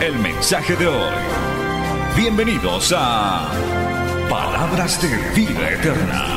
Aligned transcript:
el 0.00 0.16
mensaje 0.20 0.76
de 0.76 0.86
hoy. 0.86 1.14
Bienvenidos 2.16 2.94
a 2.96 3.50
Palabras 4.30 5.02
de 5.02 5.08
Vida 5.34 5.70
Eterna. 5.70 6.34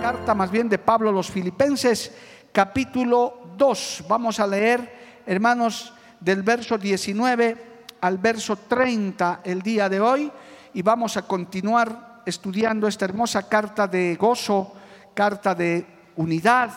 carta 0.00 0.34
más 0.34 0.52
bien 0.52 0.68
de 0.68 0.78
Pablo 0.78 1.10
a 1.10 1.12
los 1.12 1.28
Filipenses, 1.28 2.12
capítulo 2.52 3.54
2. 3.56 4.04
Vamos 4.08 4.38
a 4.38 4.46
leer, 4.46 5.22
hermanos, 5.26 5.92
del 6.20 6.44
verso 6.44 6.78
19 6.78 7.56
al 8.00 8.18
verso 8.18 8.54
30 8.54 9.40
el 9.42 9.62
día 9.62 9.88
de 9.88 10.00
hoy 10.00 10.30
y 10.76 10.82
vamos 10.82 11.16
a 11.16 11.22
continuar 11.22 12.20
estudiando 12.26 12.86
esta 12.86 13.06
hermosa 13.06 13.48
carta 13.48 13.88
de 13.88 14.14
gozo, 14.14 14.74
carta 15.14 15.54
de 15.54 15.86
unidad, 16.16 16.70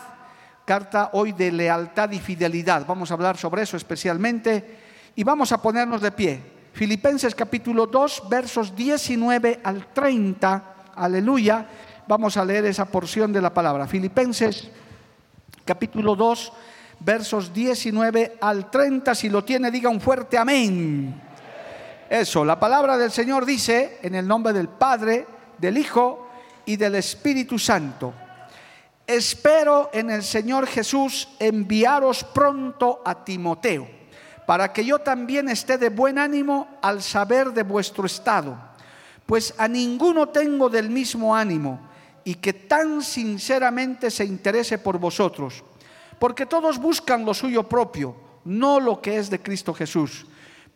carta 0.64 1.10
hoy 1.12 1.32
de 1.32 1.52
lealtad 1.52 2.10
y 2.10 2.18
fidelidad. 2.18 2.86
Vamos 2.86 3.10
a 3.10 3.14
hablar 3.14 3.36
sobre 3.36 3.60
eso 3.60 3.76
especialmente 3.76 4.78
y 5.14 5.22
vamos 5.22 5.52
a 5.52 5.60
ponernos 5.60 6.00
de 6.00 6.12
pie. 6.12 6.40
Filipenses 6.72 7.34
capítulo 7.34 7.86
2, 7.86 8.22
versos 8.30 8.74
19 8.74 9.60
al 9.62 9.92
30. 9.92 10.64
Aleluya. 10.94 11.66
Vamos 12.08 12.38
a 12.38 12.44
leer 12.46 12.64
esa 12.64 12.86
porción 12.86 13.34
de 13.34 13.42
la 13.42 13.52
palabra. 13.52 13.86
Filipenses 13.86 14.70
capítulo 15.66 16.16
2, 16.16 16.52
versos 17.00 17.52
19 17.52 18.38
al 18.40 18.70
30. 18.70 19.14
Si 19.14 19.28
lo 19.28 19.44
tiene, 19.44 19.70
diga 19.70 19.90
un 19.90 20.00
fuerte 20.00 20.38
amén. 20.38 21.29
Eso, 22.10 22.44
la 22.44 22.58
palabra 22.58 22.98
del 22.98 23.12
Señor 23.12 23.46
dice, 23.46 24.00
en 24.02 24.16
el 24.16 24.26
nombre 24.26 24.52
del 24.52 24.68
Padre, 24.68 25.28
del 25.58 25.78
Hijo 25.78 26.28
y 26.66 26.74
del 26.74 26.96
Espíritu 26.96 27.56
Santo. 27.56 28.12
Espero 29.06 29.90
en 29.92 30.10
el 30.10 30.24
Señor 30.24 30.66
Jesús 30.66 31.28
enviaros 31.38 32.24
pronto 32.24 33.00
a 33.04 33.24
Timoteo, 33.24 33.88
para 34.44 34.72
que 34.72 34.84
yo 34.84 34.98
también 34.98 35.48
esté 35.48 35.78
de 35.78 35.88
buen 35.88 36.18
ánimo 36.18 36.78
al 36.82 37.00
saber 37.00 37.52
de 37.52 37.62
vuestro 37.62 38.06
estado, 38.06 38.58
pues 39.24 39.54
a 39.56 39.68
ninguno 39.68 40.30
tengo 40.30 40.68
del 40.68 40.90
mismo 40.90 41.36
ánimo 41.36 41.78
y 42.24 42.34
que 42.34 42.52
tan 42.52 43.02
sinceramente 43.02 44.10
se 44.10 44.24
interese 44.24 44.78
por 44.78 44.98
vosotros, 44.98 45.62
porque 46.18 46.44
todos 46.44 46.76
buscan 46.78 47.24
lo 47.24 47.34
suyo 47.34 47.68
propio, 47.68 48.16
no 48.44 48.80
lo 48.80 49.00
que 49.00 49.16
es 49.16 49.30
de 49.30 49.40
Cristo 49.40 49.72
Jesús. 49.72 50.26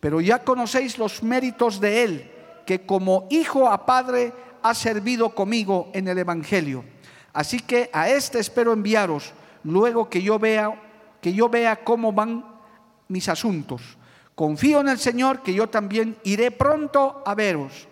Pero 0.05 0.21
ya 0.21 0.43
conocéis 0.43 0.99
los 0.99 1.23
méritos 1.23 1.81
de 1.81 2.03
Él, 2.03 2.31
que 2.63 2.85
como 2.85 3.25
hijo 3.31 3.67
a 3.67 3.87
padre 3.87 4.33
ha 4.61 4.75
servido 4.75 5.33
conmigo 5.33 5.89
en 5.93 6.07
el 6.07 6.19
Evangelio. 6.19 6.85
Así 7.33 7.59
que 7.59 7.89
a 7.91 8.07
este 8.07 8.37
espero 8.37 8.71
enviaros, 8.71 9.33
luego 9.63 10.07
que 10.07 10.21
yo 10.21 10.37
vea, 10.37 10.79
que 11.19 11.33
yo 11.33 11.49
vea 11.49 11.83
cómo 11.83 12.13
van 12.13 12.45
mis 13.07 13.27
asuntos. 13.29 13.97
Confío 14.35 14.81
en 14.81 14.89
el 14.89 14.99
Señor 14.99 15.41
que 15.41 15.55
yo 15.55 15.69
también 15.69 16.17
iré 16.23 16.51
pronto 16.51 17.23
a 17.25 17.33
veros 17.33 17.87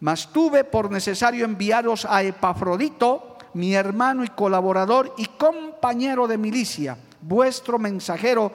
mas 0.00 0.32
tuve 0.32 0.64
por 0.64 0.90
necesario 0.90 1.44
enviaros 1.44 2.06
a 2.08 2.22
Epafrodito, 2.22 3.36
mi 3.52 3.74
hermano 3.74 4.24
y 4.24 4.28
colaborador 4.28 5.12
y 5.18 5.26
compañero 5.26 6.26
de 6.28 6.38
milicia, 6.38 6.96
vuestro 7.20 7.78
mensajero 7.78 8.52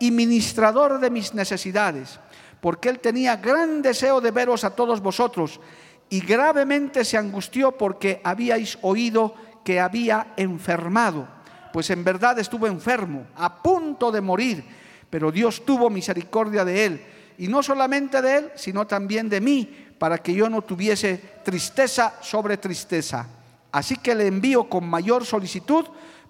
y 0.00 0.10
ministrador 0.10 0.98
de 0.98 1.10
mis 1.10 1.34
necesidades, 1.34 2.18
porque 2.60 2.88
él 2.88 2.98
tenía 2.98 3.36
gran 3.36 3.82
deseo 3.82 4.20
de 4.20 4.30
veros 4.30 4.64
a 4.64 4.74
todos 4.74 5.00
vosotros 5.00 5.60
y 6.08 6.20
gravemente 6.20 7.04
se 7.04 7.16
angustió 7.16 7.72
porque 7.72 8.20
habíais 8.24 8.78
oído 8.82 9.34
que 9.64 9.80
había 9.80 10.34
enfermado, 10.36 11.26
pues 11.72 11.90
en 11.90 12.04
verdad 12.04 12.38
estuvo 12.38 12.66
enfermo, 12.66 13.26
a 13.34 13.62
punto 13.62 14.12
de 14.12 14.20
morir, 14.20 14.64
pero 15.10 15.32
Dios 15.32 15.64
tuvo 15.64 15.90
misericordia 15.90 16.64
de 16.64 16.84
él, 16.84 17.06
y 17.38 17.48
no 17.48 17.62
solamente 17.62 18.22
de 18.22 18.36
él, 18.36 18.52
sino 18.54 18.86
también 18.86 19.28
de 19.28 19.40
mí, 19.40 19.86
para 19.98 20.18
que 20.18 20.32
yo 20.32 20.48
no 20.48 20.62
tuviese 20.62 21.20
tristeza 21.44 22.14
sobre 22.20 22.56
tristeza. 22.56 23.26
Así 23.72 23.96
que 23.96 24.14
le 24.14 24.26
envío 24.26 24.68
con 24.68 24.88
mayor 24.88 25.24
solicitud 25.24 25.84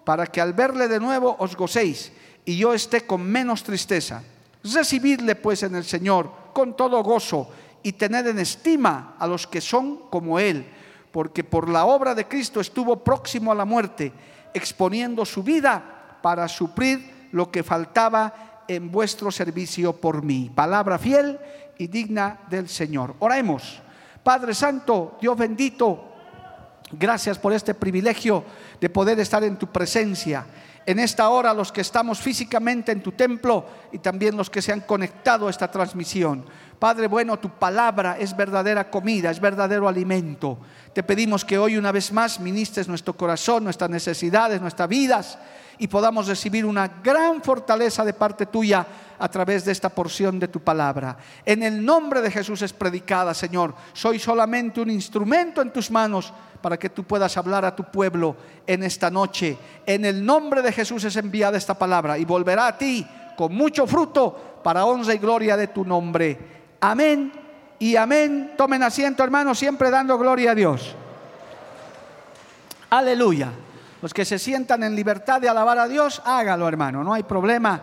para 0.05 0.27
que 0.27 0.41
al 0.41 0.53
verle 0.53 0.89
de 0.89 1.01
nuevo 1.01 1.37
os 1.39 1.57
gocéis 1.57 2.13
y 2.45 2.57
yo 2.57 2.75
esté 2.75 3.03
con 3.03 3.23
menos 3.23 3.63
tristeza. 3.63 4.23
Recibidle 4.73 5.35
pues 5.37 5.63
en 5.63 5.75
el 5.75 5.85
Señor 5.85 6.31
con 6.53 6.77
todo 6.77 7.03
gozo 7.03 7.49
y 7.83 7.93
tened 7.93 8.27
en 8.27 8.39
estima 8.39 9.15
a 9.19 9.27
los 9.27 9.47
que 9.47 9.61
son 9.61 10.09
como 10.11 10.39
Él, 10.39 10.67
porque 11.13 11.45
por 11.45 11.69
la 11.69 11.85
obra 11.85 12.15
de 12.15 12.27
Cristo 12.27 12.61
estuvo 12.61 13.05
próximo 13.05 13.53
a 13.53 13.55
la 13.55 13.65
muerte, 13.65 14.13
exponiendo 14.53 15.25
su 15.25 15.43
vida 15.43 16.19
para 16.23 16.49
suplir 16.49 17.29
lo 17.33 17.51
que 17.51 17.63
faltaba 17.63 18.65
en 18.67 18.91
vuestro 18.91 19.31
servicio 19.31 19.93
por 19.93 20.23
mí. 20.23 20.51
Palabra 20.55 20.99
fiel 20.99 21.39
y 21.79 21.87
digna 21.87 22.41
del 22.49 22.69
Señor. 22.69 23.15
Oremos. 23.21 23.81
Padre 24.23 24.55
Santo, 24.55 25.17
Dios 25.21 25.37
bendito, 25.37 26.13
gracias 26.91 27.39
por 27.39 27.53
este 27.53 27.75
privilegio 27.75 28.43
de 28.81 28.91
poder 28.91 29.21
estar 29.21 29.45
en 29.45 29.57
tu 29.57 29.69
presencia. 29.69 30.45
En 30.87 31.01
esta 31.01 31.29
hora 31.31 31.53
los 31.53 31.73
que 31.73 31.81
estamos 31.81 32.21
físicamente 32.21 32.93
en 32.93 33.03
tu 33.03 33.11
templo 33.11 33.67
y 33.91 33.99
también 33.99 34.37
los 34.37 34.49
que 34.49 34.63
se 34.63 34.73
han 34.73 34.83
conectado 34.83 35.49
a 35.49 35.51
esta 35.51 35.69
transmisión. 35.69 36.45
Padre 36.79 37.09
bueno, 37.09 37.39
tu 37.39 37.51
palabra 37.51 38.17
es 38.21 38.37
verdadera 38.37 38.89
comida, 38.89 39.33
es 39.33 39.41
verdadero 39.41 39.89
alimento. 39.89 40.59
Te 40.93 41.03
pedimos 41.03 41.45
que 41.45 41.59
hoy 41.59 41.77
una 41.77 41.91
vez 41.91 42.13
más 42.13 42.39
ministres 42.39 42.87
nuestro 42.87 43.17
corazón, 43.17 43.65
nuestras 43.65 43.91
necesidades, 43.91 44.61
nuestras 44.61 44.89
vidas 44.89 45.39
y 45.79 45.89
podamos 45.89 46.29
recibir 46.29 46.65
una 46.65 46.87
gran 47.03 47.43
fortaleza 47.43 48.05
de 48.05 48.15
parte 48.15 48.47
tuya 48.47 48.87
a 49.19 49.29
través 49.29 49.65
de 49.65 49.73
esta 49.73 49.89
porción 49.89 50.39
de 50.39 50.49
tu 50.49 50.61
palabra. 50.61 51.17
En 51.45 51.63
el 51.63 51.85
nombre 51.85 52.21
de 52.21 52.31
Jesús 52.31 52.63
es 52.63 52.73
predicada, 52.73 53.35
Señor. 53.35 53.75
Soy 53.93 54.19
solamente 54.19 54.81
un 54.81 54.91
instrumento 54.91 55.63
en 55.63 55.73
tus 55.73 55.91
manos 55.91 56.33
para 56.61 56.79
que 56.79 56.91
tú 56.91 57.05
puedas 57.05 57.37
hablar 57.37 57.65
a 57.65 57.77
tu 57.77 57.85
pueblo 57.85 58.37
en 58.67 58.83
esta 58.83 59.11
noche. 59.11 59.57
En 59.85 60.05
el 60.05 60.25
nombre 60.25 60.63
de 60.63 60.73
Jesús 60.73 61.05
es 61.05 61.17
enviada 61.17 61.59
esta 61.59 61.75
palabra 61.75 62.19
y 62.19 62.25
volverá 62.25 62.67
a 62.67 62.79
ti 62.79 63.07
con 63.37 63.55
mucho 63.55 63.87
fruto 63.87 64.61
para 64.63 64.85
honra 64.85 65.15
y 65.15 65.19
gloria 65.19 65.57
de 65.57 65.69
tu 65.69 65.85
nombre. 65.85 66.39
Amén 66.81 67.33
y 67.79 67.97
amén. 67.97 68.55
Tomen 68.57 68.83
asiento, 68.83 69.23
hermanos, 69.23 69.59
siempre 69.59 69.91
dando 69.91 70.19
gloria 70.19 70.53
a 70.53 70.55
Dios. 70.55 70.95
Aleluya. 72.91 73.53
Los 74.03 74.13
que 74.13 74.25
se 74.25 74.39
sientan 74.39 74.83
en 74.83 74.95
libertad 74.95 75.41
de 75.41 75.49
alabar 75.49 75.79
a 75.79 75.89
Dios, 75.89 76.23
hágalo, 76.25 76.69
hermano, 76.69 77.03
no 77.03 77.15
hay 77.15 77.23
problema. 77.23 77.81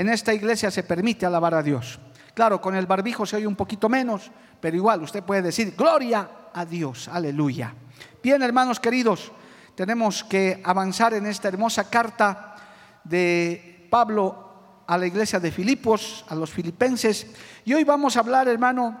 En 0.00 0.08
esta 0.08 0.32
iglesia 0.32 0.70
se 0.70 0.82
permite 0.82 1.26
alabar 1.26 1.52
a 1.52 1.62
Dios. 1.62 1.98
Claro, 2.32 2.58
con 2.58 2.74
el 2.74 2.86
barbijo 2.86 3.26
se 3.26 3.36
oye 3.36 3.46
un 3.46 3.54
poquito 3.54 3.86
menos, 3.86 4.30
pero 4.58 4.74
igual 4.74 5.02
usted 5.02 5.22
puede 5.22 5.42
decir, 5.42 5.74
gloria 5.76 6.26
a 6.54 6.64
Dios, 6.64 7.06
aleluya. 7.06 7.74
Bien, 8.22 8.40
hermanos 8.42 8.80
queridos, 8.80 9.30
tenemos 9.74 10.24
que 10.24 10.62
avanzar 10.64 11.12
en 11.12 11.26
esta 11.26 11.48
hermosa 11.48 11.90
carta 11.90 12.56
de 13.04 13.86
Pablo 13.90 14.84
a 14.86 14.96
la 14.96 15.06
iglesia 15.06 15.38
de 15.38 15.52
Filipos, 15.52 16.24
a 16.30 16.34
los 16.34 16.50
filipenses. 16.50 17.26
Y 17.66 17.74
hoy 17.74 17.84
vamos 17.84 18.16
a 18.16 18.20
hablar, 18.20 18.48
hermano, 18.48 18.98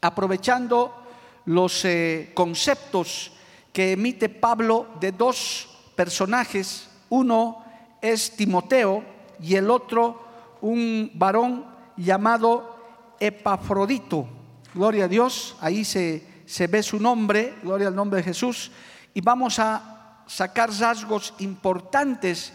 aprovechando 0.00 1.08
los 1.46 1.84
eh, 1.86 2.30
conceptos 2.34 3.32
que 3.72 3.90
emite 3.94 4.28
Pablo 4.28 4.90
de 5.00 5.10
dos 5.10 5.76
personajes. 5.96 6.88
Uno 7.08 7.64
es 8.00 8.36
Timoteo 8.36 9.11
y 9.40 9.56
el 9.56 9.70
otro 9.70 10.22
un 10.60 11.10
varón 11.14 11.64
llamado 11.96 13.14
Epafrodito. 13.20 14.26
Gloria 14.74 15.04
a 15.04 15.08
Dios, 15.08 15.56
ahí 15.60 15.84
se, 15.84 16.26
se 16.46 16.66
ve 16.66 16.82
su 16.82 16.98
nombre, 16.98 17.54
gloria 17.62 17.88
al 17.88 17.94
nombre 17.94 18.18
de 18.18 18.24
Jesús. 18.24 18.70
Y 19.14 19.20
vamos 19.20 19.58
a 19.58 20.24
sacar 20.26 20.70
rasgos 20.70 21.34
importantes 21.38 22.52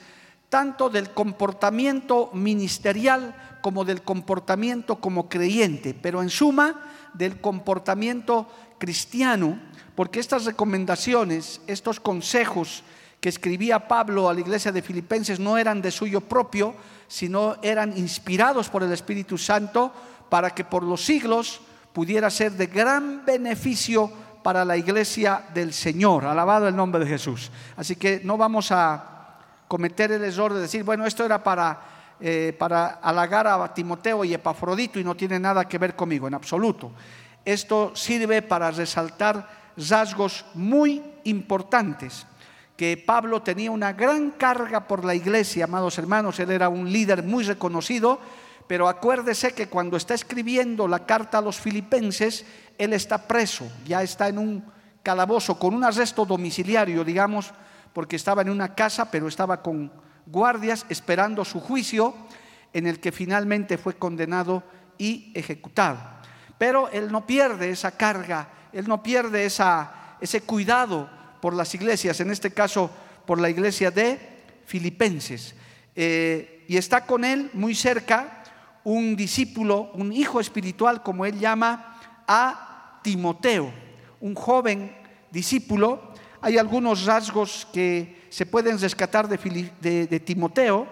tanto 0.50 0.90
del 0.90 1.12
comportamiento 1.12 2.32
ministerial 2.34 3.36
como 3.62 3.84
del 3.84 4.02
comportamiento 4.02 4.96
como 4.96 5.28
creyente, 5.28 5.94
pero 5.94 6.22
en 6.22 6.30
suma 6.30 7.10
del 7.14 7.42
comportamiento 7.42 8.48
cristiano, 8.78 9.60
porque 9.96 10.20
estas 10.20 10.46
recomendaciones, 10.46 11.62
estos 11.68 12.00
consejos 12.00 12.84
que 13.20 13.30
escribía 13.30 13.88
Pablo 13.88 14.30
a 14.30 14.34
la 14.34 14.42
iglesia 14.42 14.72
de 14.72 14.82
Filipenses 14.82 15.40
no 15.40 15.58
eran 15.58 15.82
de 15.82 15.92
suyo 15.92 16.22
propio, 16.22 16.76
sino 17.08 17.56
eran 17.62 17.98
inspirados 17.98 18.70
por 18.70 18.84
el 18.84 18.92
Espíritu 18.92 19.38
Santo 19.38 19.92
para 20.30 20.52
que 20.52 20.64
por 20.64 20.84
los 20.84 21.04
siglos 21.04 21.62
pudiera 21.94 22.30
ser 22.30 22.52
de 22.52 22.68
gran 22.68 23.26
beneficio 23.26 24.12
para 24.44 24.64
la 24.64 24.78
iglesia 24.78 25.46
del 25.54 25.74
Señor. 25.74 26.26
Alabado 26.26 26.68
el 26.68 26.76
nombre 26.76 27.04
de 27.04 27.10
Jesús. 27.10 27.52
Así 27.76 27.96
que 27.96 28.22
no 28.24 28.38
vamos 28.38 28.72
a 28.72 29.40
cometer 29.68 30.12
el 30.12 30.24
error 30.24 30.54
de 30.54 30.62
decir, 30.62 30.84
bueno, 30.84 31.06
esto 31.06 31.26
era 31.26 31.44
para, 31.44 31.82
eh, 32.20 32.56
para 32.58 33.00
halagar 33.02 33.48
a 33.48 33.74
Timoteo 33.74 34.24
y 34.24 34.34
Epafrodito 34.34 35.00
y 35.00 35.04
no 35.04 35.16
tiene 35.16 35.40
nada 35.40 35.68
que 35.68 35.78
ver 35.78 35.96
conmigo, 35.96 36.28
en 36.28 36.36
absoluto. 36.36 36.92
Esto 37.44 37.92
sirve 37.96 38.42
para 38.42 38.72
resaltar 38.72 39.50
rasgos 39.76 40.46
muy 40.54 41.04
importantes 41.24 42.26
que 42.78 42.96
Pablo 42.96 43.42
tenía 43.42 43.72
una 43.72 43.92
gran 43.94 44.32
carga 44.32 44.88
por 44.88 45.04
la 45.04 45.16
iglesia, 45.16 45.66
amados 45.66 45.98
hermanos, 45.98 46.40
él 46.40 46.52
era 46.52 46.70
un 46.70 46.92
líder 46.92 47.24
muy 47.24 47.44
reconocido, 47.44 48.20
pero 48.68 48.88
acuérdese 48.88 49.56
que 49.56 49.68
cuando 49.68 49.98
está 49.98 50.14
escribiendo 50.14 50.88
la 50.88 51.06
carta 51.06 51.40
a 51.40 51.42
los 51.42 51.60
filipenses, 51.60 52.46
él 52.78 52.94
está 52.94 53.28
preso, 53.28 53.68
ya 53.84 54.04
está 54.04 54.28
en 54.28 54.38
un 54.38 54.64
calabozo 55.02 55.58
con 55.58 55.74
un 55.74 55.84
arresto 55.84 56.24
domiciliario, 56.24 57.04
digamos, 57.04 57.52
porque 57.94 58.16
estaba 58.16 58.44
en 58.44 58.52
una 58.52 58.76
casa, 58.76 59.10
pero 59.10 59.28
estaba 59.28 59.64
con 59.64 59.92
guardias 60.28 60.86
esperando 60.88 61.44
su 61.46 61.60
juicio, 61.60 62.14
en 62.74 62.86
el 62.86 63.00
que 63.00 63.12
finalmente 63.12 63.80
fue 63.80 63.96
condenado 63.96 64.62
y 65.00 65.32
ejecutado. 65.34 65.98
Pero 66.60 66.90
él 66.90 67.12
no 67.12 67.26
pierde 67.26 67.72
esa 67.72 67.92
carga, 67.92 68.50
él 68.72 68.88
no 68.88 69.02
pierde 69.02 69.46
ese 69.46 70.42
cuidado 70.42 71.17
por 71.48 71.56
las 71.56 71.74
iglesias, 71.74 72.20
en 72.20 72.30
este 72.30 72.52
caso 72.52 72.92
por 73.26 73.40
la 73.40 73.50
iglesia 73.50 73.90
de 73.90 74.20
Filipenses. 74.66 75.56
Eh, 75.96 76.66
y 76.68 76.76
está 76.76 77.06
con 77.06 77.24
él 77.24 77.50
muy 77.54 77.74
cerca 77.74 78.44
un 78.84 79.16
discípulo, 79.16 79.90
un 79.94 80.12
hijo 80.12 80.42
espiritual, 80.42 81.02
como 81.04 81.26
él 81.26 81.40
llama, 81.40 82.02
a 82.28 83.00
Timoteo, 83.02 83.72
un 84.20 84.36
joven 84.36 84.94
discípulo. 85.32 86.12
Hay 86.42 86.58
algunos 86.58 87.06
rasgos 87.06 87.66
que 87.72 88.28
se 88.28 88.46
pueden 88.46 88.78
rescatar 88.78 89.30
de, 89.30 90.22
Timoteo, 90.26 90.86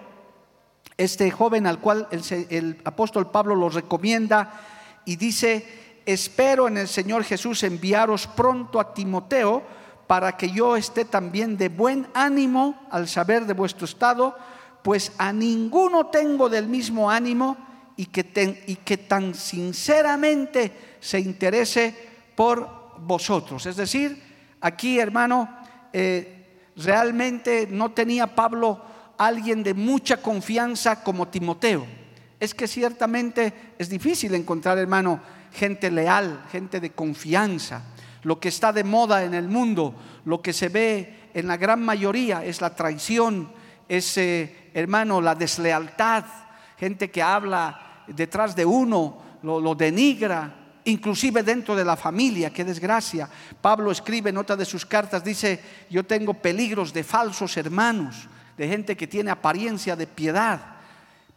este 0.96 1.30
joven 1.30 1.66
al 1.66 1.80
cual 1.80 2.08
el, 2.10 2.22
el 2.48 2.80
apóstol 2.82 3.30
Pablo 3.30 3.54
lo 3.54 3.68
recomienda 3.68 4.58
y 5.04 5.16
dice, 5.16 6.00
espero 6.06 6.66
en 6.66 6.78
el 6.78 6.88
Señor 6.88 7.24
Jesús 7.24 7.62
enviaros 7.62 8.26
pronto 8.26 8.80
a 8.80 8.94
Timoteo 8.94 9.75
para 10.06 10.36
que 10.36 10.50
yo 10.50 10.76
esté 10.76 11.04
también 11.04 11.56
de 11.56 11.68
buen 11.68 12.06
ánimo 12.14 12.86
al 12.90 13.08
saber 13.08 13.46
de 13.46 13.54
vuestro 13.54 13.84
estado, 13.84 14.36
pues 14.82 15.12
a 15.18 15.32
ninguno 15.32 16.06
tengo 16.06 16.48
del 16.48 16.68
mismo 16.68 17.10
ánimo 17.10 17.56
y 17.96 18.06
que, 18.06 18.96
tan 19.08 19.34
sinceramente 19.34 20.96
se 21.00 21.18
interese 21.18 21.94
por 22.34 22.94
vosotros. 22.98 23.66
Es 23.66 23.76
decir, 23.76 24.22
aquí 24.60 24.98
hermano, 24.98 25.48
eh, 25.92 26.60
realmente 26.76 27.66
no 27.70 27.92
tenía 27.92 28.34
Pablo 28.34 28.80
alguien 29.18 29.62
de 29.62 29.74
mucha 29.74 30.18
confianza 30.18 31.02
como 31.02 31.28
Timoteo. 31.28 31.86
Es 32.38 32.54
que 32.54 32.68
ciertamente 32.68 33.74
es 33.78 33.88
difícil 33.88 34.34
encontrar, 34.34 34.78
hermano, 34.78 35.20
gente 35.52 35.90
leal, 35.90 36.44
gente 36.52 36.80
de 36.80 36.90
confianza. 36.90 37.82
Lo 38.26 38.40
que 38.40 38.48
está 38.48 38.72
de 38.72 38.82
moda 38.82 39.22
en 39.22 39.34
el 39.34 39.46
mundo, 39.46 39.94
lo 40.24 40.42
que 40.42 40.52
se 40.52 40.68
ve 40.68 41.30
en 41.32 41.46
la 41.46 41.56
gran 41.56 41.80
mayoría 41.80 42.44
es 42.44 42.60
la 42.60 42.74
traición, 42.74 43.52
es, 43.88 44.18
eh, 44.18 44.70
hermano, 44.74 45.20
la 45.20 45.36
deslealtad, 45.36 46.24
gente 46.76 47.08
que 47.08 47.22
habla 47.22 48.02
detrás 48.08 48.56
de 48.56 48.66
uno, 48.66 49.22
lo, 49.44 49.76
denigra, 49.76 50.52
inclusive 50.86 51.44
dentro 51.44 51.76
de 51.76 51.84
la 51.84 51.94
familia, 51.94 52.50
qué 52.50 52.64
desgracia. 52.64 53.30
Pablo 53.60 53.92
escribe 53.92 54.30
en 54.30 54.38
otra 54.38 54.56
de 54.56 54.64
sus 54.64 54.84
cartas, 54.84 55.22
dice, 55.22 55.60
yo 55.88 56.04
tengo 56.04 56.34
peligros 56.34 56.92
de 56.92 57.04
falsos 57.04 57.56
hermanos, 57.56 58.26
de 58.58 58.66
gente 58.66 58.96
que 58.96 59.06
tiene 59.06 59.30
apariencia 59.30 59.94
de 59.94 60.08
piedad, 60.08 60.60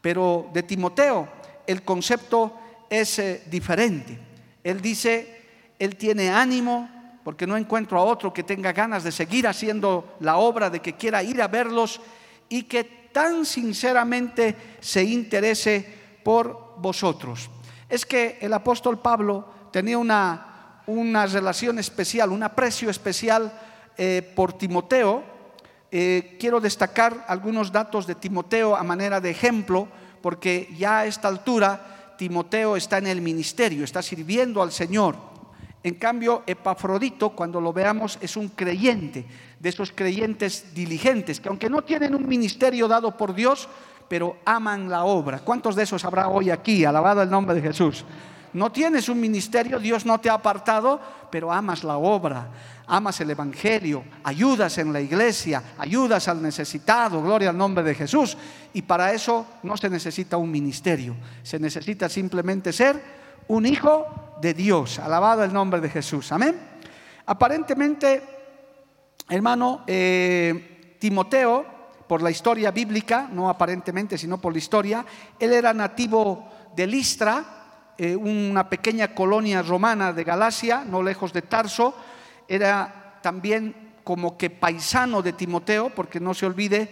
pero 0.02 0.50
de 0.54 0.64
Timoteo 0.64 1.30
el 1.68 1.84
concepto 1.84 2.60
es 2.90 3.20
eh, 3.20 3.44
diferente. 3.48 4.18
Él 4.64 4.82
dice, 4.82 5.39
él 5.80 5.96
tiene 5.96 6.30
ánimo 6.30 6.90
porque 7.24 7.48
no 7.48 7.58
encuentro 7.58 8.00
a 8.00 8.04
otro 8.04 8.34
que 8.34 8.44
tenga 8.44 8.74
ganas 8.74 9.04
de 9.04 9.12
seguir 9.12 9.48
haciendo 9.48 10.16
la 10.20 10.38
obra, 10.38 10.70
de 10.70 10.82
que 10.82 10.94
quiera 10.94 11.24
ir 11.24 11.42
a 11.42 11.48
verlos 11.48 12.02
y 12.50 12.64
que 12.64 12.84
tan 13.12 13.46
sinceramente 13.46 14.56
se 14.80 15.04
interese 15.04 15.86
por 16.24 16.76
vosotros. 16.78 17.50
Es 17.88 18.06
que 18.06 18.38
el 18.42 18.54
apóstol 18.54 19.00
Pablo 19.00 19.46
tenía 19.72 19.98
una, 19.98 20.84
una 20.88 21.26
relación 21.26 21.80
especial, 21.80 22.32
un 22.32 22.44
aprecio 22.44 22.90
especial 22.90 23.52
eh, 23.98 24.34
por 24.36 24.54
Timoteo. 24.54 25.24
Eh, 25.92 26.38
quiero 26.40 26.60
destacar 26.60 27.26
algunos 27.28 27.72
datos 27.72 28.06
de 28.06 28.16
Timoteo 28.16 28.76
a 28.76 28.84
manera 28.84 29.20
de 29.20 29.32
ejemplo, 29.32 29.88
porque 30.22 30.74
ya 30.78 31.00
a 31.00 31.06
esta 31.06 31.28
altura 31.28 32.16
Timoteo 32.18 32.76
está 32.76 32.98
en 32.98 33.08
el 33.08 33.22
ministerio, 33.22 33.84
está 33.84 34.02
sirviendo 34.02 34.62
al 34.62 34.72
Señor. 34.72 35.29
En 35.82 35.96
cambio, 35.96 36.44
Epafrodito, 36.46 37.30
cuando 37.30 37.62
lo 37.62 37.72
veamos, 37.72 38.18
es 38.22 38.36
un 38.36 38.50
creyente, 38.50 39.26
de 39.60 39.70
esos 39.70 39.92
creyentes 39.92 40.74
diligentes, 40.74 41.40
que 41.40 41.50
aunque 41.50 41.70
no 41.70 41.82
tienen 41.84 42.16
un 42.16 42.28
ministerio 42.28 42.88
dado 42.88 43.16
por 43.16 43.34
Dios, 43.34 43.70
pero 44.10 44.38
aman 44.44 44.90
la 44.90 45.06
obra. 45.06 45.40
¿Cuántos 45.40 45.76
de 45.76 45.84
esos 45.84 46.04
habrá 46.04 46.28
hoy 46.28 46.50
aquí? 46.50 46.84
Alabado 46.84 47.22
el 47.22 47.30
nombre 47.30 47.56
de 47.56 47.62
Jesús. 47.62 48.04
No 48.52 48.72
tienes 48.72 49.08
un 49.10 49.20
ministerio, 49.20 49.80
Dios 49.80 50.06
no 50.06 50.20
te 50.20 50.30
ha 50.30 50.34
apartado, 50.34 51.00
pero 51.30 51.54
amas 51.54 51.84
la 51.84 51.98
obra, 51.98 52.48
amas 52.88 53.22
el 53.22 53.30
Evangelio, 53.30 54.04
ayudas 54.24 54.80
en 54.80 54.92
la 54.92 55.00
iglesia, 55.00 55.62
ayudas 55.78 56.28
al 56.28 56.42
necesitado, 56.42 57.22
gloria 57.22 57.52
al 57.52 57.58
nombre 57.58 57.84
de 57.84 57.94
Jesús. 57.94 58.36
Y 58.74 58.82
para 58.82 59.14
eso 59.14 59.46
no 59.62 59.78
se 59.78 59.90
necesita 59.90 60.38
un 60.38 60.50
ministerio, 60.50 61.16
se 61.44 61.60
necesita 61.60 62.10
simplemente 62.10 62.74
ser 62.74 63.19
un 63.50 63.66
hijo 63.66 64.38
de 64.42 64.54
Dios. 64.54 65.00
Alabado 65.00 65.44
el 65.44 65.52
nombre 65.52 65.82
de 65.82 65.90
Jesús. 65.90 66.32
Amén. 66.32 66.56
Aparentemente, 67.26 68.22
hermano, 69.28 69.84
eh, 69.88 70.96
Timoteo 71.00 71.66
por 72.08 72.22
la 72.22 72.32
historia 72.32 72.72
bíblica, 72.72 73.28
no 73.32 73.50
aparentemente, 73.50 74.18
sino 74.18 74.40
por 74.40 74.54
la 74.54 74.60
historia. 74.60 75.06
Él 75.40 75.54
era 75.54 75.74
nativo 75.74 76.48
de 76.76 76.88
Listra, 76.88 77.94
eh, 77.98 78.16
una 78.16 78.70
pequeña 78.70 79.14
colonia 79.14 79.62
romana 79.62 80.14
de 80.14 80.24
Galacia, 80.24 80.84
no 80.86 81.02
lejos 81.02 81.34
de 81.34 81.42
Tarso. 81.42 81.96
Era 82.48 83.20
también 83.22 83.94
como 84.04 84.38
que 84.38 84.52
paisano 84.52 85.24
de 85.24 85.34
Timoteo, 85.34 85.90
porque 85.90 86.20
no 86.20 86.36
se 86.36 86.46
olvide 86.46 86.90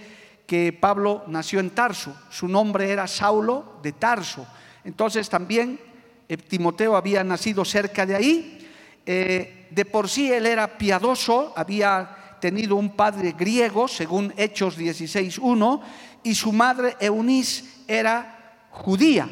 que 0.47 0.73
Pablo 0.73 1.23
nació 1.27 1.59
en 1.59 1.69
Tarso. 1.69 2.15
Su 2.29 2.47
nombre 2.47 2.89
era 2.89 3.05
Saulo 3.05 3.79
de 3.83 3.91
Tarso. 3.91 4.45
Entonces 4.83 5.29
también 5.29 5.86
Timoteo 6.35 6.95
había 6.95 7.23
nacido 7.23 7.63
cerca 7.63 8.05
de 8.05 8.15
ahí. 8.15 8.69
Eh, 9.05 9.67
de 9.69 9.85
por 9.85 10.09
sí 10.09 10.31
él 10.31 10.45
era 10.45 10.77
piadoso, 10.77 11.53
había 11.55 12.37
tenido 12.41 12.75
un 12.75 12.95
padre 12.95 13.33
griego, 13.37 13.87
según 13.87 14.33
Hechos 14.35 14.77
16.1, 14.77 15.81
y 16.23 16.35
su 16.35 16.51
madre 16.51 16.95
Eunice 16.99 17.63
era 17.87 18.65
judía. 18.71 19.29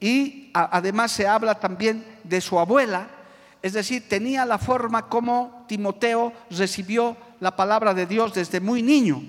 Y 0.00 0.50
además 0.52 1.12
se 1.12 1.26
habla 1.26 1.58
también 1.58 2.04
de 2.24 2.40
su 2.40 2.58
abuela, 2.58 3.08
es 3.62 3.72
decir, 3.72 4.08
tenía 4.08 4.44
la 4.44 4.58
forma 4.58 5.08
como 5.08 5.64
Timoteo 5.66 6.32
recibió 6.50 7.16
la 7.40 7.56
palabra 7.56 7.92
de 7.92 8.06
Dios 8.06 8.32
desde 8.34 8.60
muy 8.60 8.82
niño. 8.82 9.20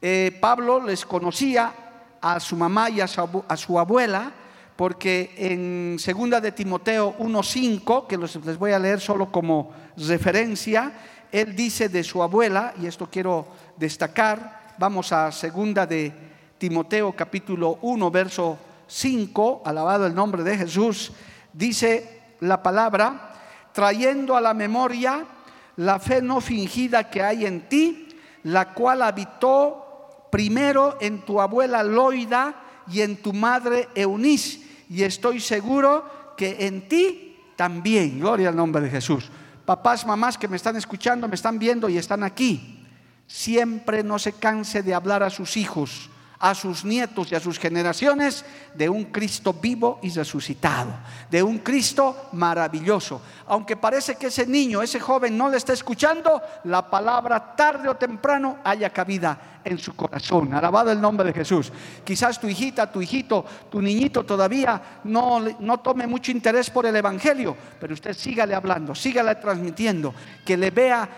Eh, 0.00 0.36
Pablo 0.40 0.80
les 0.84 1.04
conocía 1.04 1.72
a 2.20 2.38
su 2.38 2.56
mamá 2.56 2.88
y 2.90 3.00
a 3.00 3.08
su, 3.08 3.78
abuela, 3.78 4.32
porque 4.78 5.34
en 5.36 5.96
segunda 5.98 6.40
de 6.40 6.52
Timoteo 6.52 7.16
1.5, 7.18 8.06
que 8.06 8.16
les 8.16 8.56
voy 8.56 8.70
a 8.70 8.78
leer 8.78 9.00
solo 9.00 9.32
como 9.32 9.72
referencia, 9.96 10.92
él 11.32 11.56
dice 11.56 11.88
de 11.88 12.04
su 12.04 12.22
abuela, 12.22 12.74
y 12.80 12.86
esto 12.86 13.08
quiero 13.10 13.48
destacar, 13.76 14.76
vamos 14.78 15.10
a 15.10 15.32
segunda 15.32 15.84
de 15.84 16.12
Timoteo 16.58 17.10
capítulo 17.16 17.80
1, 17.82 18.10
verso 18.12 18.56
5, 18.86 19.62
alabado 19.64 20.06
el 20.06 20.14
nombre 20.14 20.44
de 20.44 20.56
Jesús, 20.56 21.10
dice 21.52 22.36
la 22.38 22.62
palabra, 22.62 23.32
trayendo 23.72 24.36
a 24.36 24.40
la 24.40 24.54
memoria 24.54 25.26
la 25.74 25.98
fe 25.98 26.22
no 26.22 26.40
fingida 26.40 27.10
que 27.10 27.20
hay 27.20 27.46
en 27.46 27.68
ti, 27.68 28.10
la 28.44 28.74
cual 28.74 29.02
habitó 29.02 30.28
primero 30.30 30.98
en 31.00 31.22
tu 31.22 31.40
abuela 31.40 31.82
Loida 31.82 32.84
y 32.86 33.00
en 33.00 33.16
tu 33.16 33.32
madre 33.32 33.88
Eunice, 33.96 34.67
y 34.88 35.02
estoy 35.02 35.40
seguro 35.40 36.34
que 36.36 36.66
en 36.66 36.88
ti 36.88 37.36
también. 37.56 38.20
Gloria 38.20 38.48
al 38.48 38.56
nombre 38.56 38.82
de 38.82 38.90
Jesús. 38.90 39.30
Papás, 39.64 40.06
mamás 40.06 40.38
que 40.38 40.48
me 40.48 40.56
están 40.56 40.76
escuchando, 40.76 41.28
me 41.28 41.34
están 41.34 41.58
viendo 41.58 41.88
y 41.88 41.98
están 41.98 42.22
aquí. 42.22 42.86
Siempre 43.26 44.02
no 44.02 44.18
se 44.18 44.32
canse 44.32 44.82
de 44.82 44.94
hablar 44.94 45.22
a 45.22 45.30
sus 45.30 45.56
hijos 45.56 46.08
a 46.40 46.54
sus 46.54 46.84
nietos 46.84 47.32
y 47.32 47.34
a 47.34 47.40
sus 47.40 47.58
generaciones 47.58 48.44
de 48.74 48.88
un 48.88 49.06
Cristo 49.06 49.52
vivo 49.52 49.98
y 50.02 50.10
resucitado, 50.10 50.90
de 51.30 51.42
un 51.42 51.58
Cristo 51.58 52.28
maravilloso. 52.32 53.20
Aunque 53.46 53.76
parece 53.76 54.16
que 54.16 54.28
ese 54.28 54.46
niño, 54.46 54.82
ese 54.82 55.00
joven 55.00 55.36
no 55.36 55.48
le 55.48 55.56
está 55.56 55.72
escuchando, 55.72 56.40
la 56.64 56.88
palabra 56.88 57.56
tarde 57.56 57.88
o 57.88 57.96
temprano 57.96 58.58
haya 58.62 58.90
cabida 58.90 59.60
en 59.64 59.78
su 59.78 59.94
corazón. 59.96 60.54
Alabado 60.54 60.92
el 60.92 61.00
nombre 61.00 61.28
de 61.28 61.32
Jesús. 61.32 61.72
Quizás 62.04 62.40
tu 62.40 62.46
hijita, 62.46 62.90
tu 62.90 63.02
hijito, 63.02 63.44
tu 63.70 63.82
niñito 63.82 64.24
todavía 64.24 65.00
no, 65.04 65.40
no 65.40 65.80
tome 65.80 66.06
mucho 66.06 66.30
interés 66.30 66.70
por 66.70 66.86
el 66.86 66.94
Evangelio, 66.94 67.56
pero 67.80 67.94
usted 67.94 68.14
sígale 68.14 68.54
hablando, 68.54 68.94
sígale 68.94 69.34
transmitiendo, 69.36 70.14
que 70.44 70.56
le 70.56 70.70
vea 70.70 71.08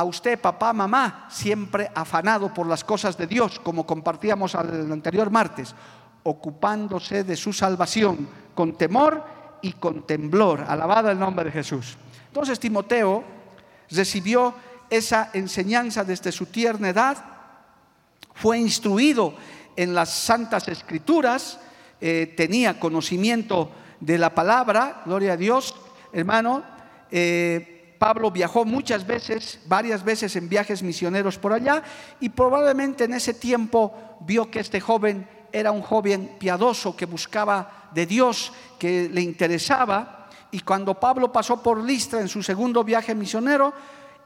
a 0.00 0.04
usted, 0.04 0.40
papá, 0.40 0.72
mamá, 0.72 1.26
siempre 1.28 1.90
afanado 1.94 2.54
por 2.54 2.66
las 2.66 2.82
cosas 2.82 3.18
de 3.18 3.26
Dios, 3.26 3.60
como 3.60 3.86
compartíamos 3.86 4.54
el 4.54 4.90
anterior 4.90 5.30
martes, 5.30 5.74
ocupándose 6.22 7.22
de 7.22 7.36
su 7.36 7.52
salvación 7.52 8.26
con 8.54 8.78
temor 8.78 9.22
y 9.60 9.74
con 9.74 10.06
temblor. 10.06 10.64
Alabado 10.66 11.10
el 11.10 11.18
nombre 11.18 11.44
de 11.44 11.52
Jesús. 11.52 11.98
Entonces 12.28 12.58
Timoteo 12.58 13.22
recibió 13.90 14.54
esa 14.88 15.30
enseñanza 15.34 16.02
desde 16.02 16.32
su 16.32 16.46
tierna 16.46 16.88
edad, 16.88 17.18
fue 18.34 18.58
instruido 18.58 19.34
en 19.76 19.94
las 19.94 20.08
santas 20.08 20.66
escrituras, 20.68 21.60
eh, 22.00 22.32
tenía 22.38 22.80
conocimiento 22.80 23.70
de 24.00 24.16
la 24.16 24.34
palabra, 24.34 25.02
gloria 25.04 25.34
a 25.34 25.36
Dios, 25.36 25.74
hermano. 26.10 26.62
Eh, 27.10 27.79
Pablo 28.00 28.30
viajó 28.30 28.64
muchas 28.64 29.06
veces, 29.06 29.60
varias 29.66 30.02
veces 30.02 30.34
en 30.34 30.48
viajes 30.48 30.82
misioneros 30.82 31.36
por 31.36 31.52
allá 31.52 31.82
y 32.18 32.30
probablemente 32.30 33.04
en 33.04 33.12
ese 33.12 33.34
tiempo 33.34 33.92
vio 34.20 34.50
que 34.50 34.60
este 34.60 34.80
joven 34.80 35.28
era 35.52 35.70
un 35.70 35.82
joven 35.82 36.36
piadoso 36.38 36.96
que 36.96 37.04
buscaba 37.04 37.90
de 37.92 38.06
Dios, 38.06 38.54
que 38.78 39.10
le 39.10 39.20
interesaba. 39.20 40.30
Y 40.50 40.60
cuando 40.60 40.98
Pablo 40.98 41.30
pasó 41.30 41.62
por 41.62 41.84
Listra 41.84 42.22
en 42.22 42.28
su 42.28 42.42
segundo 42.42 42.82
viaje 42.84 43.14
misionero, 43.14 43.74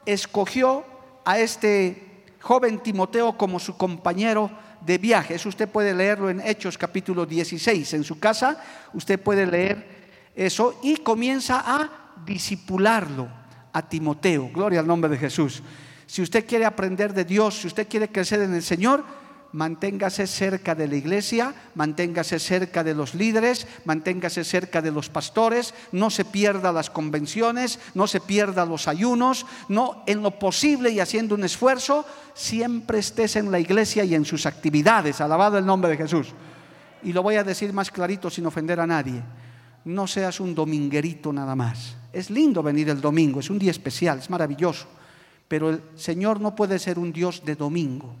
escogió 0.05 0.85
a 1.25 1.37
este 1.37 2.23
joven 2.39 2.79
Timoteo 2.79 3.37
como 3.37 3.59
su 3.59 3.75
compañero 3.75 4.49
de 4.85 4.97
viaje. 4.99 5.35
Eso 5.35 5.49
usted 5.49 5.67
puede 5.67 5.93
leerlo 5.93 6.29
en 6.29 6.39
Hechos 6.39 6.77
capítulo 6.77 7.25
16. 7.25 7.93
En 7.93 8.05
su 8.05 8.19
casa 8.19 8.57
usted 8.93 9.19
puede 9.19 9.45
leer 9.45 10.31
eso 10.33 10.79
y 10.81 10.95
comienza 10.95 11.61
a 11.65 12.13
disipularlo 12.25 13.43
a 13.75 13.81
Timoteo. 13.81 14.49
Gloria 14.53 14.79
al 14.79 14.87
nombre 14.87 15.11
de 15.11 15.17
Jesús. 15.17 15.61
Si 16.07 16.21
usted 16.21 16.47
quiere 16.47 16.65
aprender 16.65 17.13
de 17.13 17.25
Dios, 17.25 17.59
si 17.59 17.67
usted 17.67 17.87
quiere 17.89 18.09
crecer 18.09 18.39
en 18.39 18.53
el 18.53 18.63
Señor, 18.63 19.03
manténgase 19.51 20.27
cerca 20.27 20.75
de 20.75 20.87
la 20.87 20.95
iglesia, 20.95 21.53
manténgase 21.75 22.39
cerca 22.39 22.85
de 22.85 22.95
los 22.95 23.15
líderes, 23.15 23.67
manténgase 23.83 24.45
cerca 24.45 24.81
de 24.81 24.91
los 24.91 25.09
pastores, 25.09 25.73
no 25.91 26.09
se 26.09 26.23
pierda 26.23 26.71
las 26.71 26.89
convenciones, 26.89 27.79
no 27.95 28.07
se 28.07 28.21
pierda 28.21 28.65
los 28.65 28.87
ayunos, 28.87 29.45
no 29.67 30.03
en 30.07 30.23
lo 30.23 30.39
posible 30.39 30.89
y 30.91 31.01
haciendo 31.01 31.35
un 31.35 31.43
esfuerzo, 31.43 32.05
siempre 32.33 32.99
estés 32.99 33.35
en 33.35 33.51
la 33.51 33.59
iglesia 33.59 34.05
y 34.05 34.15
en 34.15 34.23
sus 34.23 34.45
actividades. 34.45 35.19
Alabado 35.19 35.57
el 35.57 35.65
nombre 35.65 35.91
de 35.91 35.97
Jesús. 35.97 36.29
Y 37.03 37.11
lo 37.11 37.23
voy 37.23 37.35
a 37.35 37.43
decir 37.43 37.73
más 37.73 37.91
clarito 37.91 38.29
sin 38.29 38.45
ofender 38.45 38.79
a 38.79 38.87
nadie. 38.87 39.21
No 39.83 40.07
seas 40.07 40.39
un 40.39 40.55
dominguerito 40.55 41.33
nada 41.33 41.55
más. 41.55 41.97
Es 42.15 42.29
lindo 42.29 42.63
venir 42.63 42.87
el 42.87 43.01
domingo, 43.01 43.41
es 43.41 43.49
un 43.49 43.59
día 43.59 43.71
especial, 43.71 44.19
es 44.19 44.29
maravilloso. 44.29 44.87
Pero 45.49 45.69
el 45.69 45.81
Señor 45.95 46.39
no 46.39 46.55
puede 46.55 46.79
ser 46.79 46.97
un 46.97 47.11
Dios 47.11 47.43
de 47.43 47.55
domingo. 47.55 48.15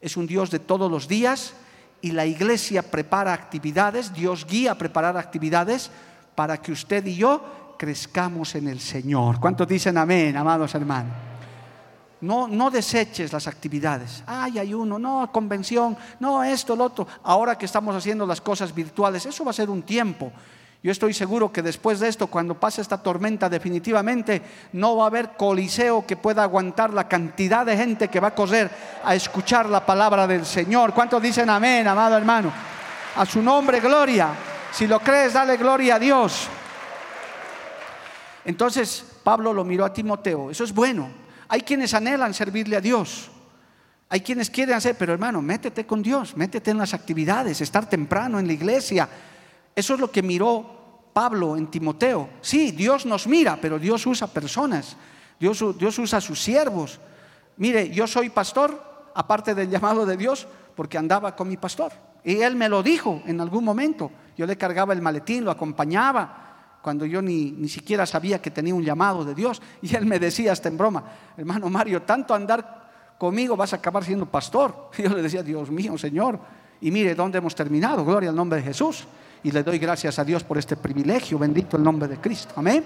Es 0.00 0.16
un 0.16 0.26
Dios 0.26 0.50
de 0.50 0.58
todos 0.58 0.90
los 0.90 1.06
días 1.06 1.54
y 2.02 2.10
la 2.10 2.26
iglesia 2.26 2.82
prepara 2.82 3.32
actividades, 3.32 4.12
Dios 4.12 4.44
guía 4.48 4.72
a 4.72 4.78
preparar 4.78 5.16
actividades 5.16 5.92
para 6.34 6.60
que 6.60 6.72
usted 6.72 7.06
y 7.06 7.14
yo 7.14 7.76
crezcamos 7.78 8.56
en 8.56 8.66
el 8.66 8.80
Señor. 8.80 9.38
¿Cuántos 9.38 9.68
dicen 9.68 9.96
amén, 9.96 10.36
amados 10.36 10.74
hermanos? 10.74 11.12
No, 12.22 12.48
no 12.48 12.68
deseches 12.68 13.32
las 13.32 13.46
actividades. 13.46 14.24
Ay, 14.26 14.58
hay 14.58 14.74
uno, 14.74 14.98
no, 14.98 15.30
convención, 15.30 15.96
no, 16.18 16.42
esto, 16.42 16.74
lo 16.74 16.82
otro. 16.82 17.06
Ahora 17.22 17.56
que 17.56 17.66
estamos 17.66 17.94
haciendo 17.94 18.26
las 18.26 18.40
cosas 18.40 18.74
virtuales, 18.74 19.24
eso 19.24 19.44
va 19.44 19.52
a 19.52 19.54
ser 19.54 19.70
un 19.70 19.82
tiempo. 19.82 20.32
Yo 20.82 20.90
estoy 20.90 21.12
seguro 21.12 21.52
que 21.52 21.60
después 21.60 22.00
de 22.00 22.08
esto, 22.08 22.28
cuando 22.28 22.58
pase 22.58 22.80
esta 22.80 23.02
tormenta, 23.02 23.50
definitivamente 23.50 24.40
no 24.72 24.96
va 24.96 25.04
a 25.04 25.06
haber 25.08 25.36
coliseo 25.36 26.06
que 26.06 26.16
pueda 26.16 26.42
aguantar 26.42 26.94
la 26.94 27.06
cantidad 27.06 27.66
de 27.66 27.76
gente 27.76 28.08
que 28.08 28.18
va 28.18 28.28
a 28.28 28.34
correr 28.34 28.70
a 29.04 29.14
escuchar 29.14 29.68
la 29.68 29.84
palabra 29.84 30.26
del 30.26 30.46
Señor. 30.46 30.94
¿Cuántos 30.94 31.20
dicen 31.20 31.50
amén, 31.50 31.86
amado 31.86 32.16
hermano? 32.16 32.50
A 33.16 33.26
su 33.26 33.42
nombre, 33.42 33.78
gloria. 33.80 34.28
Si 34.72 34.86
lo 34.86 35.00
crees, 35.00 35.34
dale 35.34 35.58
gloria 35.58 35.96
a 35.96 35.98
Dios. 35.98 36.48
Entonces, 38.46 39.04
Pablo 39.22 39.52
lo 39.52 39.64
miró 39.64 39.84
a 39.84 39.92
Timoteo. 39.92 40.50
Eso 40.50 40.64
es 40.64 40.72
bueno. 40.72 41.10
Hay 41.48 41.60
quienes 41.60 41.92
anhelan 41.92 42.32
servirle 42.32 42.76
a 42.76 42.80
Dios. 42.80 43.30
Hay 44.08 44.22
quienes 44.22 44.48
quieren 44.48 44.76
hacer, 44.76 44.96
pero 44.96 45.12
hermano, 45.12 45.42
métete 45.42 45.84
con 45.84 46.02
Dios, 46.02 46.36
métete 46.36 46.70
en 46.70 46.78
las 46.78 46.94
actividades, 46.94 47.60
estar 47.60 47.88
temprano 47.88 48.38
en 48.38 48.46
la 48.46 48.54
iglesia 48.54 49.08
eso 49.74 49.94
es 49.94 50.00
lo 50.00 50.10
que 50.10 50.22
miró 50.22 50.80
Pablo 51.12 51.56
en 51.56 51.68
Timoteo. 51.68 52.28
Sí, 52.40 52.72
Dios 52.72 53.06
nos 53.06 53.26
mira, 53.26 53.58
pero 53.60 53.78
Dios 53.78 54.06
usa 54.06 54.26
personas. 54.26 54.96
Dios, 55.38 55.64
Dios 55.78 55.98
usa 55.98 56.20
sus 56.20 56.42
siervos. 56.42 57.00
Mire, 57.56 57.90
yo 57.90 58.06
soy 58.06 58.30
pastor, 58.30 59.10
aparte 59.14 59.54
del 59.54 59.70
llamado 59.70 60.06
de 60.06 60.16
Dios, 60.16 60.46
porque 60.74 60.98
andaba 60.98 61.34
con 61.34 61.48
mi 61.48 61.56
pastor. 61.56 61.92
Y 62.24 62.36
él 62.40 62.56
me 62.56 62.68
lo 62.68 62.82
dijo 62.82 63.22
en 63.26 63.40
algún 63.40 63.64
momento. 63.64 64.10
Yo 64.36 64.46
le 64.46 64.56
cargaba 64.56 64.92
el 64.92 65.02
maletín, 65.02 65.44
lo 65.44 65.50
acompañaba 65.50 66.78
cuando 66.82 67.04
yo 67.04 67.20
ni, 67.20 67.50
ni, 67.50 67.68
siquiera 67.68 68.06
sabía 68.06 68.40
que 68.40 68.50
tenía 68.50 68.74
un 68.74 68.84
llamado 68.84 69.24
de 69.24 69.34
Dios. 69.34 69.60
Y 69.82 69.94
él 69.96 70.06
me 70.06 70.18
decía 70.18 70.52
hasta 70.52 70.68
en 70.68 70.78
broma, 70.78 71.04
hermano 71.36 71.68
Mario, 71.68 72.02
tanto 72.02 72.34
andar 72.34 73.14
conmigo 73.18 73.56
vas 73.56 73.72
a 73.72 73.76
acabar 73.76 74.04
siendo 74.04 74.26
pastor. 74.26 74.90
Y 74.96 75.02
yo 75.04 75.10
le 75.10 75.22
decía, 75.22 75.42
Dios 75.42 75.70
mío, 75.70 75.98
Señor. 75.98 76.38
Y 76.80 76.90
mire 76.90 77.14
dónde 77.14 77.38
hemos 77.38 77.54
terminado, 77.54 78.04
gloria 78.04 78.30
al 78.30 78.36
nombre 78.36 78.58
de 78.58 78.64
Jesús 78.64 79.06
y 79.42 79.50
le 79.50 79.62
doy 79.62 79.78
gracias 79.78 80.18
a 80.18 80.24
Dios 80.24 80.44
por 80.44 80.58
este 80.58 80.76
privilegio. 80.76 81.38
Bendito 81.38 81.76
el 81.76 81.82
nombre 81.82 82.08
de 82.08 82.18
Cristo. 82.18 82.54
Amén. 82.56 82.84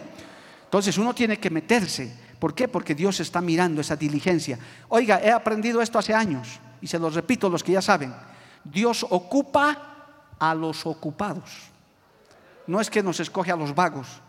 Entonces 0.64 0.96
uno 0.98 1.14
tiene 1.14 1.38
que 1.38 1.50
meterse. 1.50 2.12
¿Por 2.38 2.54
qué? 2.54 2.68
Porque 2.68 2.94
Dios 2.94 3.20
está 3.20 3.40
mirando 3.40 3.80
esa 3.80 3.96
diligencia. 3.96 4.58
Oiga, 4.88 5.20
he 5.22 5.30
aprendido 5.30 5.80
esto 5.80 5.98
hace 5.98 6.14
años 6.14 6.60
y 6.80 6.86
se 6.86 6.98
lo 6.98 7.10
repito 7.10 7.48
los 7.48 7.62
que 7.62 7.72
ya 7.72 7.82
saben. 7.82 8.14
Dios 8.62 9.06
ocupa 9.08 10.36
a 10.38 10.54
los 10.54 10.86
ocupados. 10.86 11.70
No 12.66 12.80
es 12.80 12.90
que 12.90 13.02
nos 13.02 13.20
escoge 13.20 13.52
a 13.52 13.56
los 13.56 13.74
vagos. 13.74 14.20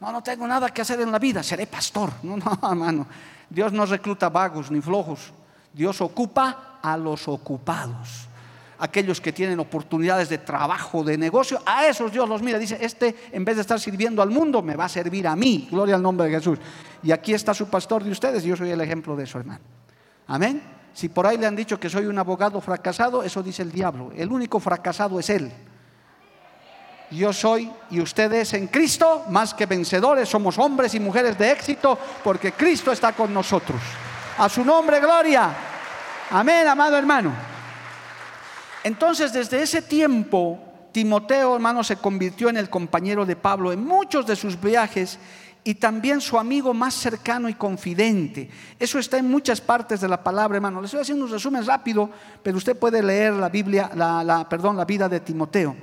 No, 0.00 0.12
no 0.12 0.22
tengo 0.22 0.46
nada 0.46 0.68
que 0.70 0.82
hacer 0.82 1.00
en 1.00 1.10
la 1.10 1.18
vida, 1.18 1.42
seré 1.42 1.66
pastor. 1.66 2.12
No, 2.22 2.36
no, 2.36 2.58
hermano. 2.70 3.06
Dios 3.50 3.72
no 3.72 3.84
recluta 3.86 4.28
vagos 4.28 4.70
ni 4.70 4.80
flojos. 4.80 5.32
Dios 5.72 6.00
ocupa 6.00 6.78
a 6.82 6.96
los 6.96 7.26
ocupados 7.28 8.28
aquellos 8.78 9.20
que 9.20 9.32
tienen 9.32 9.58
oportunidades 9.60 10.28
de 10.28 10.38
trabajo, 10.38 11.02
de 11.02 11.18
negocio, 11.18 11.60
a 11.66 11.86
esos 11.86 12.12
Dios 12.12 12.28
los 12.28 12.42
mira. 12.42 12.58
Dice, 12.58 12.78
este 12.80 13.14
en 13.32 13.44
vez 13.44 13.56
de 13.56 13.62
estar 13.62 13.78
sirviendo 13.80 14.22
al 14.22 14.30
mundo, 14.30 14.62
me 14.62 14.76
va 14.76 14.84
a 14.86 14.88
servir 14.88 15.26
a 15.26 15.36
mí. 15.36 15.68
Gloria 15.70 15.96
al 15.96 16.02
nombre 16.02 16.28
de 16.28 16.36
Jesús. 16.36 16.58
Y 17.02 17.12
aquí 17.12 17.34
está 17.34 17.54
su 17.54 17.68
pastor 17.68 18.04
de 18.04 18.10
ustedes 18.10 18.44
yo 18.44 18.56
soy 18.56 18.70
el 18.70 18.80
ejemplo 18.80 19.16
de 19.16 19.24
eso, 19.24 19.38
hermano. 19.38 19.60
Amén. 20.26 20.62
Si 20.92 21.08
por 21.08 21.26
ahí 21.26 21.36
le 21.36 21.46
han 21.46 21.56
dicho 21.56 21.78
que 21.78 21.88
soy 21.88 22.06
un 22.06 22.18
abogado 22.18 22.60
fracasado, 22.60 23.22
eso 23.22 23.42
dice 23.42 23.62
el 23.62 23.70
diablo. 23.70 24.10
El 24.16 24.32
único 24.32 24.58
fracasado 24.58 25.20
es 25.20 25.30
él. 25.30 25.52
Yo 27.10 27.32
soy 27.32 27.70
y 27.90 28.00
ustedes 28.00 28.52
en 28.52 28.66
Cristo 28.66 29.24
más 29.30 29.54
que 29.54 29.64
vencedores, 29.64 30.28
somos 30.28 30.58
hombres 30.58 30.94
y 30.94 31.00
mujeres 31.00 31.38
de 31.38 31.52
éxito 31.52 31.98
porque 32.22 32.52
Cristo 32.52 32.92
está 32.92 33.12
con 33.12 33.32
nosotros. 33.32 33.80
A 34.36 34.48
su 34.48 34.64
nombre, 34.64 35.00
gloria. 35.00 35.50
Amén, 36.30 36.66
amado 36.68 36.96
hermano. 36.96 37.47
Entonces, 38.84 39.32
desde 39.32 39.62
ese 39.62 39.82
tiempo, 39.82 40.58
Timoteo, 40.92 41.54
hermano, 41.54 41.84
se 41.84 41.96
convirtió 41.96 42.48
en 42.48 42.56
el 42.56 42.70
compañero 42.70 43.26
de 43.26 43.36
Pablo 43.36 43.72
en 43.72 43.84
muchos 43.84 44.26
de 44.26 44.36
sus 44.36 44.60
viajes 44.60 45.18
y 45.64 45.74
también 45.74 46.20
su 46.20 46.38
amigo 46.38 46.72
más 46.72 46.94
cercano 46.94 47.48
y 47.48 47.54
confidente. 47.54 48.48
Eso 48.78 48.98
está 48.98 49.18
en 49.18 49.30
muchas 49.30 49.60
partes 49.60 50.00
de 50.00 50.08
la 50.08 50.22
palabra, 50.22 50.56
hermano. 50.56 50.80
Les 50.80 50.88
estoy 50.88 51.02
haciendo 51.02 51.26
un 51.26 51.30
resumen 51.30 51.66
rápido, 51.66 52.10
pero 52.42 52.56
usted 52.56 52.78
puede 52.78 53.02
leer 53.02 53.34
la 53.34 53.48
Biblia, 53.48 53.90
la, 53.94 54.46
perdón, 54.48 54.76
la 54.76 54.84
vida 54.84 55.08
de 55.08 55.20
Timoteo. 55.20 55.76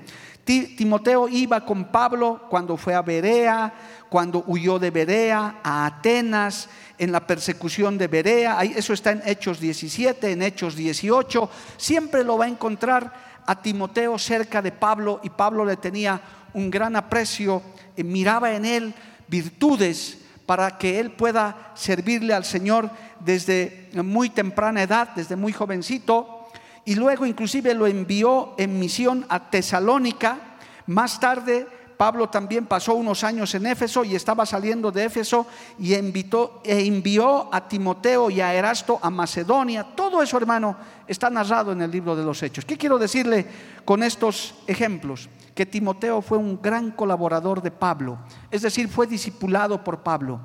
Timoteo 0.44 1.28
iba 1.28 1.66
con 1.66 1.86
Pablo 1.86 2.44
cuando 2.50 2.78
fue 2.78 2.94
a 2.94 3.02
Berea, 3.02 3.74
cuando 4.10 4.44
huyó 4.48 4.80
de 4.80 4.92
Berea 4.92 5.60
a 5.64 5.86
Atenas, 5.88 6.70
en 6.98 7.12
la 7.12 7.26
persecución 7.26 7.98
de 7.98 8.08
Berea. 8.08 8.62
Eso 8.64 8.94
está 8.94 9.12
en 9.12 9.22
Hechos 9.26 9.60
17, 9.60 10.32
en 10.32 10.42
Hechos 10.42 10.76
18. 10.76 11.50
Siempre 11.78 12.24
lo 12.24 12.38
va 12.38 12.46
a 12.46 12.50
encontrar 12.50 13.14
a 13.46 13.62
Timoteo 13.62 14.18
cerca 14.18 14.62
de 14.62 14.72
Pablo 14.72 15.20
y 15.24 15.30
Pablo 15.30 15.66
le 15.66 15.78
tenía 15.78 16.22
un 16.54 16.72
gran 16.72 16.96
aprecio, 16.96 17.62
eh, 17.96 18.04
miraba 18.04 18.54
en 18.54 18.66
él 18.66 18.94
virtudes 19.28 20.20
para 20.46 20.78
que 20.78 21.00
él 21.00 21.12
pueda 21.12 21.72
servirle 21.76 22.34
al 22.34 22.46
Señor 22.46 22.90
desde 23.20 23.90
muy 23.94 24.30
temprana 24.30 24.84
edad, 24.84 25.10
desde 25.16 25.36
muy 25.36 25.52
jovencito, 25.52 26.48
y 26.86 26.96
luego 26.96 27.26
inclusive 27.26 27.74
lo 27.74 27.88
envió 27.88 28.54
en 28.58 28.80
misión 28.80 29.26
a 29.30 29.50
Tesalónica. 29.50 30.38
Más 30.86 31.20
tarde 31.20 31.68
Pablo 31.98 32.30
también 32.30 32.66
pasó 32.66 32.94
unos 32.94 33.24
años 33.24 33.54
en 33.56 33.66
Éfeso 33.66 34.04
y 34.04 34.16
estaba 34.16 34.46
saliendo 34.46 34.92
de 34.92 35.06
Éfeso 35.06 35.48
y 35.80 35.96
invitó, 35.96 36.62
e 36.64 36.86
envió 36.86 37.54
a 37.54 37.68
Timoteo 37.68 38.30
y 38.30 38.42
a 38.42 38.54
Erasto 38.54 39.00
a 39.02 39.10
Macedonia. 39.10 39.84
Todo 39.96 40.22
eso, 40.22 40.38
hermano, 40.38 40.76
está 41.08 41.30
narrado 41.30 41.72
en 41.72 41.82
el 41.82 41.92
libro 41.92 42.16
de 42.16 42.24
los 42.24 42.42
Hechos. 42.44 42.66
¿Qué 42.66 42.78
quiero 42.78 42.98
decirle 42.98 43.46
con 43.86 44.04
estos 44.04 44.56
ejemplos? 44.68 45.30
Que 45.54 45.66
Timoteo 45.66 46.22
fue 46.22 46.38
un 46.38 46.62
gran 46.62 46.92
colaborador 46.92 47.62
de 47.62 47.72
Pablo, 47.72 48.20
es 48.52 48.62
decir, 48.62 48.90
fue 48.90 49.08
discipulado 49.08 49.84
por 49.84 50.04
Pablo. 50.04 50.42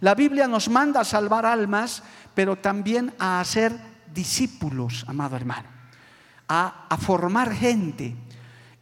La 0.00 0.14
Biblia 0.14 0.48
nos 0.48 0.68
manda 0.68 1.00
a 1.00 1.04
salvar 1.04 1.46
almas, 1.46 2.02
pero 2.34 2.56
también 2.56 3.14
a 3.18 3.40
hacer 3.40 3.72
discípulos, 4.12 5.04
amado 5.08 5.36
hermano, 5.36 5.68
a, 6.48 6.86
a 6.88 6.96
formar 6.96 7.52
gente. 7.52 8.16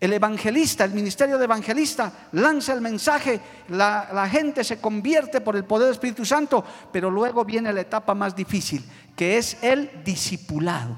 El 0.00 0.14
evangelista, 0.14 0.84
el 0.84 0.94
ministerio 0.94 1.36
de 1.36 1.44
evangelista, 1.44 2.10
lanza 2.32 2.72
el 2.72 2.80
mensaje, 2.80 3.38
la, 3.68 4.26
gente 4.32 4.64
se 4.64 4.80
convierte 4.80 5.42
por 5.42 5.56
el 5.56 5.64
poder 5.64 5.88
del 5.88 5.94
Espíritu 5.94 6.24
Santo, 6.24 6.64
pero 6.90 7.10
luego 7.10 7.44
viene 7.44 7.70
la 7.70 7.82
etapa 7.82 8.14
más 8.14 8.34
difícil, 8.34 8.82
que 9.14 9.36
es 9.36 9.58
el 9.60 10.02
discipulado, 10.02 10.96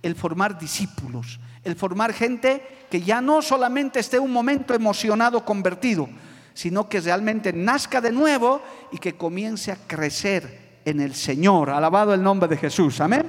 el 0.00 0.14
formar 0.14 0.56
discípulos, 0.56 1.40
el 1.64 1.74
formar 1.74 2.12
gente 2.12 2.86
que 2.88 3.00
ya 3.02 3.20
no 3.20 3.42
solamente 3.42 3.98
esté 3.98 4.20
un 4.20 4.32
momento 4.32 4.72
emocionado 4.72 5.44
convertido, 5.44 6.08
sino 6.52 6.88
que 6.88 7.00
realmente 7.00 7.52
nazca 7.52 8.00
de 8.00 8.12
nuevo 8.12 8.62
y 8.92 8.98
que 8.98 9.16
comience 9.16 9.72
a 9.72 9.78
crecer 9.88 10.80
en 10.84 11.00
el 11.00 11.16
Señor. 11.16 11.70
Alabado 11.70 12.14
el 12.14 12.22
nombre 12.22 12.48
de 12.48 12.56
Jesús. 12.56 13.00
Amén. 13.00 13.28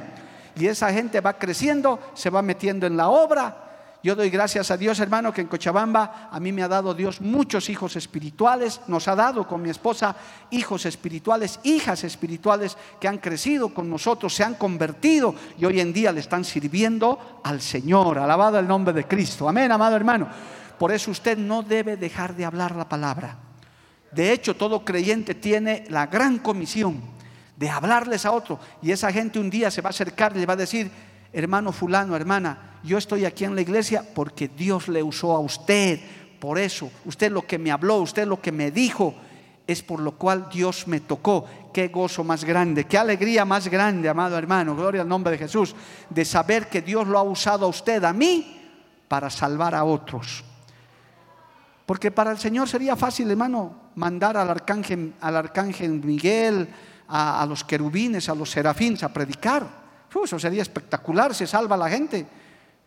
Y 0.55 0.67
esa 0.67 0.93
gente 0.93 1.19
va 1.19 1.39
creciendo, 1.39 1.99
se 2.13 2.29
va 2.29 2.43
metiendo 2.43 2.85
en 2.85 2.95
la 2.95 3.09
obra, 3.09 3.64
yo 4.05 4.15
doy 4.15 4.29
gracias 4.29 4.69
a 4.69 4.77
Dios, 4.77 4.99
hermano, 4.99 5.33
que 5.33 5.41
en 5.41 5.47
Cochabamba 5.47 6.29
a 6.31 6.39
mí 6.39 6.51
me 6.51 6.61
ha 6.61 6.67
dado 6.67 6.93
Dios 6.93 7.21
muchos 7.21 7.71
hijos 7.71 7.95
espirituales, 7.95 8.81
nos 8.85 9.07
ha 9.07 9.15
dado 9.15 9.47
con 9.47 9.63
mi 9.63 9.71
esposa 9.71 10.15
hijos 10.51 10.85
espirituales, 10.85 11.59
hijas 11.63 12.03
espirituales 12.03 12.77
que 12.99 13.07
han 13.07 13.17
crecido 13.17 13.73
con 13.73 13.89
nosotros, 13.89 14.35
se 14.35 14.43
han 14.43 14.53
convertido 14.53 15.33
y 15.57 15.65
hoy 15.65 15.79
en 15.79 15.91
día 15.91 16.11
le 16.11 16.19
están 16.19 16.45
sirviendo 16.45 17.41
al 17.43 17.61
Señor. 17.61 18.19
Alabado 18.19 18.59
el 18.59 18.67
nombre 18.67 18.93
de 18.93 19.07
Cristo. 19.07 19.49
Amén, 19.49 19.71
amado 19.71 19.95
hermano. 19.95 20.27
Por 20.77 20.91
eso 20.91 21.09
usted 21.09 21.35
no 21.35 21.63
debe 21.63 21.97
dejar 21.97 22.35
de 22.35 22.45
hablar 22.45 22.75
la 22.75 22.87
palabra. 22.87 23.39
De 24.11 24.31
hecho, 24.31 24.55
todo 24.55 24.85
creyente 24.85 25.33
tiene 25.33 25.83
la 25.89 26.05
gran 26.05 26.37
comisión 26.37 27.01
de 27.57 27.71
hablarles 27.71 28.23
a 28.27 28.33
otro. 28.33 28.59
Y 28.83 28.91
esa 28.91 29.11
gente 29.11 29.39
un 29.39 29.49
día 29.49 29.71
se 29.71 29.81
va 29.81 29.89
a 29.89 29.97
acercar 29.97 30.33
y 30.35 30.41
le 30.41 30.45
va 30.45 30.53
a 30.53 30.57
decir, 30.57 30.91
hermano 31.33 31.71
fulano, 31.71 32.15
hermana, 32.15 32.79
yo 32.83 32.97
estoy 32.97 33.25
aquí 33.25 33.45
en 33.45 33.55
la 33.55 33.61
iglesia 33.61 34.03
porque 34.13 34.47
Dios 34.47 34.87
le 34.87 35.01
usó 35.01 35.35
a 35.35 35.39
usted. 35.39 35.99
Por 36.39 36.59
eso, 36.59 36.91
usted 37.05 37.31
lo 37.31 37.47
que 37.47 37.57
me 37.57 37.71
habló, 37.71 37.97
usted 37.97 38.27
lo 38.27 38.39
que 38.41 38.51
me 38.51 38.71
dijo, 38.71 39.15
es 39.67 39.81
por 39.81 39.99
lo 39.99 40.11
cual 40.11 40.47
Dios 40.51 40.87
me 40.87 40.99
tocó. 40.99 41.45
Qué 41.73 41.87
gozo 41.87 42.23
más 42.23 42.43
grande, 42.43 42.85
qué 42.85 42.97
alegría 42.97 43.43
más 43.45 43.67
grande, 43.67 44.07
amado 44.07 44.37
hermano. 44.37 44.75
Gloria 44.75 45.01
al 45.01 45.07
nombre 45.07 45.31
de 45.31 45.39
Jesús, 45.39 45.75
de 46.09 46.23
saber 46.23 46.67
que 46.67 46.81
Dios 46.81 47.07
lo 47.07 47.17
ha 47.17 47.23
usado 47.23 47.65
a 47.65 47.69
usted, 47.69 48.03
a 48.03 48.13
mí, 48.13 48.61
para 49.07 49.29
salvar 49.29 49.73
a 49.73 49.83
otros. 49.83 50.43
Porque 51.85 52.11
para 52.11 52.31
el 52.31 52.37
Señor 52.37 52.67
sería 52.67 52.95
fácil, 52.95 53.29
hermano, 53.29 53.91
mandar 53.95 54.37
al 54.37 54.49
arcángel, 54.49 55.13
al 55.21 55.35
arcángel 55.35 55.91
Miguel, 56.03 56.69
a, 57.07 57.41
a 57.41 57.45
los 57.45 57.63
querubines, 57.63 58.29
a 58.29 58.35
los 58.35 58.49
serafines 58.51 59.03
a 59.03 59.13
predicar. 59.13 59.84
Eso 60.23 60.39
sería 60.39 60.61
espectacular, 60.61 61.35
se 61.35 61.45
salva 61.45 61.75
la 61.75 61.89
gente. 61.89 62.25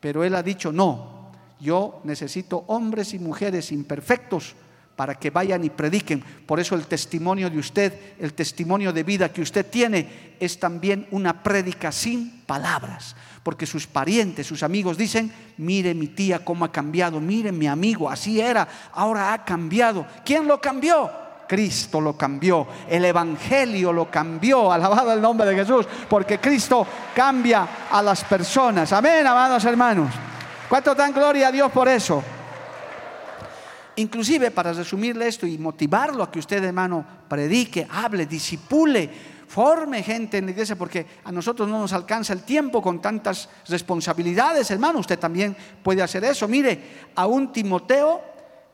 Pero 0.01 0.25
Él 0.25 0.35
ha 0.35 0.43
dicho, 0.43 0.73
no, 0.73 1.33
yo 1.61 2.01
necesito 2.05 2.65
hombres 2.69 3.15
y 3.15 3.19
mujeres 3.19 3.73
imperfectos 3.73 4.55
para 4.97 5.15
que 5.15 5.31
vayan 5.31 5.63
y 5.63 5.71
prediquen. 5.71 6.25
Por 6.45 6.59
eso 6.59 6.75
el 6.75 6.87
testimonio 6.87 7.49
de 7.51 7.59
usted, 7.59 7.93
el 8.19 8.35
testimonio 8.35 8.93
de 8.93 9.05
vida 9.05 9.33
que 9.33 9.43
usted 9.43 9.65
tiene, 9.65 10.35
es 10.41 10.59
también 10.59 11.07
una 11.13 11.43
prédica 11.43 11.93
sin 11.93 12.41
palabras. 12.47 13.15
Porque 13.45 13.65
sus 13.65 13.87
parientes, 13.87 14.47
sus 14.47 14.65
amigos 14.65 14.99
dicen, 14.99 15.33
mire 15.57 15.95
mi 15.95 16.09
tía 16.09 16.45
cómo 16.45 16.65
ha 16.65 16.73
cambiado, 16.73 17.21
mire 17.21 17.53
mi 17.53 17.69
amigo, 17.69 18.11
así 18.11 18.41
era, 18.41 18.67
ahora 18.93 19.33
ha 19.33 19.45
cambiado. 19.45 20.05
¿Quién 20.25 20.49
lo 20.49 20.61
cambió? 20.61 21.28
Cristo 21.49 22.01
lo 22.01 22.17
cambió, 22.17 22.67
el 22.89 23.05
Evangelio 23.05 23.93
lo 23.93 24.11
cambió, 24.11 24.71
alabado 24.73 25.13
el 25.13 25.21
nombre 25.21 25.49
de 25.49 25.57
Jesús, 25.57 25.87
porque 26.09 26.39
Cristo 26.39 26.87
cambia 27.15 27.67
a 27.91 28.03
las 28.03 28.23
personas. 28.25 28.93
Amén, 28.93 29.27
amados 29.27 29.65
hermanos. 29.65 30.13
¿Cuánto 30.69 30.95
dan 30.95 31.13
gloria 31.13 31.49
a 31.49 31.53
Dios 31.53 31.73
por 31.73 31.89
eso? 31.89 32.23
Inclusive, 33.97 34.53
para 34.53 34.73
resumirle 34.73 35.27
esto 35.27 35.47
y 35.47 35.59
motivarlo 35.59 36.23
a 36.23 36.31
que 36.31 36.39
usted, 36.39 36.63
hermano, 36.63 37.05
predique, 37.29 37.85
hable, 37.91 38.27
disipule, 38.27 39.11
forme 39.49 40.05
gente 40.05 40.39
en 40.39 40.45
la 40.45 40.51
iglesia, 40.53 40.77
porque 40.77 41.05
a 41.25 41.33
nosotros 41.33 41.69
no 41.69 41.81
nos 41.81 41.93
alcanza 41.93 42.33
el 42.33 42.43
tiempo 42.43 42.81
con 42.81 43.01
tantas 43.01 43.49
responsabilidades, 43.67 44.71
hermano. 44.71 45.01
Usted 45.01 45.19
también 45.19 45.57
puede 45.83 46.03
hacer 46.03 46.23
eso. 46.23 46.47
Mire, 46.47 47.09
a 47.17 47.27
un 47.27 47.51
Timoteo 47.51 48.21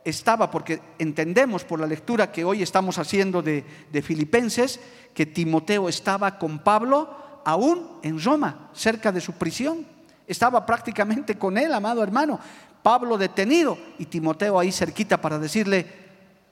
estaba, 0.04 0.50
porque 0.50 0.80
entendemos 0.98 1.64
por 1.64 1.80
la 1.80 1.86
lectura 1.86 2.30
que 2.30 2.44
hoy 2.44 2.62
estamos 2.62 2.98
haciendo 2.98 3.42
de, 3.42 3.64
Filipenses, 4.02 4.78
que 5.14 5.26
Timoteo 5.26 5.88
estaba 5.88 6.38
con 6.38 6.58
Pablo 6.58 7.40
aún 7.44 7.98
en 8.02 8.22
Roma, 8.22 8.70
cerca 8.74 9.10
de 9.10 9.20
su 9.20 9.32
prisión. 9.32 9.86
Estaba 10.26 10.64
prácticamente 10.64 11.36
con 11.36 11.58
él, 11.58 11.72
amado 11.72 12.02
hermano. 12.02 12.38
Pablo 12.82 13.16
detenido 13.16 13.78
y 13.98 14.06
Timoteo 14.06 14.58
ahí 14.58 14.70
cerquita 14.70 15.20
para 15.20 15.38
decirle, 15.38 15.86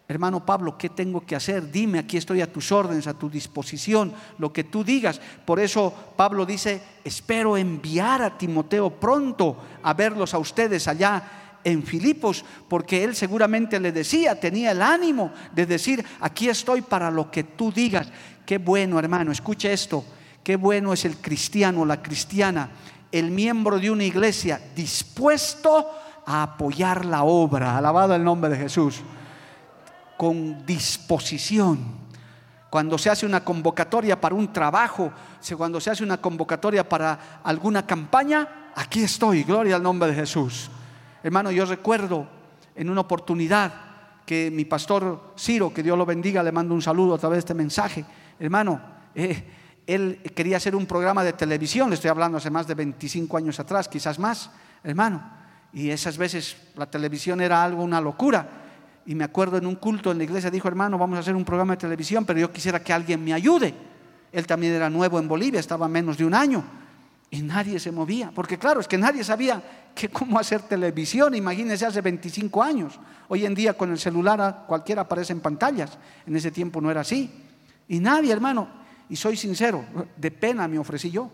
hermano 0.08 0.44
Pablo, 0.44 0.78
¿qué 0.78 0.88
tengo 0.88 1.24
que 1.26 1.36
hacer? 1.36 1.70
Dime, 1.70 1.98
aquí 1.98 2.16
estoy 2.16 2.40
a 2.40 2.50
tus 2.50 2.72
órdenes, 2.72 3.06
a 3.06 3.14
tu 3.14 3.28
disposición, 3.28 4.14
lo 4.38 4.50
que 4.50 4.64
tú 4.64 4.82
digas. 4.82 5.20
Por 5.44 5.60
eso 5.60 5.92
Pablo 6.16 6.46
dice, 6.46 6.82
espero 7.04 7.58
enviar 7.58 8.22
a 8.22 8.38
Timoteo 8.38 8.90
pronto 8.90 9.58
a 9.82 9.92
verlos 9.92 10.32
a 10.32 10.38
ustedes 10.38 10.88
allá 10.88 11.41
en 11.64 11.82
Filipos, 11.82 12.44
porque 12.68 13.04
él 13.04 13.14
seguramente 13.14 13.78
le 13.78 13.92
decía, 13.92 14.38
tenía 14.38 14.72
el 14.72 14.82
ánimo 14.82 15.32
de 15.52 15.66
decir, 15.66 16.04
aquí 16.20 16.48
estoy 16.48 16.82
para 16.82 17.10
lo 17.10 17.30
que 17.30 17.44
tú 17.44 17.72
digas. 17.72 18.08
Qué 18.44 18.58
bueno, 18.58 18.98
hermano, 18.98 19.32
escuche 19.32 19.72
esto, 19.72 20.04
qué 20.42 20.56
bueno 20.56 20.92
es 20.92 21.04
el 21.04 21.16
cristiano, 21.16 21.84
la 21.84 22.02
cristiana, 22.02 22.70
el 23.10 23.30
miembro 23.30 23.78
de 23.78 23.90
una 23.90 24.04
iglesia 24.04 24.60
dispuesto 24.74 25.90
a 26.26 26.42
apoyar 26.42 27.04
la 27.04 27.24
obra, 27.24 27.76
alabado 27.76 28.14
el 28.14 28.24
nombre 28.24 28.50
de 28.50 28.56
Jesús, 28.56 29.00
con 30.16 30.64
disposición. 30.64 32.02
Cuando 32.70 32.96
se 32.96 33.10
hace 33.10 33.26
una 33.26 33.44
convocatoria 33.44 34.18
para 34.18 34.34
un 34.34 34.50
trabajo, 34.52 35.12
cuando 35.56 35.80
se 35.80 35.90
hace 35.90 36.02
una 36.02 36.16
convocatoria 36.16 36.88
para 36.88 37.40
alguna 37.44 37.86
campaña, 37.86 38.70
aquí 38.74 39.02
estoy, 39.02 39.44
gloria 39.44 39.76
al 39.76 39.82
nombre 39.82 40.08
de 40.08 40.14
Jesús. 40.14 40.70
Hermano, 41.22 41.50
yo 41.50 41.64
recuerdo 41.64 42.26
en 42.74 42.90
una 42.90 43.02
oportunidad 43.02 43.72
que 44.26 44.50
mi 44.50 44.64
pastor 44.64 45.34
Ciro, 45.38 45.72
que 45.72 45.82
Dios 45.82 45.96
lo 45.96 46.06
bendiga, 46.06 46.42
le 46.42 46.52
mando 46.52 46.74
un 46.74 46.82
saludo 46.82 47.14
a 47.14 47.18
través 47.18 47.36
de 47.36 47.40
este 47.40 47.54
mensaje. 47.54 48.04
Hermano, 48.38 48.80
eh, 49.14 49.44
él 49.86 50.20
quería 50.34 50.56
hacer 50.56 50.76
un 50.76 50.86
programa 50.86 51.24
de 51.24 51.32
televisión, 51.32 51.88
le 51.88 51.94
estoy 51.94 52.10
hablando 52.10 52.38
hace 52.38 52.50
más 52.50 52.66
de 52.66 52.74
25 52.74 53.36
años 53.36 53.58
atrás, 53.60 53.88
quizás 53.88 54.18
más, 54.18 54.50
hermano. 54.82 55.22
Y 55.72 55.90
esas 55.90 56.18
veces 56.18 56.56
la 56.76 56.86
televisión 56.86 57.40
era 57.40 57.64
algo, 57.64 57.82
una 57.82 58.00
locura. 58.00 58.48
Y 59.06 59.14
me 59.14 59.24
acuerdo 59.24 59.56
en 59.56 59.66
un 59.66 59.76
culto 59.76 60.12
en 60.12 60.18
la 60.18 60.24
iglesia, 60.24 60.50
dijo, 60.50 60.68
hermano, 60.68 60.98
vamos 60.98 61.16
a 61.16 61.20
hacer 61.20 61.34
un 61.34 61.44
programa 61.44 61.74
de 61.74 61.80
televisión, 61.80 62.24
pero 62.24 62.38
yo 62.38 62.52
quisiera 62.52 62.82
que 62.82 62.92
alguien 62.92 63.24
me 63.24 63.32
ayude. 63.32 63.74
Él 64.30 64.46
también 64.46 64.74
era 64.74 64.88
nuevo 64.88 65.18
en 65.18 65.26
Bolivia, 65.26 65.60
estaba 65.60 65.88
menos 65.88 66.16
de 66.16 66.24
un 66.24 66.34
año. 66.34 66.62
Y 67.32 67.40
nadie 67.40 67.80
se 67.80 67.90
movía, 67.90 68.30
porque 68.34 68.58
claro, 68.58 68.78
es 68.78 68.86
que 68.86 68.98
nadie 68.98 69.24
sabía 69.24 69.62
que 69.94 70.10
cómo 70.10 70.38
hacer 70.38 70.60
televisión, 70.60 71.34
imagínense 71.34 71.86
hace 71.86 72.02
25 72.02 72.62
años. 72.62 73.00
Hoy 73.28 73.46
en 73.46 73.54
día 73.54 73.72
con 73.72 73.90
el 73.90 73.98
celular 73.98 74.64
cualquiera 74.68 75.00
aparece 75.00 75.32
en 75.32 75.40
pantallas, 75.40 75.96
en 76.26 76.36
ese 76.36 76.50
tiempo 76.50 76.78
no 76.78 76.90
era 76.90 77.00
así. 77.00 77.30
Y 77.88 78.00
nadie, 78.00 78.30
hermano, 78.34 78.68
y 79.08 79.16
soy 79.16 79.38
sincero, 79.38 79.82
de 80.14 80.30
pena 80.30 80.68
me 80.68 80.78
ofrecí 80.78 81.10
yo, 81.10 81.30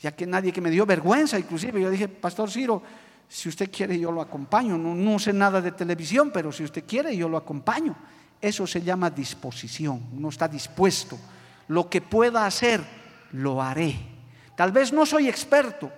ya 0.00 0.16
que 0.16 0.26
nadie 0.26 0.52
que 0.52 0.62
me 0.62 0.70
dio 0.70 0.86
vergüenza, 0.86 1.38
inclusive 1.38 1.82
yo 1.82 1.90
dije, 1.90 2.08
Pastor 2.08 2.50
Ciro, 2.50 2.82
Si 3.28 3.48
usted 3.48 3.70
quiere, 3.70 3.96
yo 3.96 4.10
lo 4.10 4.22
acompaño. 4.22 4.76
No, 4.76 4.92
no 4.92 5.18
sé 5.20 5.32
nada 5.32 5.60
de 5.60 5.70
televisión, 5.70 6.32
pero 6.32 6.50
si 6.50 6.64
usted 6.64 6.82
quiere, 6.84 7.16
yo 7.16 7.28
lo 7.28 7.36
acompaño. 7.36 7.94
Eso 8.40 8.66
se 8.66 8.82
llama 8.82 9.08
disposición. 9.08 10.02
Uno 10.16 10.30
está 10.30 10.48
dispuesto. 10.48 11.16
Lo 11.68 11.88
que 11.88 12.00
pueda 12.00 12.44
hacer, 12.44 12.80
lo 13.30 13.62
haré. 13.62 14.09
Tal 14.60 14.72
vez 14.72 14.92
no 14.92 15.06
soy 15.06 15.26
experto, 15.26 15.90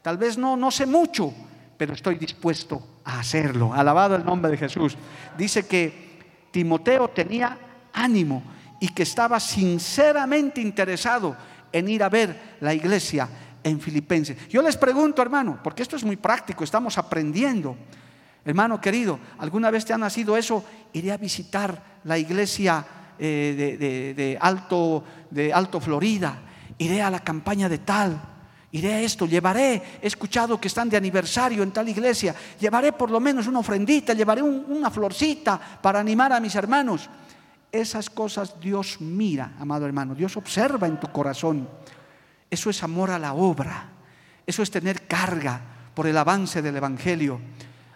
tal 0.00 0.16
vez 0.16 0.38
no, 0.38 0.56
no 0.56 0.70
sé 0.70 0.86
mucho, 0.86 1.30
pero 1.76 1.92
estoy 1.92 2.14
dispuesto 2.14 3.02
a 3.04 3.18
hacerlo. 3.20 3.74
Alabado 3.74 4.16
el 4.16 4.24
nombre 4.24 4.50
de 4.50 4.56
Jesús. 4.56 4.96
Dice 5.36 5.66
que 5.66 6.48
Timoteo 6.50 7.08
tenía 7.08 7.58
ánimo 7.92 8.42
y 8.80 8.88
que 8.94 9.02
estaba 9.02 9.38
sinceramente 9.38 10.58
interesado 10.62 11.36
en 11.70 11.86
ir 11.86 12.02
a 12.02 12.08
ver 12.08 12.56
la 12.60 12.72
iglesia 12.72 13.28
en 13.62 13.78
Filipenses. 13.78 14.48
Yo 14.48 14.62
les 14.62 14.78
pregunto, 14.78 15.20
hermano, 15.20 15.60
porque 15.62 15.82
esto 15.82 15.96
es 15.96 16.02
muy 16.02 16.16
práctico, 16.16 16.64
estamos 16.64 16.96
aprendiendo. 16.96 17.76
Hermano 18.42 18.80
querido, 18.80 19.18
¿alguna 19.36 19.70
vez 19.70 19.84
te 19.84 19.92
ha 19.92 19.98
nacido 19.98 20.34
eso? 20.34 20.64
Iré 20.94 21.12
a 21.12 21.18
visitar 21.18 22.00
la 22.04 22.16
iglesia 22.16 22.86
eh, 23.18 24.14
de, 24.16 24.38
Alto, 24.40 25.04
de 25.30 25.52
Alto 25.52 25.78
Florida, 25.78 26.47
iré 26.78 27.02
a 27.02 27.10
la 27.10 27.20
campaña 27.20 27.68
de 27.68 27.78
tal, 27.78 28.20
iré 28.72 28.94
a 28.94 29.00
esto, 29.00 29.26
llevaré, 29.26 29.98
he 30.00 30.06
escuchado 30.06 30.60
que 30.60 30.68
están 30.68 30.88
de 30.88 30.96
aniversario 30.96 31.62
en 31.62 31.72
tal 31.72 31.88
iglesia, 31.88 32.34
llevaré 32.58 32.92
por 32.92 33.10
lo 33.10 33.20
menos 33.20 33.46
una 33.46 33.58
ofrendita, 33.60 34.14
llevaré 34.14 34.42
una 34.42 34.90
florcita 34.90 35.60
para 35.80 36.00
animar 36.00 36.32
a 36.32 36.40
mis 36.40 36.54
hermanos. 36.54 37.08
Esas 37.70 38.08
cosas 38.08 38.58
Dios 38.60 39.00
mira, 39.00 39.52
amado 39.58 39.84
hermano, 39.84 40.14
Dios 40.14 40.36
observa 40.36 40.86
en 40.86 40.98
tu 40.98 41.08
corazón. 41.08 41.68
Eso 42.50 42.70
es 42.70 42.82
amor 42.82 43.10
a 43.10 43.18
la 43.18 43.34
obra, 43.34 43.90
eso 44.46 44.62
es 44.62 44.70
tener 44.70 45.06
carga 45.06 45.60
por 45.94 46.06
el 46.06 46.16
avance 46.16 46.62
del 46.62 46.76
Evangelio. 46.76 47.40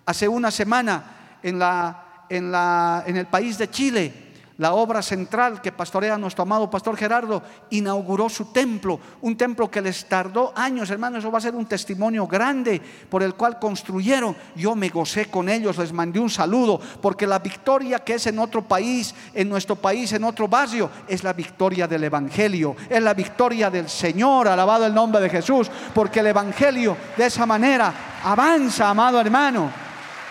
Hace 0.05 0.29
una 0.29 0.51
semana 0.51 1.39
en, 1.43 3.17
el 3.17 3.27
país 3.27 3.57
de 3.57 3.71
Chile, 3.71 4.32
la 4.59 4.75
obra 4.75 5.03
central 5.03 5.61
que 5.61 5.73
pastorea 5.73 6.19
nuestro 6.19 6.43
amado 6.43 6.71
pastor 6.71 6.97
Gerardo, 6.97 7.43
inauguró 7.71 8.29
su 8.29 8.47
templo, 8.47 9.01
un 9.21 9.37
templo 9.37 9.71
que 9.71 9.81
les 9.81 10.09
tardó 10.09 10.53
años, 10.55 10.91
hermanos, 10.91 11.21
eso 11.21 11.31
va 11.31 11.39
a 11.39 11.43
ser 11.43 11.55
un 11.55 11.67
testimonio 11.67 12.27
grande 12.27 12.81
por 13.09 13.23
el 13.23 13.35
cual 13.35 13.59
construyeron. 13.59 14.37
Yo 14.55 14.75
me 14.75 14.89
gocé 14.89 15.27
con 15.27 15.49
ellos, 15.49 15.79
les 15.79 15.93
mandé 15.93 16.21
un 16.21 16.31
saludo, 16.31 16.81
porque 17.01 17.27
la 17.27 17.39
victoria 17.39 18.01
que 18.01 18.15
es 18.15 18.27
en 18.27 18.39
otro 18.39 18.63
país, 18.63 19.15
en 19.35 19.49
nuestro 19.49 19.77
país, 19.77 20.13
en 20.13 20.25
otro 20.25 20.49
barrio, 20.49 20.91
es 21.09 21.25
la 21.25 21.33
victoria 21.33 21.87
del 21.87 22.05
Evangelio, 22.05 22.77
es 22.89 23.03
la 23.03 23.15
victoria 23.15 23.71
del 23.71 23.89
Señor, 23.89 24.49
alabado 24.49 24.87
el 24.87 24.95
nombre 24.95 25.21
de 25.21 25.31
Jesús, 25.31 25.71
porque 25.95 26.21
el 26.21 26.27
Evangelio 26.29 26.97
de 27.17 27.27
esa 27.27 27.47
manera 27.47 27.93
avanza, 28.25 28.91
amado 28.91 29.21
hermano. 29.21 29.71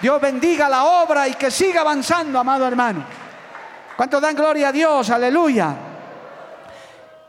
Dios 0.01 0.19
bendiga 0.19 0.67
la 0.67 0.83
obra 0.83 1.27
y 1.27 1.35
que 1.35 1.51
siga 1.51 1.81
avanzando, 1.81 2.39
amado 2.39 2.67
hermano. 2.67 3.20
¿Cuánto 3.95 4.19
dan 4.19 4.35
gloria 4.35 4.69
a 4.69 4.71
Dios? 4.71 5.09
Aleluya. 5.09 5.75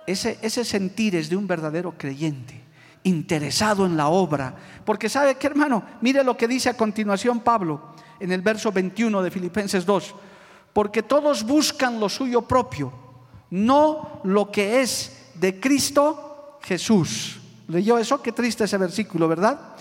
Ese, 0.06 0.64
sentir 0.64 1.16
es 1.16 1.28
de 1.28 1.36
un 1.36 1.46
verdadero 1.46 1.94
creyente, 1.96 2.60
interesado 3.04 3.86
en 3.86 3.96
la 3.96 4.08
obra. 4.08 4.54
Porque 4.84 5.08
sabe 5.08 5.36
que 5.36 5.46
hermano, 5.46 5.84
mire 6.00 6.24
lo 6.24 6.36
que 6.36 6.48
dice 6.48 6.68
a 6.70 6.76
continuación 6.76 7.40
Pablo 7.40 7.94
en 8.18 8.32
el 8.32 8.42
verso 8.42 8.72
21 8.72 9.22
de 9.22 9.30
Filipenses 9.30 9.86
2. 9.86 10.14
Porque 10.72 11.02
todos 11.02 11.44
buscan 11.44 12.00
lo 12.00 12.08
suyo 12.08 12.42
propio, 12.42 12.92
no 13.50 14.20
lo 14.24 14.50
que 14.50 14.80
es 14.80 15.30
de 15.34 15.60
Cristo 15.60 16.58
Jesús. 16.62 17.38
¿Leyó 17.68 17.98
eso? 17.98 18.22
Qué 18.22 18.32
triste 18.32 18.64
ese 18.64 18.78
versículo, 18.78 19.28
¿verdad? 19.28 19.76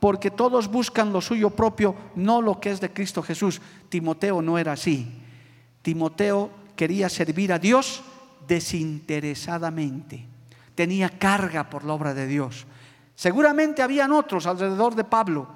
Porque 0.00 0.30
todos 0.30 0.68
buscan 0.68 1.12
lo 1.12 1.20
suyo 1.20 1.50
propio, 1.50 1.94
no 2.16 2.42
lo 2.42 2.60
que 2.60 2.72
es 2.72 2.80
de 2.80 2.92
Cristo 2.92 3.22
Jesús. 3.22 3.60
Timoteo 3.88 4.42
no 4.42 4.58
era 4.58 4.72
así. 4.72 5.21
Timoteo 5.82 6.50
quería 6.76 7.08
servir 7.08 7.52
a 7.52 7.58
Dios 7.58 8.02
desinteresadamente. 8.46 10.26
Tenía 10.74 11.10
carga 11.10 11.68
por 11.68 11.84
la 11.84 11.92
obra 11.92 12.14
de 12.14 12.26
Dios. 12.26 12.66
Seguramente 13.14 13.82
habían 13.82 14.12
otros 14.12 14.46
alrededor 14.46 14.94
de 14.94 15.04
Pablo 15.04 15.48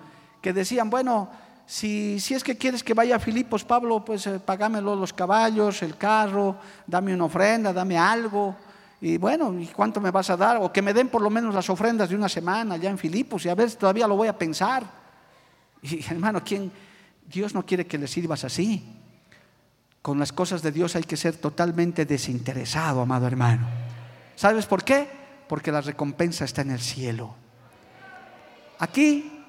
que 0.43 0.53
decían, 0.53 0.91
bueno, 0.91 1.31
si, 1.65 2.21
si 2.21 2.35
es 2.35 2.45
que 2.45 2.57
quieres 2.57 2.85
que 2.85 2.95
vaya 2.95 3.17
a 3.17 3.19
Filipos, 3.19 3.65
Pablo, 3.65 4.05
pues 4.05 4.27
eh, 4.27 4.39
pagámelo 4.39 4.95
los 4.95 5.13
caballos, 5.13 5.83
el 5.83 5.97
carro, 5.97 6.57
dame 6.87 7.15
una 7.15 7.25
ofrenda, 7.25 7.73
dame 7.73 7.99
algo. 7.99 8.55
Y 9.01 9.19
bueno, 9.19 9.59
¿y 9.59 9.67
cuánto 9.67 10.01
me 10.01 10.11
vas 10.11 10.31
a 10.31 10.37
dar? 10.37 10.59
O 10.59 10.73
que 10.73 10.83
me 10.83 10.95
den 10.95 11.09
por 11.09 11.23
lo 11.23 11.31
menos 11.31 11.55
las 11.55 11.69
ofrendas 11.69 12.09
de 12.09 12.15
una 12.15 12.29
semana 12.29 12.77
allá 12.77 12.91
en 12.91 12.99
Filipos 12.99 13.45
y 13.45 13.49
a 13.49 13.55
ver, 13.55 13.73
todavía 13.75 14.07
lo 14.07 14.17
voy 14.17 14.29
a 14.29 14.39
pensar. 14.39 14.85
Y 15.83 16.05
hermano, 16.09 16.43
¿quién? 16.45 16.71
Dios 17.27 17.55
no 17.55 17.67
quiere 17.67 17.87
que 17.87 17.99
le 17.99 18.07
sirvas 18.07 18.45
así. 18.45 19.06
Con 20.07 20.21
las 20.21 20.33
cosas 20.33 20.63
de 20.63 20.71
Dios 20.71 20.95
hay 20.95 21.03
que 21.03 21.17
ser 21.17 21.37
totalmente 21.37 22.07
desinteresado, 22.07 23.01
amado 23.01 23.27
hermano. 23.27 23.67
¿Sabes 24.37 24.65
por 24.65 24.85
qué? 24.85 25.09
Porque 25.49 25.73
la 25.73 25.81
recompensa 25.81 26.45
está 26.45 26.63
en 26.63 26.71
el 26.71 26.79
cielo. 26.79 27.35
Aquí 28.79 29.43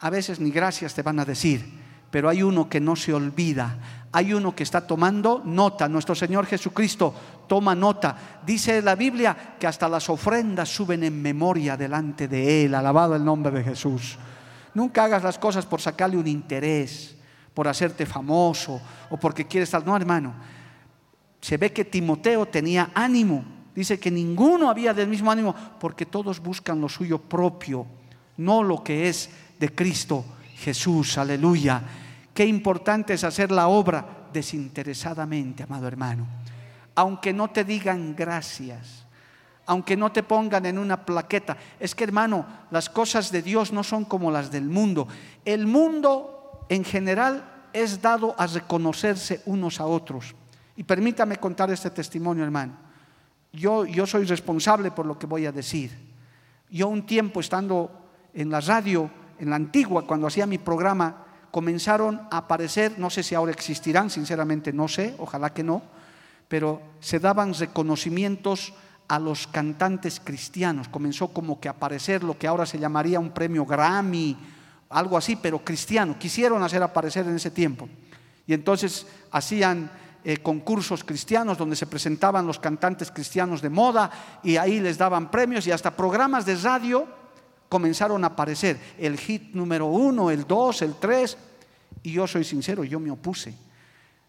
a 0.00 0.10
veces 0.10 0.40
ni 0.40 0.50
gracias 0.50 0.94
te 0.94 1.02
van 1.02 1.20
a 1.20 1.24
decir, 1.24 1.64
pero 2.10 2.28
hay 2.28 2.42
uno 2.42 2.68
que 2.68 2.80
no 2.80 2.96
se 2.96 3.14
olvida, 3.14 4.08
hay 4.10 4.34
uno 4.34 4.52
que 4.52 4.64
está 4.64 4.84
tomando 4.84 5.42
nota. 5.44 5.88
Nuestro 5.88 6.16
Señor 6.16 6.44
Jesucristo 6.46 7.14
toma 7.46 7.76
nota. 7.76 8.40
Dice 8.44 8.82
la 8.82 8.96
Biblia 8.96 9.54
que 9.60 9.68
hasta 9.68 9.88
las 9.88 10.10
ofrendas 10.10 10.68
suben 10.70 11.04
en 11.04 11.22
memoria 11.22 11.76
delante 11.76 12.26
de 12.26 12.64
Él. 12.64 12.74
Alabado 12.74 13.14
el 13.14 13.24
nombre 13.24 13.52
de 13.52 13.62
Jesús. 13.62 14.18
Nunca 14.74 15.04
hagas 15.04 15.22
las 15.22 15.38
cosas 15.38 15.66
por 15.66 15.80
sacarle 15.80 16.16
un 16.16 16.26
interés 16.26 17.19
por 17.54 17.68
hacerte 17.68 18.06
famoso 18.06 18.80
o 19.10 19.16
porque 19.16 19.46
quieres 19.46 19.68
estar. 19.68 19.84
No, 19.84 19.96
hermano. 19.96 20.34
Se 21.40 21.56
ve 21.56 21.72
que 21.72 21.84
Timoteo 21.84 22.46
tenía 22.46 22.90
ánimo. 22.94 23.44
Dice 23.74 23.98
que 23.98 24.10
ninguno 24.10 24.68
había 24.68 24.92
del 24.92 25.08
mismo 25.08 25.30
ánimo 25.30 25.54
porque 25.78 26.06
todos 26.06 26.40
buscan 26.40 26.80
lo 26.80 26.88
suyo 26.88 27.18
propio, 27.18 27.86
no 28.36 28.62
lo 28.62 28.82
que 28.82 29.08
es 29.08 29.30
de 29.58 29.74
Cristo 29.74 30.24
Jesús. 30.56 31.16
Aleluya. 31.18 31.82
Qué 32.34 32.44
importante 32.44 33.14
es 33.14 33.24
hacer 33.24 33.50
la 33.50 33.68
obra 33.68 34.28
desinteresadamente, 34.32 35.62
amado 35.62 35.86
hermano. 35.86 36.26
Aunque 36.94 37.32
no 37.32 37.48
te 37.48 37.64
digan 37.64 38.14
gracias, 38.14 39.06
aunque 39.66 39.96
no 39.96 40.10
te 40.12 40.22
pongan 40.22 40.66
en 40.66 40.78
una 40.78 41.04
plaqueta. 41.04 41.56
Es 41.78 41.94
que, 41.94 42.04
hermano, 42.04 42.44
las 42.70 42.90
cosas 42.90 43.30
de 43.30 43.42
Dios 43.42 43.72
no 43.72 43.82
son 43.84 44.04
como 44.04 44.30
las 44.30 44.50
del 44.50 44.64
mundo. 44.64 45.06
El 45.44 45.66
mundo 45.66 46.39
en 46.70 46.84
general 46.84 47.66
es 47.72 48.00
dado 48.00 48.34
a 48.38 48.46
reconocerse 48.46 49.42
unos 49.44 49.80
a 49.80 49.86
otros. 49.86 50.34
Y 50.76 50.84
permítame 50.84 51.36
contar 51.36 51.70
este 51.70 51.90
testimonio, 51.90 52.44
hermano. 52.44 52.74
Yo, 53.52 53.84
yo 53.84 54.06
soy 54.06 54.24
responsable 54.24 54.92
por 54.92 55.04
lo 55.04 55.18
que 55.18 55.26
voy 55.26 55.46
a 55.46 55.52
decir. 55.52 55.90
Yo 56.70 56.86
un 56.86 57.04
tiempo 57.04 57.40
estando 57.40 57.90
en 58.32 58.50
la 58.50 58.60
radio, 58.60 59.10
en 59.40 59.50
la 59.50 59.56
antigua, 59.56 60.06
cuando 60.06 60.28
hacía 60.28 60.46
mi 60.46 60.58
programa, 60.58 61.26
comenzaron 61.50 62.20
a 62.30 62.38
aparecer, 62.38 62.98
no 62.98 63.10
sé 63.10 63.24
si 63.24 63.34
ahora 63.34 63.50
existirán, 63.50 64.08
sinceramente 64.08 64.72
no 64.72 64.86
sé, 64.86 65.16
ojalá 65.18 65.52
que 65.52 65.64
no, 65.64 65.82
pero 66.46 66.80
se 67.00 67.18
daban 67.18 67.52
reconocimientos 67.52 68.72
a 69.08 69.18
los 69.18 69.48
cantantes 69.48 70.20
cristianos. 70.22 70.88
Comenzó 70.88 71.28
como 71.32 71.58
que 71.58 71.66
a 71.66 71.72
aparecer 71.72 72.22
lo 72.22 72.38
que 72.38 72.46
ahora 72.46 72.64
se 72.64 72.78
llamaría 72.78 73.18
un 73.18 73.30
premio 73.30 73.66
Grammy 73.66 74.36
algo 74.90 75.16
así, 75.16 75.36
pero 75.36 75.64
cristiano. 75.64 76.16
Quisieron 76.18 76.62
hacer 76.62 76.82
aparecer 76.82 77.26
en 77.26 77.36
ese 77.36 77.50
tiempo. 77.50 77.88
Y 78.46 78.52
entonces 78.52 79.06
hacían 79.30 79.90
eh, 80.24 80.38
concursos 80.38 81.04
cristianos 81.04 81.56
donde 81.56 81.76
se 81.76 81.86
presentaban 81.86 82.46
los 82.46 82.58
cantantes 82.58 83.10
cristianos 83.10 83.62
de 83.62 83.70
moda 83.70 84.10
y 84.42 84.56
ahí 84.56 84.80
les 84.80 84.98
daban 84.98 85.30
premios 85.30 85.66
y 85.66 85.72
hasta 85.72 85.96
programas 85.96 86.44
de 86.44 86.56
radio 86.56 87.06
comenzaron 87.68 88.24
a 88.24 88.28
aparecer. 88.28 88.78
El 88.98 89.16
hit 89.16 89.54
número 89.54 89.86
uno, 89.86 90.30
el 90.30 90.46
dos, 90.46 90.82
el 90.82 90.96
tres. 90.96 91.38
Y 92.02 92.12
yo 92.12 92.26
soy 92.26 92.44
sincero, 92.44 92.82
yo 92.82 92.98
me 92.98 93.10
opuse. 93.10 93.54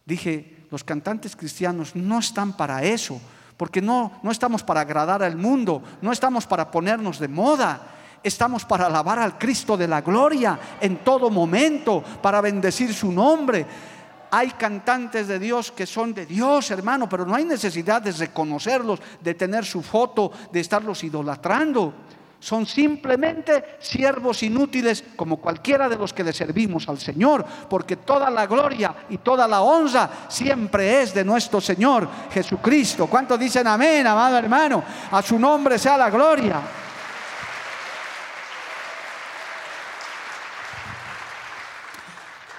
Dije, 0.05 0.65
los 0.69 0.83
cantantes 0.83 1.35
cristianos 1.35 1.95
no 1.95 2.19
están 2.19 2.55
para 2.55 2.83
eso, 2.83 3.19
porque 3.57 3.81
no, 3.81 4.19
no 4.23 4.31
estamos 4.31 4.63
para 4.63 4.81
agradar 4.81 5.23
al 5.23 5.37
mundo, 5.37 5.81
no 6.01 6.11
estamos 6.11 6.45
para 6.45 6.69
ponernos 6.69 7.19
de 7.19 7.27
moda 7.27 8.00
estamos 8.23 8.65
para 8.65 8.85
alabar 8.85 9.19
al 9.19 9.37
Cristo 9.37 9.75
de 9.75 9.87
la 9.87 10.01
gloria 10.01 10.59
en 10.79 10.97
todo 10.97 11.29
momento, 11.29 12.03
para 12.21 12.41
bendecir 12.41 12.93
su 12.93 13.11
nombre. 13.11 13.65
Hay 14.31 14.51
cantantes 14.51 15.27
de 15.27 15.39
Dios 15.39 15.71
que 15.71 15.85
son 15.85 16.13
de 16.13 16.25
Dios, 16.25 16.71
hermano, 16.71 17.09
pero 17.09 17.25
no 17.25 17.35
hay 17.35 17.43
necesidad 17.43 18.01
de 18.01 18.11
reconocerlos, 18.13 18.99
de 19.19 19.33
tener 19.33 19.65
su 19.65 19.81
foto, 19.81 20.31
de 20.51 20.59
estarlos 20.61 21.03
idolatrando. 21.03 21.93
Son 22.39 22.65
simplemente 22.65 23.77
siervos 23.79 24.41
inútiles 24.41 25.03
como 25.15 25.37
cualquiera 25.37 25.87
de 25.87 25.97
los 25.97 26.11
que 26.11 26.23
le 26.23 26.33
servimos 26.33 26.89
al 26.89 26.97
Señor, 26.97 27.45
porque 27.69 27.97
toda 27.97 28.31
la 28.31 28.47
gloria 28.47 28.95
y 29.09 29.17
toda 29.17 29.47
la 29.47 29.61
honra 29.61 30.09
siempre 30.27 31.03
es 31.03 31.13
de 31.13 31.23
nuestro 31.23 31.61
Señor 31.61 32.07
Jesucristo. 32.33 33.05
¿Cuántos 33.05 33.39
dicen 33.39 33.67
amén, 33.67 34.07
amado 34.07 34.37
hermano? 34.37 34.83
A 35.11 35.21
su 35.21 35.37
nombre 35.37 35.77
sea 35.77 35.97
la 35.97 36.09
gloria. 36.09 36.61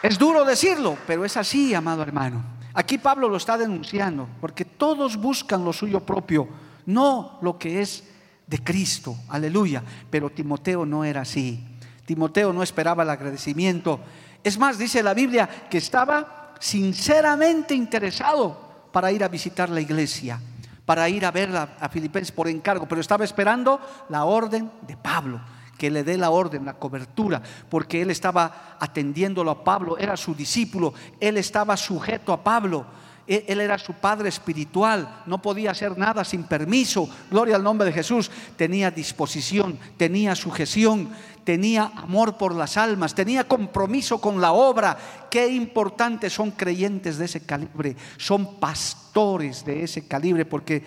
Es 0.03 0.19
duro 0.19 0.45
decirlo, 0.45 0.99
pero 1.07 1.25
es 1.25 1.37
así, 1.37 1.75
amado 1.75 2.03
hermano. 2.03 2.43
Aquí 2.75 2.99
Pablo 2.99 3.29
lo 3.29 3.37
está 3.37 3.57
denunciando, 3.57 4.29
porque 4.41 4.65
todos 4.65 5.17
buscan 5.17 5.65
lo 5.65 5.73
suyo 5.73 6.01
propio, 6.01 6.49
no 6.87 7.39
lo 7.43 7.59
que 7.59 7.83
es 7.83 8.05
de 8.47 8.59
Cristo. 8.59 9.17
Aleluya. 9.29 9.83
Pero 10.11 10.31
Timoteo 10.31 10.85
no 10.85 11.05
era 11.05 11.21
así. 11.21 11.65
Timoteo 12.05 12.53
no 12.53 12.63
esperaba 12.63 13.03
el 13.05 13.11
agradecimiento. 13.11 14.01
Es 14.43 14.59
más, 14.59 14.77
dice 14.77 15.03
la 15.03 15.15
Biblia 15.15 15.49
que 15.71 15.79
estaba 15.79 16.55
sinceramente 16.59 17.75
interesado 17.75 18.89
para 18.93 19.13
ir 19.13 19.23
a 19.23 19.29
visitar 19.29 19.71
la 19.71 19.81
iglesia, 19.81 20.41
para 20.85 21.09
ir 21.09 21.25
a 21.25 21.31
ver 21.31 21.55
a, 21.57 21.89
Filipenses 21.89 22.33
por 22.33 22.49
encargo, 22.49 22.87
pero 22.87 23.01
estaba 23.01 23.25
esperando 23.25 23.81
la 24.09 24.25
orden 24.25 24.71
de 24.87 24.97
Pablo 24.97 25.41
que 25.83 25.91
le 25.91 26.05
dé 26.05 26.17
la 26.17 26.31
orden, 26.31 26.65
la 26.65 26.75
cobertura, 26.75 27.43
porque 27.69 28.03
él 28.03 28.13
estaba 28.13 28.77
atendiéndolo 28.79 29.51
a 29.51 29.65
Pablo, 29.65 29.99
era 29.99 30.17
su 30.17 30.33
discípulo, 30.33 30.95
él 31.19 31.37
estaba 31.39 31.77
sujeto 31.77 32.33
a 32.33 32.45
Pablo. 32.45 32.87
Él 33.27 33.61
era 33.61 33.79
su 33.79 33.93
padre 33.95 34.29
espiritual, 34.29 35.23
no 35.27 35.41
podía 35.41 35.71
hacer 35.71 35.97
nada 35.97 36.25
sin 36.25 36.43
permiso. 36.43 37.09
Gloria 37.31 37.55
al 37.55 37.63
nombre 37.63 37.87
de 37.87 37.93
Jesús. 37.93 38.31
Tenía 38.57 38.91
disposición, 38.91 39.79
tenía 39.97 40.35
sujeción, 40.35 41.09
tenía 41.45 41.93
amor 41.97 42.37
por 42.37 42.55
las 42.55 42.77
almas, 42.77 43.15
tenía 43.15 43.45
compromiso 43.45 44.21
con 44.21 44.41
la 44.41 44.53
obra. 44.53 44.99
Qué 45.31 45.49
importantes 45.49 46.33
son 46.33 46.51
creyentes 46.51 47.17
de 47.17 47.25
ese 47.25 47.47
calibre, 47.47 47.97
son 48.17 48.59
pastores 48.59 49.65
de 49.65 49.85
ese 49.85 50.07
calibre, 50.07 50.45
porque 50.45 50.83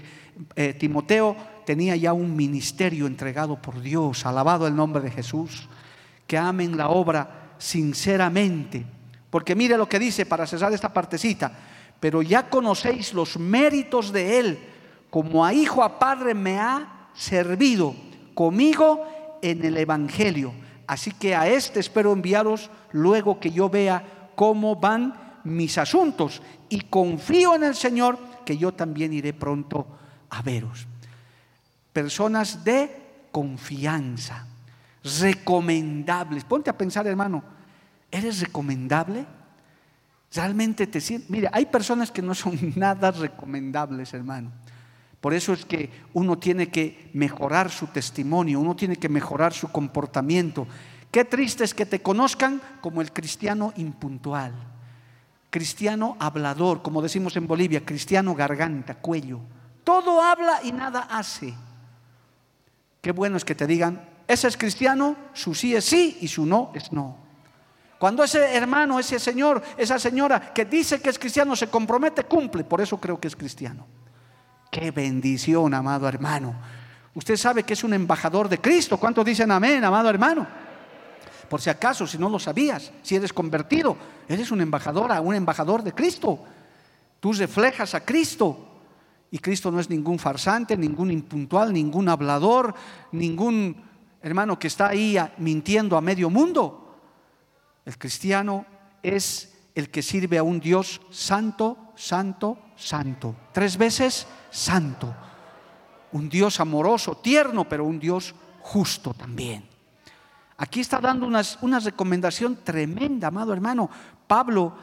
eh, 0.58 0.74
Timoteo 0.74 1.36
tenía 1.66 1.96
ya 1.96 2.14
un 2.14 2.36
ministerio 2.36 3.08
entregado 3.08 3.62
por 3.62 3.82
Dios, 3.82 4.26
alabado 4.26 4.68
el 4.68 4.76
nombre 4.76 5.02
de 5.02 5.12
Jesús, 5.12 5.68
que 6.28 6.38
amen 6.38 6.78
la 6.78 6.90
obra 6.90 7.54
sinceramente. 7.58 8.86
Porque 9.30 9.56
mire 9.56 9.78
lo 9.78 9.90
que 9.90 10.00
dice 10.00 10.26
para 10.26 10.48
cesar 10.48 10.72
esta 10.74 10.94
partecita, 10.94 11.52
pero 12.00 12.22
ya 12.22 12.50
conocéis 12.50 13.14
los 13.14 13.38
méritos 13.38 14.12
de 14.12 14.40
Él, 14.40 14.60
como 15.10 15.46
a 15.46 15.54
hijo, 15.54 15.84
a 15.84 16.00
padre 16.00 16.34
me 16.34 16.58
ha 16.60 17.10
servido 17.14 17.96
conmigo 18.34 19.40
en 19.42 19.64
el 19.66 19.78
Evangelio. 19.78 20.54
Así 20.88 21.12
que 21.12 21.36
a 21.36 21.48
este 21.48 21.80
espero 21.80 22.14
enviaros 22.14 22.70
luego 22.92 23.40
que 23.40 23.52
yo 23.52 23.70
vea 23.70 24.30
cómo 24.36 24.76
van 24.76 25.40
mis 25.44 25.78
asuntos 25.78 26.42
y 26.70 26.82
confío 26.82 27.56
en 27.56 27.64
el 27.64 27.76
Señor 27.76 28.18
que 28.46 28.58
yo 28.58 28.74
también 28.74 29.14
iré 29.14 29.34
pronto 29.34 29.88
a 30.30 30.42
veros. 30.42 30.88
Personas 31.96 32.62
de 32.66 33.30
confianza, 33.32 34.46
recomendables. 35.02 36.44
Ponte 36.44 36.70
a 36.70 36.78
pensar, 36.78 37.08
hermano, 37.08 37.42
¿eres 38.12 38.42
recomendable? 38.42 39.26
Realmente 40.34 40.88
te 40.88 41.00
sientes. 41.00 41.30
Mire, 41.30 41.48
hay 41.54 41.68
personas 41.68 42.12
que 42.12 42.22
no 42.22 42.36
son 42.36 42.60
nada 42.76 43.12
recomendables, 43.12 44.14
hermano. 44.14 44.52
Por 45.22 45.34
eso 45.34 45.54
es 45.54 45.64
que 45.64 45.90
uno 46.12 46.38
tiene 46.38 46.68
que 46.68 47.12
mejorar 47.14 47.72
su 47.72 47.88
testimonio, 47.88 48.60
uno 48.60 48.76
tiene 48.76 48.98
que 48.98 49.08
mejorar 49.08 49.54
su 49.54 49.70
comportamiento. 49.70 50.68
Qué 51.10 51.24
triste 51.24 51.64
es 51.64 51.74
que 51.74 51.86
te 51.86 52.02
conozcan 52.02 52.62
como 52.82 53.00
el 53.00 53.14
cristiano 53.14 53.72
impuntual, 53.78 54.52
cristiano 55.50 56.18
hablador, 56.20 56.82
como 56.82 57.02
decimos 57.02 57.38
en 57.38 57.48
Bolivia, 57.48 57.86
cristiano 57.86 58.36
garganta, 58.36 58.96
cuello. 58.96 59.40
Todo 59.86 60.22
habla 60.22 60.60
y 60.62 60.74
nada 60.74 61.08
hace. 61.10 61.54
Qué 63.06 63.12
bueno 63.12 63.38
es 63.38 63.46
que 63.46 63.54
te 63.54 63.68
digan, 63.68 64.02
ese 64.28 64.48
es 64.48 64.58
cristiano, 64.58 65.16
su 65.32 65.54
sí 65.54 65.76
es 65.76 65.86
sí 65.86 66.18
y 66.22 66.28
su 66.28 66.44
no 66.44 66.72
es 66.74 66.92
no. 66.92 67.16
Cuando 68.00 68.24
ese 68.24 68.56
hermano, 68.56 69.00
ese 69.00 69.20
señor, 69.20 69.62
esa 69.78 70.00
señora 70.00 70.52
que 70.52 70.66
dice 70.66 71.00
que 71.00 71.12
es 71.12 71.20
cristiano 71.20 71.56
se 71.56 71.68
compromete, 71.68 72.24
cumple. 72.24 72.64
Por 72.64 72.82
eso 72.82 73.00
creo 73.00 73.20
que 73.20 73.28
es 73.28 73.36
cristiano. 73.36 73.86
Qué 74.72 74.90
bendición, 74.90 75.76
amado 75.76 76.08
hermano. 76.08 76.56
Usted 77.14 77.38
sabe 77.38 77.62
que 77.62 77.74
es 77.74 77.84
un 77.84 77.94
embajador 77.94 78.50
de 78.50 78.60
Cristo. 78.60 78.98
¿Cuántos 78.98 79.24
dicen 79.24 79.52
amén, 79.52 79.84
amado 79.84 80.10
hermano? 80.10 80.48
Por 81.48 81.62
si 81.62 81.70
acaso, 81.70 82.08
si 82.08 82.18
no 82.18 82.28
lo 82.28 82.40
sabías, 82.40 82.92
si 83.04 83.16
eres 83.16 83.32
convertido, 83.32 83.96
eres 84.28 84.50
un 84.50 84.62
embajador, 84.62 85.12
un 85.22 85.36
embajador 85.36 85.84
de 85.84 85.94
Cristo. 85.94 86.40
Tú 87.20 87.34
reflejas 87.34 87.94
a 87.94 88.04
Cristo. 88.04 88.75
Y 89.36 89.40
Cristo 89.40 89.70
no 89.70 89.82
es 89.82 89.90
ningún 89.90 90.18
farsante, 90.18 90.78
ningún 90.78 91.12
impuntual, 91.12 91.74
ningún 91.74 92.08
hablador, 92.08 92.74
ningún 93.12 93.76
hermano 94.22 94.58
que 94.58 94.68
está 94.68 94.88
ahí 94.88 95.18
mintiendo 95.40 95.98
a 95.98 96.02
medio 96.02 96.30
mundo. 96.30 96.96
El 97.84 97.98
cristiano 97.98 98.66
es 99.04 99.54
el 99.76 99.90
que 99.90 100.02
sirve 100.02 100.38
a 100.38 100.44
un 100.44 100.62
Dios 100.62 101.02
santo, 101.10 101.92
santo, 101.98 102.58
santo. 102.78 103.36
Tres 103.52 103.76
veces 103.76 104.26
santo. 104.52 105.14
Un 106.14 106.30
Dios 106.30 106.62
amoroso, 106.62 107.18
tierno, 107.18 107.68
pero 107.68 107.84
un 107.84 108.00
Dios 108.00 108.34
justo 108.62 109.14
también. 109.14 109.68
Aquí 110.56 110.80
está 110.80 111.02
dando 111.02 111.28
una 111.28 111.80
recomendación 111.82 112.60
tremenda, 112.64 113.28
amado 113.28 113.52
hermano. 113.52 113.90
Pablo, 114.28 114.78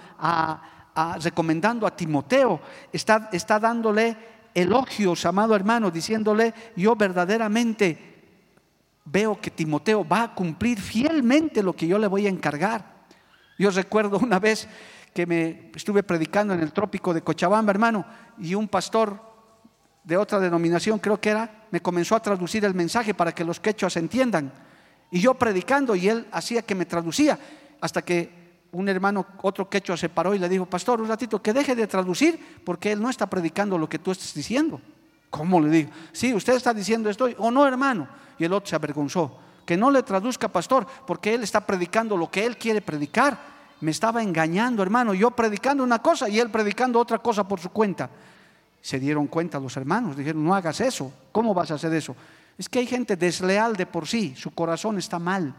recomendando 1.23 1.87
a 1.87 1.97
Timoteo, 1.97 2.61
está, 2.93 3.31
está 3.33 3.59
dándole 3.59 4.32
elogios, 4.55 5.25
amado 5.27 5.55
hermano, 5.55 5.91
diciéndole, 5.91 6.55
yo 6.77 6.95
verdaderamente 6.97 8.13
veo 9.05 9.41
que 9.41 9.51
Timoteo 9.51 10.07
va 10.07 10.25
a 10.25 10.35
cumplir 10.35 10.81
fielmente 10.81 11.63
lo 11.63 11.75
que 11.75 11.87
yo 11.87 11.99
le 11.99 12.07
voy 12.07 12.27
a 12.27 12.31
encargar. 12.31 13.07
Yo 13.59 13.71
recuerdo 13.71 14.19
una 14.19 14.39
vez 14.39 14.69
que 15.15 15.27
me 15.27 15.71
estuve 15.75 16.03
predicando 16.03 16.55
en 16.55 16.61
el 16.61 16.73
trópico 16.73 17.13
de 17.13 17.23
Cochabamba, 17.23 17.71
hermano, 17.71 18.05
y 18.39 18.55
un 18.55 18.69
pastor 18.69 19.21
de 20.05 20.17
otra 20.17 20.41
denominación, 20.41 20.99
creo 20.99 21.21
que 21.21 21.31
era, 21.31 21.67
me 21.71 21.81
comenzó 21.81 22.17
a 22.17 22.23
traducir 22.23 22.65
el 22.65 22.75
mensaje 22.75 23.15
para 23.15 23.33
que 23.33 23.45
los 23.45 23.61
quechuas 23.61 23.97
entiendan. 23.97 24.53
Y 25.11 25.21
yo 25.21 25.35
predicando 25.35 25.95
y 25.95 26.09
él 26.09 26.27
hacía 26.33 26.63
que 26.63 26.75
me 26.75 26.87
traducía, 26.87 27.39
hasta 27.81 28.03
que 28.03 28.42
un 28.73 28.89
hermano, 28.89 29.27
otro 29.43 29.69
quechua 29.69 29.97
se 29.97 30.09
paró 30.09 30.35
y 30.35 30.39
le 30.39 30.49
dijo, 30.49 30.67
pastor, 30.67 31.01
un 31.01 31.09
ratito, 31.09 31.41
que 31.41 31.53
deje 31.53 31.75
de 31.75 31.87
traducir 31.87 32.59
porque 32.65 32.93
él 32.93 33.01
no 33.01 33.11
está 33.11 33.27
predicando 33.27 33.79
lo 33.79 33.89
que 33.89 33.99
tú 33.99 34.11
estás 34.11 34.35
diciendo. 34.35 34.81
¿Cómo 35.31 35.61
le 35.61 35.71
digo? 35.71 35.91
Sí, 36.13 36.35
usted 36.35 36.55
está 36.55 36.75
diciendo 36.75 37.09
esto 37.09 37.29
o 37.39 37.51
no, 37.51 37.67
hermano. 37.67 38.09
Y 38.39 38.45
el 38.45 38.53
otro 38.53 38.69
se 38.69 38.77
avergonzó. 38.77 39.39
Que 39.65 39.77
no 39.77 39.91
le 39.91 40.03
traduzca, 40.03 40.49
pastor, 40.49 40.87
porque 41.07 41.35
él 41.35 41.43
está 41.43 41.65
predicando 41.65 42.17
lo 42.17 42.31
que 42.31 42.45
él 42.45 42.57
quiere 42.57 42.81
predicar 42.81 43.53
me 43.83 43.91
estaba 43.91 44.23
engañando, 44.23 44.83
hermano, 44.83 45.13
yo 45.13 45.33
predicando 45.33 45.83
una 45.83 46.01
cosa 46.01 46.29
y 46.29 46.39
él 46.39 46.51
predicando 46.51 47.01
otra 47.01 47.19
cosa 47.19 47.47
por 47.47 47.59
su 47.59 47.71
cuenta. 47.71 48.09
Se 48.81 48.99
dieron 49.01 49.27
cuenta 49.27 49.59
los 49.59 49.77
hermanos, 49.77 50.17
dijeron, 50.17 50.45
no 50.45 50.55
hagas 50.55 50.81
eso, 50.81 51.13
¿cómo 51.33 51.53
vas 51.53 51.73
a 51.73 51.75
hacer 51.75 51.93
eso? 51.93 52.15
Es 52.57 52.69
que 52.69 52.79
hay 52.79 52.87
gente 52.87 53.17
desleal 53.17 53.75
de 53.75 53.87
por 53.87 54.07
sí, 54.07 54.35
su 54.37 54.53
corazón 54.53 54.99
está 54.99 55.19
mal, 55.19 55.53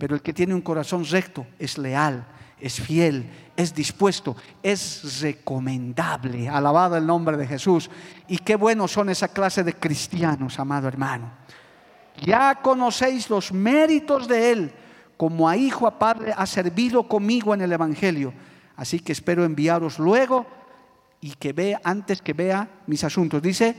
pero 0.00 0.14
el 0.14 0.22
que 0.22 0.32
tiene 0.32 0.54
un 0.54 0.62
corazón 0.62 1.04
recto 1.04 1.46
es 1.58 1.76
leal, 1.76 2.26
es 2.58 2.80
fiel, 2.80 3.30
es 3.54 3.74
dispuesto, 3.74 4.34
es 4.62 5.20
recomendable. 5.20 6.48
Alabado 6.48 6.96
el 6.96 7.06
nombre 7.06 7.36
de 7.36 7.46
Jesús. 7.46 7.90
Y 8.26 8.38
qué 8.38 8.56
buenos 8.56 8.92
son 8.92 9.10
esa 9.10 9.28
clase 9.28 9.62
de 9.62 9.74
cristianos, 9.74 10.58
amado 10.58 10.88
hermano. 10.88 11.30
Ya 12.24 12.54
conocéis 12.62 13.28
los 13.28 13.52
méritos 13.52 14.26
de 14.26 14.52
Él 14.52 14.72
como 15.18 15.46
a 15.46 15.54
hijo, 15.54 15.86
a 15.86 15.98
padre, 15.98 16.32
ha 16.34 16.46
servido 16.46 17.06
conmigo 17.06 17.52
en 17.52 17.60
el 17.60 17.70
Evangelio. 17.70 18.32
Así 18.76 19.00
que 19.00 19.12
espero 19.12 19.44
enviaros 19.44 19.98
luego 19.98 20.46
y 21.20 21.32
que 21.32 21.52
vea, 21.52 21.78
antes 21.84 22.22
que 22.22 22.32
vea 22.32 22.70
mis 22.86 23.04
asuntos. 23.04 23.42
Dice, 23.42 23.76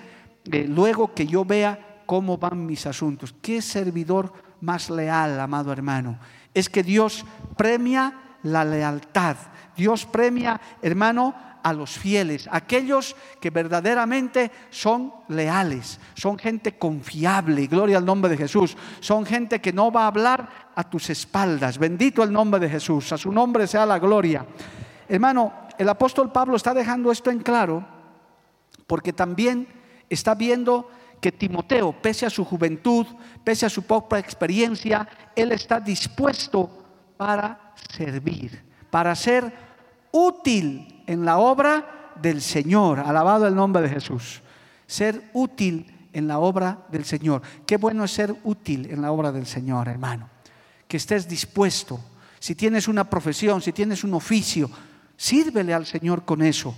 eh, 0.51 0.65
luego 0.69 1.15
que 1.15 1.25
yo 1.25 1.43
vea 1.43 2.03
cómo 2.05 2.37
van 2.37 2.63
mis 2.67 2.85
asuntos. 2.85 3.33
¿Qué 3.41 3.59
servidor 3.63 4.50
más 4.61 4.89
leal, 4.89 5.39
amado 5.39 5.71
hermano? 5.71 6.17
Es 6.53 6.69
que 6.69 6.83
Dios 6.83 7.25
premia 7.57 8.13
la 8.43 8.63
lealtad. 8.63 9.37
Dios 9.75 10.05
premia, 10.05 10.59
hermano, 10.81 11.35
a 11.63 11.73
los 11.73 11.91
fieles, 11.91 12.49
aquellos 12.51 13.15
que 13.39 13.49
verdaderamente 13.49 14.51
son 14.69 15.13
leales, 15.27 15.99
son 16.15 16.37
gente 16.37 16.77
confiable, 16.77 17.67
gloria 17.67 17.97
al 17.97 18.05
nombre 18.05 18.31
de 18.31 18.37
Jesús, 18.37 18.75
son 18.99 19.25
gente 19.25 19.61
que 19.61 19.73
no 19.73 19.91
va 19.91 20.03
a 20.03 20.07
hablar 20.07 20.71
a 20.75 20.83
tus 20.89 21.09
espaldas, 21.09 21.77
bendito 21.77 22.23
el 22.23 22.31
nombre 22.31 22.59
de 22.59 22.69
Jesús, 22.69 23.11
a 23.11 23.17
su 23.17 23.31
nombre 23.31 23.67
sea 23.67 23.85
la 23.85 23.99
gloria. 23.99 24.45
Hermano, 25.07 25.53
el 25.77 25.89
apóstol 25.89 26.31
Pablo 26.31 26.55
está 26.55 26.73
dejando 26.73 27.11
esto 27.11 27.29
en 27.29 27.39
claro 27.39 27.85
porque 28.87 29.13
también 29.13 29.67
está 30.09 30.35
viendo 30.35 30.89
que 31.21 31.31
Timoteo, 31.31 31.93
pese 31.93 32.25
a 32.25 32.29
su 32.31 32.43
juventud, 32.43 33.05
pese 33.43 33.67
a 33.67 33.69
su 33.69 33.83
poca 33.83 34.17
experiencia, 34.17 35.07
él 35.35 35.51
está 35.51 35.79
dispuesto 35.79 36.83
para 37.15 37.73
servir, 37.95 38.59
para 38.89 39.15
ser 39.15 39.53
útil 40.11 41.03
en 41.05 41.23
la 41.23 41.37
obra 41.37 42.13
del 42.19 42.41
Señor. 42.41 42.99
Alabado 42.99 43.47
el 43.47 43.53
nombre 43.53 43.83
de 43.83 43.89
Jesús. 43.89 44.41
Ser 44.87 45.29
útil 45.33 46.09
en 46.11 46.27
la 46.27 46.39
obra 46.39 46.85
del 46.89 47.05
Señor. 47.05 47.43
Qué 47.67 47.77
bueno 47.77 48.03
es 48.03 48.11
ser 48.11 48.35
útil 48.43 48.89
en 48.89 49.03
la 49.03 49.11
obra 49.11 49.31
del 49.31 49.45
Señor, 49.45 49.87
hermano. 49.87 50.27
Que 50.87 50.97
estés 50.97 51.27
dispuesto. 51.27 51.99
si 52.39 52.55
tienes 52.55 52.87
una 52.87 53.07
profesión, 53.07 53.61
si 53.61 53.71
tienes 53.71 54.03
un 54.03 54.15
oficio, 54.15 54.69
sírvele 55.15 55.75
al 55.75 55.85
Señor 55.85 56.25
con 56.25 56.41
eso. 56.41 56.75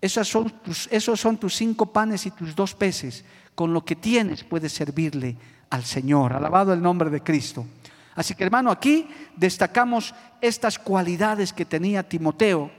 Esos 0.00 0.26
son, 0.26 0.48
tus, 0.62 0.88
esos 0.90 1.20
son 1.20 1.36
tus 1.36 1.54
cinco 1.54 1.92
panes 1.92 2.24
y 2.24 2.30
tus 2.30 2.54
dos 2.54 2.74
peces. 2.74 3.24
Con 3.58 3.72
lo 3.72 3.84
que 3.84 3.96
tienes 3.96 4.44
puedes 4.44 4.70
servirle 4.70 5.34
al 5.70 5.82
Señor. 5.82 6.32
Alabado 6.32 6.72
el 6.72 6.80
nombre 6.80 7.10
de 7.10 7.24
Cristo. 7.24 7.66
Así 8.14 8.36
que 8.36 8.44
hermano, 8.44 8.70
aquí 8.70 9.08
destacamos 9.34 10.14
estas 10.40 10.78
cualidades 10.78 11.52
que 11.52 11.64
tenía 11.64 12.08
Timoteo, 12.08 12.70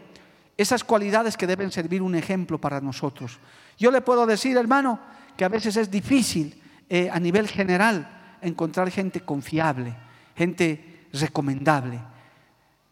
esas 0.56 0.86
cualidades 0.86 1.36
que 1.36 1.48
deben 1.48 1.70
servir 1.70 2.02
un 2.02 2.16
ejemplo 2.16 2.62
para 2.62 2.80
nosotros. 2.80 3.40
Yo 3.78 3.92
le 3.92 4.00
puedo 4.00 4.26
decir, 4.26 4.56
hermano, 4.56 5.02
que 5.36 5.44
a 5.44 5.50
veces 5.50 5.76
es 5.76 5.92
difícil 5.92 6.58
eh, 6.88 7.10
a 7.12 7.20
nivel 7.20 7.50
general 7.50 8.38
encontrar 8.42 8.90
gente 8.90 9.20
confiable, 9.20 9.94
gente 10.34 11.08
recomendable. 11.12 12.00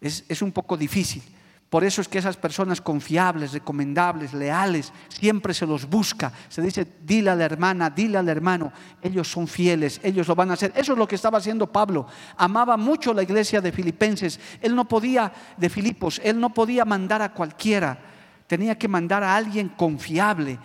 Es, 0.02 0.26
es 0.28 0.42
un 0.42 0.52
poco 0.52 0.76
difícil. 0.76 1.24
Por 1.70 1.84
eso 1.84 2.00
es 2.00 2.08
que 2.08 2.18
esas 2.18 2.38
personas 2.38 2.80
confiables, 2.80 3.52
recomendables, 3.52 4.34
leales, 4.34 4.94
siempre 5.10 5.54
se 5.54 5.66
los 5.66 5.90
busca. 5.90 6.32
Se 6.48 6.62
dice, 6.62 6.88
dile 7.04 7.30
a 7.30 7.36
la 7.36 7.44
hermana, 7.44 7.90
dile 7.90 8.18
al 8.18 8.30
hermano, 8.30 8.72
ellos 9.02 9.30
son 9.30 9.48
fieles, 9.48 10.00
ellos 10.02 10.30
lo 10.30 10.36
van 10.36 10.50
a 10.52 10.54
hacer. 10.54 10.72
Eso 10.78 10.94
es 10.94 10.98
lo 10.98 11.08
que 11.08 11.16
estaba 11.16 11.40
haciendo 11.40 11.70
Pablo. 11.70 12.08
Amaba 12.38 12.78
mucho 12.78 13.14
la 13.14 13.24
iglesia 13.24 13.60
de 13.60 13.74
Filipenses. 13.74 14.40
Él 14.62 14.76
no 14.76 14.88
podía, 14.88 15.34
de 15.58 15.70
Filipos, 15.70 16.22
él 16.24 16.40
no 16.40 16.54
podía 16.54 16.86
mandar 16.86 17.22
a 17.22 17.34
cualquiera. 17.34 18.00
Tenía 18.48 18.78
que 18.78 18.88
mandar 18.88 19.22
a 19.24 19.36
alguien 19.36 19.68
confiable. 19.68 20.58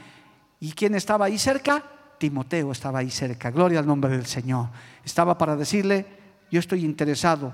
¿Y 0.60 0.70
quién 0.70 0.94
estaba 0.94 1.24
ahí 1.24 1.36
cerca? 1.36 1.82
Timoteo 2.18 2.70
estaba 2.70 3.00
ahí 3.00 3.10
cerca. 3.10 3.50
Gloria 3.50 3.80
al 3.80 3.86
nombre 3.88 4.12
del 4.12 4.26
Señor. 4.26 4.68
Estaba 5.04 5.36
para 5.36 5.56
decirle, 5.56 6.06
yo 6.48 6.60
estoy 6.60 6.84
interesado, 6.84 7.52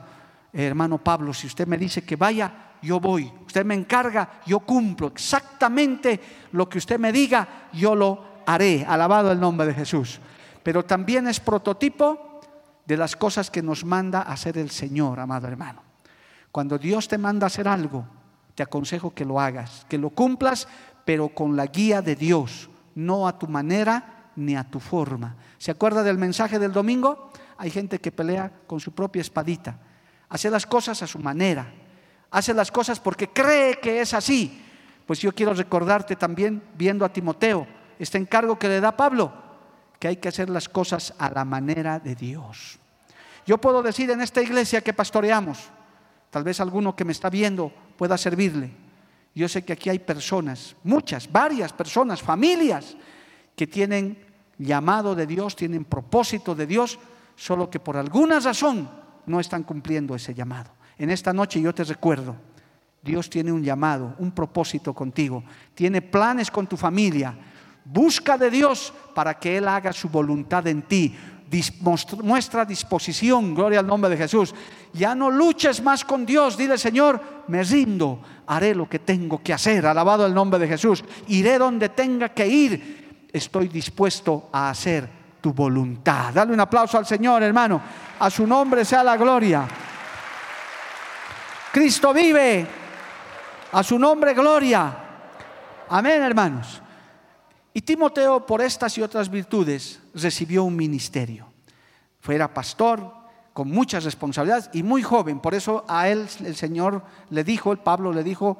hermano 0.52 0.98
Pablo, 0.98 1.32
si 1.32 1.46
usted 1.46 1.66
me 1.66 1.78
dice 1.78 2.02
que 2.02 2.16
vaya, 2.16 2.67
yo 2.82 3.00
voy. 3.00 3.32
Usted 3.46 3.64
me 3.64 3.74
encarga, 3.74 4.40
yo 4.46 4.60
cumplo. 4.60 5.08
Exactamente 5.08 6.20
lo 6.52 6.68
que 6.68 6.78
usted 6.78 6.98
me 6.98 7.12
diga, 7.12 7.68
yo 7.72 7.94
lo 7.94 8.24
haré. 8.46 8.84
Alabado 8.86 9.32
el 9.32 9.40
nombre 9.40 9.66
de 9.66 9.74
Jesús. 9.74 10.20
Pero 10.62 10.84
también 10.84 11.26
es 11.28 11.40
prototipo 11.40 12.40
de 12.86 12.96
las 12.96 13.16
cosas 13.16 13.50
que 13.50 13.62
nos 13.62 13.84
manda 13.84 14.22
hacer 14.22 14.58
el 14.58 14.70
Señor, 14.70 15.20
amado 15.20 15.46
hermano. 15.46 15.82
Cuando 16.50 16.78
Dios 16.78 17.06
te 17.08 17.18
manda 17.18 17.46
a 17.46 17.48
hacer 17.48 17.68
algo, 17.68 18.06
te 18.54 18.62
aconsejo 18.62 19.14
que 19.14 19.24
lo 19.24 19.38
hagas, 19.38 19.86
que 19.88 19.98
lo 19.98 20.10
cumplas, 20.10 20.66
pero 21.04 21.28
con 21.28 21.54
la 21.54 21.66
guía 21.66 22.02
de 22.02 22.16
Dios, 22.16 22.68
no 22.94 23.28
a 23.28 23.38
tu 23.38 23.46
manera 23.46 24.30
ni 24.36 24.56
a 24.56 24.64
tu 24.64 24.80
forma. 24.80 25.36
¿Se 25.58 25.70
acuerda 25.70 26.02
del 26.02 26.18
mensaje 26.18 26.58
del 26.58 26.72
domingo? 26.72 27.30
Hay 27.58 27.70
gente 27.70 28.00
que 28.00 28.12
pelea 28.12 28.50
con 28.66 28.80
su 28.80 28.92
propia 28.92 29.20
espadita, 29.20 29.78
hace 30.28 30.50
las 30.50 30.66
cosas 30.66 31.02
a 31.02 31.06
su 31.06 31.18
manera, 31.18 31.72
hace 32.30 32.54
las 32.54 32.70
cosas 32.70 33.00
porque 33.00 33.28
cree 33.28 33.78
que 33.80 34.00
es 34.00 34.14
así. 34.14 34.64
Pues 35.06 35.20
yo 35.20 35.34
quiero 35.34 35.54
recordarte 35.54 36.16
también, 36.16 36.62
viendo 36.76 37.04
a 37.04 37.12
Timoteo, 37.12 37.66
este 37.98 38.18
encargo 38.18 38.58
que 38.58 38.68
le 38.68 38.80
da 38.80 38.96
Pablo, 38.96 39.32
que 39.98 40.08
hay 40.08 40.16
que 40.16 40.28
hacer 40.28 40.50
las 40.50 40.68
cosas 40.68 41.14
a 41.18 41.30
la 41.30 41.44
manera 41.44 41.98
de 41.98 42.14
Dios. 42.14 42.78
Yo 43.46 43.58
puedo 43.58 43.82
decir 43.82 44.10
en 44.10 44.20
esta 44.20 44.42
iglesia 44.42 44.82
que 44.82 44.92
pastoreamos, 44.92 45.58
tal 46.30 46.44
vez 46.44 46.60
alguno 46.60 46.94
que 46.94 47.04
me 47.04 47.12
está 47.12 47.30
viendo 47.30 47.72
pueda 47.96 48.18
servirle. 48.18 48.70
Yo 49.34 49.48
sé 49.48 49.64
que 49.64 49.72
aquí 49.72 49.88
hay 49.88 49.98
personas, 49.98 50.76
muchas, 50.84 51.30
varias 51.30 51.72
personas, 51.72 52.20
familias, 52.20 52.96
que 53.56 53.66
tienen 53.66 54.26
llamado 54.58 55.14
de 55.14 55.26
Dios, 55.26 55.56
tienen 55.56 55.84
propósito 55.84 56.54
de 56.54 56.66
Dios, 56.66 56.98
solo 57.36 57.70
que 57.70 57.80
por 57.80 57.96
alguna 57.96 58.40
razón 58.40 58.90
no 59.26 59.40
están 59.40 59.62
cumpliendo 59.62 60.14
ese 60.14 60.34
llamado. 60.34 60.77
En 60.98 61.10
esta 61.10 61.32
noche 61.32 61.60
yo 61.60 61.72
te 61.72 61.84
recuerdo, 61.84 62.34
Dios 63.02 63.30
tiene 63.30 63.52
un 63.52 63.62
llamado, 63.62 64.14
un 64.18 64.32
propósito 64.32 64.92
contigo, 64.92 65.44
tiene 65.74 66.02
planes 66.02 66.50
con 66.50 66.66
tu 66.66 66.76
familia. 66.76 67.36
Busca 67.84 68.36
de 68.36 68.50
Dios 68.50 68.92
para 69.14 69.38
que 69.38 69.56
Él 69.56 69.68
haga 69.68 69.92
su 69.92 70.08
voluntad 70.08 70.66
en 70.66 70.82
ti. 70.82 71.16
Muestra 72.22 72.66
disposición, 72.66 73.54
gloria 73.54 73.80
al 73.80 73.86
nombre 73.86 74.10
de 74.10 74.18
Jesús. 74.18 74.54
Ya 74.92 75.14
no 75.14 75.30
luches 75.30 75.82
más 75.82 76.04
con 76.04 76.26
Dios, 76.26 76.58
dile 76.58 76.76
Señor, 76.76 77.44
me 77.46 77.62
rindo, 77.62 78.20
haré 78.46 78.74
lo 78.74 78.88
que 78.88 78.98
tengo 78.98 79.42
que 79.42 79.54
hacer, 79.54 79.86
alabado 79.86 80.26
el 80.26 80.34
nombre 80.34 80.58
de 80.58 80.68
Jesús. 80.68 81.02
Iré 81.28 81.56
donde 81.56 81.88
tenga 81.90 82.28
que 82.30 82.46
ir, 82.46 83.28
estoy 83.32 83.68
dispuesto 83.68 84.50
a 84.52 84.68
hacer 84.68 85.08
tu 85.40 85.54
voluntad. 85.54 86.34
Dale 86.34 86.52
un 86.52 86.60
aplauso 86.60 86.98
al 86.98 87.06
Señor, 87.06 87.42
hermano. 87.42 87.80
A 88.18 88.28
su 88.28 88.46
nombre 88.46 88.84
sea 88.84 89.02
la 89.02 89.16
gloria. 89.16 89.66
Cristo 91.78 92.12
vive. 92.12 92.66
A 93.70 93.84
su 93.84 94.00
nombre, 94.00 94.34
gloria. 94.34 94.96
Amén, 95.88 96.20
hermanos. 96.22 96.82
Y 97.72 97.82
Timoteo, 97.82 98.44
por 98.44 98.60
estas 98.62 98.98
y 98.98 99.02
otras 99.02 99.30
virtudes, 99.30 100.00
recibió 100.12 100.64
un 100.64 100.74
ministerio. 100.74 101.46
Fuera 102.18 102.52
pastor, 102.52 103.14
con 103.52 103.70
muchas 103.70 104.02
responsabilidades 104.02 104.70
y 104.72 104.82
muy 104.82 105.04
joven. 105.04 105.38
Por 105.38 105.54
eso 105.54 105.84
a 105.86 106.08
él 106.08 106.26
el 106.44 106.56
Señor 106.56 107.04
le 107.30 107.44
dijo, 107.44 107.70
el 107.70 107.78
Pablo 107.78 108.12
le 108.12 108.24
dijo, 108.24 108.58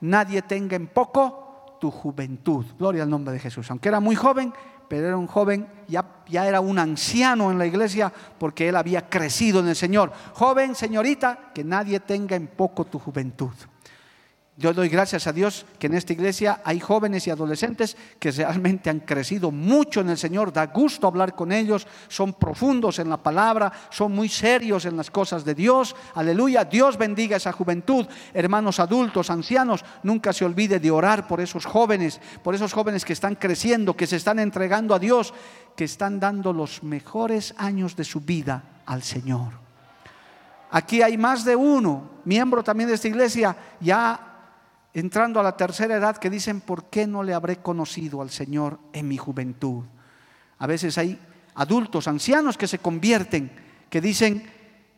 nadie 0.00 0.42
tenga 0.42 0.74
en 0.74 0.88
poco 0.88 1.76
tu 1.80 1.92
juventud. 1.92 2.66
Gloria 2.76 3.04
al 3.04 3.10
nombre 3.10 3.34
de 3.34 3.38
Jesús. 3.38 3.70
Aunque 3.70 3.88
era 3.88 4.00
muy 4.00 4.16
joven, 4.16 4.52
pero 4.88 5.06
era 5.06 5.16
un 5.16 5.26
joven, 5.26 5.68
ya, 5.86 6.04
ya 6.28 6.48
era 6.48 6.60
un 6.60 6.78
anciano 6.78 7.50
en 7.50 7.58
la 7.58 7.66
iglesia 7.66 8.12
porque 8.38 8.68
él 8.68 8.76
había 8.76 9.08
crecido 9.08 9.60
en 9.60 9.68
el 9.68 9.76
Señor. 9.76 10.12
Joven, 10.32 10.74
señorita, 10.74 11.50
que 11.54 11.62
nadie 11.64 12.00
tenga 12.00 12.36
en 12.36 12.46
poco 12.46 12.84
tu 12.84 12.98
juventud. 12.98 13.52
Yo 14.60 14.74
doy 14.74 14.88
gracias 14.88 15.28
a 15.28 15.32
Dios 15.32 15.64
que 15.78 15.86
en 15.86 15.94
esta 15.94 16.12
iglesia 16.12 16.60
hay 16.64 16.80
jóvenes 16.80 17.24
y 17.28 17.30
adolescentes 17.30 17.96
que 18.18 18.32
realmente 18.32 18.90
han 18.90 18.98
crecido 18.98 19.52
mucho 19.52 20.00
en 20.00 20.08
el 20.08 20.18
Señor. 20.18 20.52
Da 20.52 20.66
gusto 20.66 21.06
hablar 21.06 21.36
con 21.36 21.52
ellos, 21.52 21.86
son 22.08 22.32
profundos 22.32 22.98
en 22.98 23.08
la 23.08 23.18
palabra, 23.18 23.72
son 23.88 24.10
muy 24.10 24.28
serios 24.28 24.84
en 24.84 24.96
las 24.96 25.12
cosas 25.12 25.44
de 25.44 25.54
Dios. 25.54 25.94
Aleluya, 26.16 26.64
Dios 26.64 26.98
bendiga 26.98 27.36
esa 27.36 27.52
juventud. 27.52 28.04
Hermanos 28.34 28.80
adultos, 28.80 29.30
ancianos, 29.30 29.84
nunca 30.02 30.32
se 30.32 30.44
olvide 30.44 30.80
de 30.80 30.90
orar 30.90 31.28
por 31.28 31.40
esos 31.40 31.64
jóvenes, 31.64 32.20
por 32.42 32.56
esos 32.56 32.72
jóvenes 32.72 33.04
que 33.04 33.12
están 33.12 33.36
creciendo, 33.36 33.96
que 33.96 34.08
se 34.08 34.16
están 34.16 34.40
entregando 34.40 34.92
a 34.92 34.98
Dios, 34.98 35.34
que 35.76 35.84
están 35.84 36.18
dando 36.18 36.52
los 36.52 36.82
mejores 36.82 37.54
años 37.58 37.94
de 37.94 38.02
su 38.02 38.22
vida 38.22 38.64
al 38.86 39.04
Señor. 39.04 39.52
Aquí 40.72 41.00
hay 41.00 41.16
más 41.16 41.44
de 41.44 41.54
uno, 41.54 42.10
miembro 42.24 42.64
también 42.64 42.88
de 42.88 42.96
esta 42.96 43.08
iglesia, 43.08 43.56
ya 43.80 44.27
entrando 44.98 45.40
a 45.40 45.42
la 45.42 45.56
tercera 45.56 45.96
edad 45.96 46.16
que 46.16 46.30
dicen, 46.30 46.60
¿por 46.60 46.84
qué 46.84 47.06
no 47.06 47.22
le 47.22 47.34
habré 47.34 47.56
conocido 47.56 48.22
al 48.22 48.30
Señor 48.30 48.78
en 48.92 49.08
mi 49.08 49.16
juventud? 49.16 49.84
A 50.58 50.66
veces 50.66 50.98
hay 50.98 51.18
adultos, 51.54 52.08
ancianos 52.08 52.56
que 52.56 52.68
se 52.68 52.78
convierten, 52.78 53.50
que 53.90 54.00
dicen, 54.00 54.50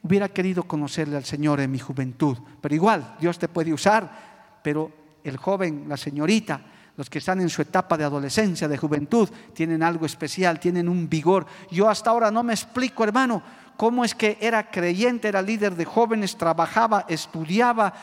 hubiera 0.02 0.28
querido 0.28 0.64
conocerle 0.64 1.16
al 1.16 1.24
Señor 1.24 1.60
en 1.60 1.70
mi 1.70 1.78
juventud, 1.78 2.36
pero 2.60 2.74
igual 2.74 3.16
Dios 3.20 3.38
te 3.38 3.48
puede 3.48 3.72
usar, 3.72 4.58
pero 4.62 4.90
el 5.24 5.36
joven, 5.36 5.84
la 5.88 5.96
señorita, 5.96 6.60
los 6.96 7.08
que 7.08 7.18
están 7.18 7.40
en 7.40 7.48
su 7.48 7.62
etapa 7.62 7.96
de 7.96 8.04
adolescencia, 8.04 8.68
de 8.68 8.76
juventud, 8.76 9.28
tienen 9.54 9.82
algo 9.82 10.06
especial, 10.06 10.60
tienen 10.60 10.88
un 10.88 11.08
vigor. 11.08 11.46
Yo 11.70 11.88
hasta 11.88 12.10
ahora 12.10 12.30
no 12.30 12.42
me 12.42 12.52
explico, 12.52 13.04
hermano, 13.04 13.42
cómo 13.76 14.04
es 14.04 14.14
que 14.14 14.36
era 14.40 14.70
creyente, 14.70 15.28
era 15.28 15.40
líder 15.40 15.74
de 15.76 15.84
jóvenes, 15.84 16.36
trabajaba, 16.36 17.06
estudiaba, 17.08 17.94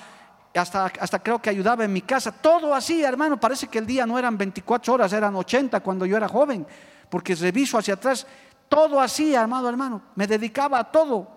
hasta, 0.58 0.86
hasta 1.00 1.20
creo 1.20 1.42
que 1.42 1.50
ayudaba 1.50 1.86
en 1.86 1.94
mi 1.94 2.02
casa. 2.02 2.32
Todo 2.32 2.74
así, 2.74 3.04
hermano. 3.04 3.40
Parece 3.40 3.68
que 3.68 3.80
el 3.80 3.86
día 3.86 4.06
no 4.06 4.18
eran 4.18 4.38
24 4.38 4.94
horas, 4.94 5.14
eran 5.14 5.36
80 5.36 5.80
cuando 5.82 6.06
yo 6.06 6.18
era 6.18 6.28
joven. 6.28 6.66
Porque 7.10 7.36
reviso 7.36 7.78
hacia 7.78 7.96
atrás. 7.96 8.26
Todo 8.70 9.00
así, 9.00 9.36
amado 9.36 9.70
hermano. 9.70 10.02
Me 10.16 10.28
dedicaba 10.28 10.80
a 10.80 10.84
todo. 10.92 11.28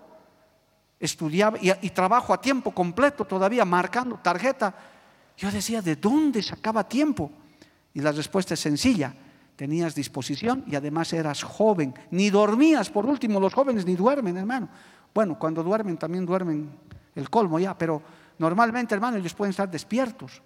Estudiaba 0.99 1.57
y, 1.59 1.71
y 1.81 1.89
trabajo 1.91 2.33
a 2.33 2.41
tiempo 2.41 2.71
completo 2.71 3.25
todavía, 3.25 3.65
marcando 3.65 4.19
tarjeta. 4.21 4.73
Yo 5.37 5.51
decía, 5.51 5.81
¿de 5.81 5.95
dónde 5.95 6.43
sacaba 6.43 6.87
tiempo? 6.87 7.31
Y 7.93 8.01
la 8.01 8.11
respuesta 8.11 8.53
es 8.53 8.59
sencilla. 8.59 9.13
Tenías 9.55 9.93
disposición 9.95 10.63
y 10.67 10.75
además 10.75 11.13
eras 11.13 11.43
joven. 11.43 11.93
Ni 12.11 12.29
dormías, 12.29 12.89
por 12.89 13.05
último, 13.05 13.39
los 13.39 13.53
jóvenes 13.53 13.85
ni 13.85 13.95
duermen, 13.95 14.37
hermano. 14.37 14.69
Bueno, 15.13 15.37
cuando 15.37 15.63
duermen 15.63 15.97
también 15.97 16.25
duermen 16.25 16.69
el 17.15 17.29
colmo 17.29 17.59
ya, 17.59 17.77
pero 17.77 18.01
Normalmente, 18.39 18.95
hermano, 18.95 19.17
ellos 19.17 19.33
pueden 19.33 19.51
estar 19.51 19.69
despiertos, 19.69 20.41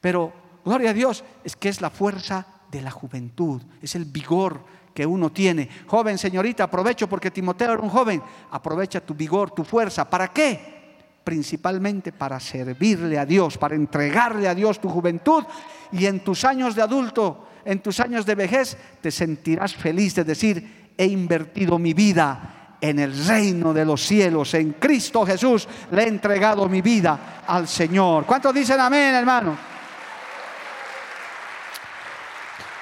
pero 0.00 0.32
gloria 0.64 0.90
a 0.90 0.94
Dios, 0.94 1.24
es 1.44 1.56
que 1.56 1.68
es 1.68 1.80
la 1.80 1.90
fuerza 1.90 2.46
de 2.70 2.82
la 2.82 2.90
juventud, 2.90 3.62
es 3.80 3.94
el 3.94 4.04
vigor 4.04 4.64
que 4.92 5.06
uno 5.06 5.30
tiene. 5.30 5.68
Joven, 5.86 6.18
señorita, 6.18 6.64
aprovecho 6.64 7.08
porque 7.08 7.30
Timoteo 7.30 7.74
era 7.74 7.82
un 7.82 7.90
joven, 7.90 8.22
aprovecha 8.50 9.00
tu 9.00 9.14
vigor, 9.14 9.50
tu 9.50 9.62
fuerza. 9.62 10.08
¿Para 10.08 10.28
qué? 10.28 10.96
Principalmente 11.22 12.12
para 12.12 12.40
servirle 12.40 13.18
a 13.18 13.26
Dios, 13.26 13.58
para 13.58 13.74
entregarle 13.74 14.48
a 14.48 14.54
Dios 14.54 14.80
tu 14.80 14.88
juventud 14.88 15.44
y 15.92 16.06
en 16.06 16.20
tus 16.20 16.44
años 16.44 16.74
de 16.74 16.82
adulto, 16.82 17.46
en 17.64 17.80
tus 17.80 18.00
años 18.00 18.24
de 18.24 18.34
vejez, 18.34 18.76
te 19.00 19.10
sentirás 19.10 19.74
feliz 19.74 20.14
de 20.14 20.24
decir, 20.24 20.92
he 20.96 21.04
invertido 21.04 21.78
mi 21.78 21.92
vida 21.92 22.55
en 22.80 22.98
el 22.98 23.26
reino 23.26 23.72
de 23.72 23.84
los 23.84 24.02
cielos. 24.02 24.54
En 24.54 24.74
Cristo 24.74 25.24
Jesús 25.24 25.68
le 25.90 26.04
he 26.04 26.08
entregado 26.08 26.68
mi 26.68 26.82
vida 26.82 27.42
al 27.46 27.68
Señor. 27.68 28.24
¿Cuántos 28.26 28.54
dicen 28.54 28.80
amén, 28.80 29.14
hermano? 29.14 29.56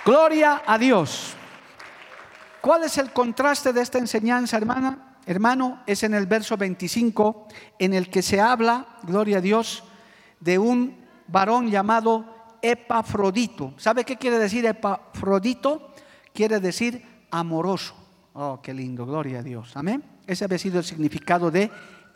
Gloria 0.05 0.63
a 0.67 0.77
Dios. 0.77 1.35
¿Cuál 2.61 2.85
es 2.85 2.99
el 2.99 3.13
contraste 3.13 3.73
de 3.73 3.83
esta 3.83 3.99
enseñanza, 3.99 4.57
hermana? 4.57 5.17
Hermano, 5.27 5.83
es 5.87 6.03
en 6.03 6.13
el 6.15 6.27
verso 6.27 6.57
25 6.57 7.49
en 7.79 7.95
el 7.95 8.11
que 8.11 8.23
se 8.23 8.41
habla, 8.41 8.99
gloria 9.03 9.39
a 9.39 9.41
Dios, 9.41 9.85
de 10.41 10.59
un 10.59 11.05
varón 11.27 11.71
llamado 11.71 12.57
Epafrodito. 12.61 13.75
¿Sabe 13.79 14.05
qué 14.05 14.17
quiere 14.17 14.39
decir 14.39 14.67
Epafrodito? 14.67 15.95
Quiere 16.35 16.61
decir 16.61 17.27
amoroso. 17.31 18.04
Oh, 18.37 18.61
qué 18.61 18.75
lindo, 18.75 19.07
gloria 19.07 19.39
a 19.39 19.43
Dios. 19.45 19.77
Amén. 19.77 20.03
Ese 20.27 20.45
había 20.45 20.59
sido 20.59 20.81
el 20.81 20.85
significado 20.85 21.53
de 21.53 21.71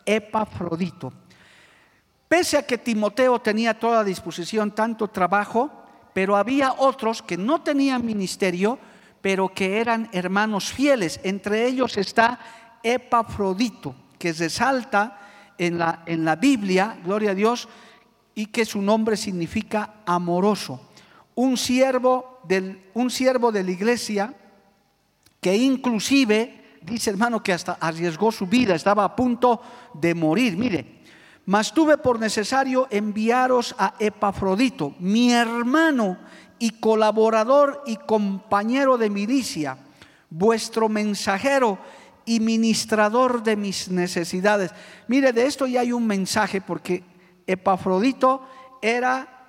Epafrodito. 0.05 1.13
Pese 2.27 2.59
a 2.59 2.67
que 2.67 2.77
Timoteo 2.77 3.39
tenía 3.39 3.79
toda 3.79 4.03
disposición, 4.03 4.73
tanto 4.73 5.07
trabajo, 5.07 5.71
pero 6.13 6.37
había 6.37 6.73
otros 6.73 7.23
que 7.23 7.37
no 7.37 7.63
tenían 7.63 8.05
ministerio, 8.05 8.81
pero 9.21 9.51
que 9.51 9.81
eran 9.81 10.09
hermanos 10.11 10.73
fieles. 10.73 11.21
Entre 11.23 11.69
ellos 11.69 11.97
está 11.97 12.41
Epafrodito, 12.83 13.95
que 14.19 14.33
resalta 14.33 15.21
en 15.57 15.79
la, 15.79 16.03
en 16.05 16.25
la 16.25 16.35
Biblia, 16.35 16.99
gloria 17.05 17.31
a 17.31 17.35
Dios, 17.35 17.69
y 18.35 18.47
que 18.47 18.65
su 18.65 18.83
nombre 18.83 19.17
significa 19.17 20.01
amoroso. 20.05 20.81
Un 21.37 21.57
siervo, 21.57 22.41
del, 22.43 22.91
un 22.95 23.09
siervo 23.09 23.53
de 23.53 23.63
la 23.63 23.71
iglesia 23.71 24.35
que 25.41 25.57
inclusive, 25.57 26.79
dice 26.83 27.11
hermano, 27.11 27.43
que 27.43 27.53
hasta 27.53 27.79
arriesgó 27.81 28.33
su 28.33 28.47
vida, 28.47 28.75
estaba 28.75 29.05
a 29.05 29.17
punto 29.17 29.61
de 29.95 30.15
morir. 30.15 30.57
Mire, 30.57 31.03
mas 31.47 31.73
tuve 31.73 31.97
por 31.97 32.19
necesario 32.19 32.89
enviaros 32.91 33.75
a 33.79 33.95
Epafrodito, 33.99 34.95
mi 34.99 35.33
hermano 35.33 36.19
y 36.59 36.71
colaborador 36.73 37.83
y 37.87 37.97
compañero 37.97 38.99
de 38.99 39.11
milicia, 39.11 39.79
vuestro 40.29 40.89
mensajero 40.89 41.79
y 42.25 42.41
ministrador 42.41 43.43
de 43.43 43.57
mis 43.57 43.89
necesidades. 43.89 44.73
Mire, 45.07 45.33
de 45.33 45.47
esto 45.47 45.67
ya 45.67 45.81
hay 45.81 45.93
un 45.93 46.07
mensaje 46.07 46.61
porque 46.61 47.03
Epafrodito 47.47 48.43
era 48.83 49.47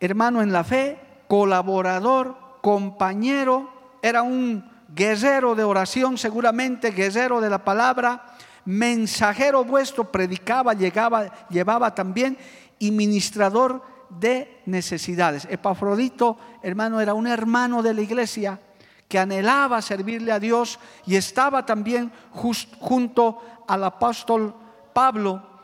hermano 0.00 0.42
en 0.42 0.52
la 0.52 0.64
fe, 0.64 0.98
colaborador, 1.28 2.36
compañero, 2.60 3.70
era 4.02 4.22
un 4.22 4.75
guerrero 4.88 5.54
de 5.54 5.64
oración, 5.64 6.18
seguramente 6.18 6.90
guerrero 6.90 7.40
de 7.40 7.50
la 7.50 7.64
palabra, 7.64 8.36
mensajero 8.64 9.64
vuestro, 9.64 10.10
predicaba, 10.10 10.74
llegaba, 10.74 11.48
llevaba 11.48 11.94
también 11.94 12.36
y 12.78 12.90
ministrador 12.90 13.82
de 14.10 14.60
necesidades. 14.66 15.46
Epafrodito, 15.50 16.36
hermano, 16.62 17.00
era 17.00 17.14
un 17.14 17.26
hermano 17.26 17.82
de 17.82 17.94
la 17.94 18.02
iglesia 18.02 18.60
que 19.08 19.18
anhelaba 19.18 19.82
servirle 19.82 20.32
a 20.32 20.40
Dios 20.40 20.78
y 21.06 21.16
estaba 21.16 21.64
también 21.64 22.12
junto 22.32 23.40
al 23.68 23.84
apóstol 23.84 24.54
Pablo. 24.92 25.60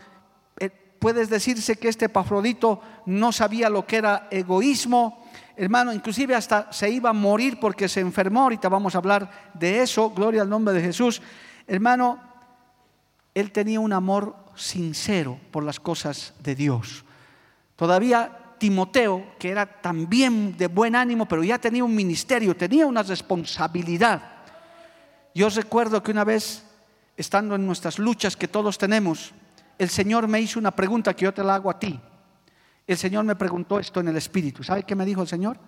Eh, 0.59 0.70
puedes 0.99 1.29
decirse 1.29 1.77
que 1.77 1.89
este 1.89 2.07
Epafrodito 2.07 2.81
no 3.07 3.33
sabía 3.33 3.68
lo 3.68 3.85
que 3.85 3.97
era 3.97 4.29
egoísmo, 4.31 5.22
hermano, 5.57 5.92
inclusive 5.92 6.34
hasta 6.34 6.72
se 6.72 6.90
iba 6.90 7.11
a 7.11 7.14
morir 7.14 7.59
porque 7.61 7.88
se 7.88 8.00
enfermó, 8.00 8.42
ahorita 8.42 8.68
vamos 8.68 8.94
a 8.94 8.98
hablar 8.98 9.50
de 9.55 9.82
eso, 9.82 10.11
gloria 10.11 10.42
al 10.42 10.48
nombre 10.48 10.74
de 10.74 10.82
Jesús. 10.82 11.22
Hermano, 11.66 12.18
él 13.34 13.53
tenía 13.53 13.80
un 13.80 13.92
amor 13.92 14.36
sincero 14.55 15.38
por 15.50 15.64
las 15.64 15.80
cosas 15.80 16.34
de 16.40 16.55
Dios. 16.55 17.05
Todavía 17.76 18.38
Timoteo, 18.59 19.34
que 19.40 19.50
era 19.50 19.66
también 19.66 20.57
de 20.57 20.68
buen 20.68 20.94
ánimo, 20.94 21.26
pero 21.26 21.42
ya 21.42 21.59
tenía 21.59 21.82
un 21.82 21.94
ministerio, 21.94 22.55
tenía 22.55 22.86
una 22.86 23.03
responsabilidad. 23.03 24.22
Yo 25.34 25.48
recuerdo 25.48 26.03
que 26.03 26.12
una 26.12 26.22
vez, 26.22 26.62
estando 27.16 27.57
en 27.57 27.66
nuestras 27.66 27.98
luchas 27.98 28.36
que 28.36 28.46
todos 28.46 28.78
tenemos, 28.78 29.32
el 29.78 29.88
Señor 29.88 30.28
me 30.28 30.40
hizo 30.40 30.61
una 30.61 30.70
pregunta 30.70 31.12
que 31.14 31.24
yo 31.24 31.34
te 31.34 31.42
la 31.42 31.57
hago 31.57 31.70
a 31.70 31.78
ti. 31.78 31.98
El 32.87 32.97
Señor 32.97 33.24
me 33.24 33.37
preguntó 33.37 33.78
esto 33.78 34.01
en 34.01 34.09
el 34.09 34.16
Espíritu. 34.16 34.62
¿Sabe 34.64 34.83
qué 34.83 34.95
me 34.95 35.05
dijo 35.05 35.22
el 35.22 35.28
Señor? 35.28 35.59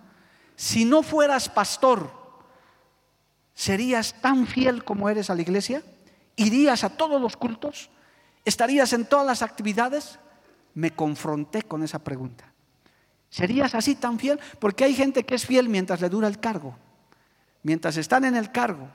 Si 0.57 0.85
no 0.85 1.03
fueras 1.03 1.49
pastor, 1.49 2.11
¿serías 3.55 4.21
tan 4.21 4.47
fiel 4.47 4.85
como 4.85 5.09
eres 5.09 5.31
a 5.31 5.35
la 5.35 5.43
iglesia? 5.43 5.83
¿Irías 6.37 6.85
a 6.85 6.91
todos 6.91 7.21
los 7.21 7.37
cultos? 7.37 7.91
¿Estarías 8.45 8.93
en 8.93 9.07
todas 9.07 9.27
las 9.27 9.43
actividades? 9.43 10.19
Me 10.75 10.91
confronté 10.91 11.62
con 11.62 11.83
esa 11.83 12.01
pregunta. 12.01 12.53
¿Serías 13.31 13.75
así 13.75 13.95
tan 13.95 14.19
fiel? 14.19 14.39
Porque 14.59 14.85
hay 14.85 14.95
gente 14.95 15.25
que 15.25 15.35
es 15.35 15.47
fiel 15.47 15.69
mientras 15.69 16.01
le 16.01 16.09
dura 16.09 16.29
el 16.29 16.39
cargo. 16.39 16.77
Mientras 17.62 17.97
están 17.97 18.25
en 18.25 18.37
el 18.37 18.53
cargo, 18.53 18.89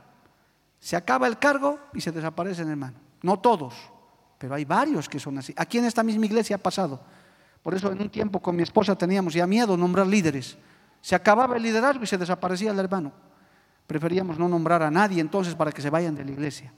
se 0.79 0.95
acaba 0.95 1.27
el 1.27 1.39
cargo 1.39 1.79
y 1.93 2.01
se 2.01 2.11
desaparecen, 2.11 2.69
hermano. 2.69 2.97
No 3.21 3.39
todos, 3.39 3.73
pero 4.37 4.55
hay 4.55 4.63
varios 4.63 5.09
que 5.09 5.19
son 5.19 5.37
así. 5.37 5.53
Aquí 5.57 5.77
en 5.77 5.85
esta 5.85 6.03
misma 6.03 6.25
iglesia 6.25 6.55
ha 6.55 6.59
pasado. 6.59 7.01
Por 7.63 7.73
eso 7.73 7.91
en 7.91 8.01
un 8.01 8.09
tiempo 8.09 8.39
con 8.39 8.55
mi 8.55 8.63
esposa 8.63 8.95
teníamos 8.95 9.33
ya 9.33 9.45
miedo 9.45 9.75
nombrar 9.75 10.07
líderes. 10.07 10.57
Se 11.01 11.15
acababa 11.15 11.57
el 11.57 11.63
liderazgo 11.63 12.03
y 12.03 12.07
se 12.07 12.17
desaparecía 12.17 12.71
el 12.71 12.79
hermano. 12.79 13.11
Preferíamos 13.87 14.37
no 14.37 14.47
nombrar 14.47 14.83
a 14.83 14.91
nadie 14.91 15.21
entonces 15.21 15.55
para 15.55 15.71
que 15.71 15.81
se 15.81 15.89
vayan 15.89 16.15
de 16.15 16.25
la 16.25 16.31
iglesia. 16.31 16.71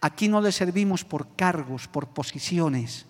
Aquí 0.00 0.28
no 0.28 0.40
le 0.40 0.52
servimos 0.52 1.04
por 1.04 1.34
cargos, 1.34 1.88
por 1.88 2.08
posiciones. 2.08 3.06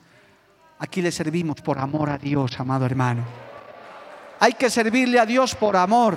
Aquí 0.78 1.02
le 1.02 1.12
servimos 1.12 1.60
por 1.60 1.78
amor 1.78 2.10
a 2.10 2.18
Dios, 2.18 2.58
amado 2.58 2.86
hermano. 2.86 3.24
Hay 4.40 4.52
que 4.52 4.70
servirle 4.70 5.18
a 5.18 5.26
Dios 5.26 5.54
por 5.54 5.76
amor, 5.76 6.16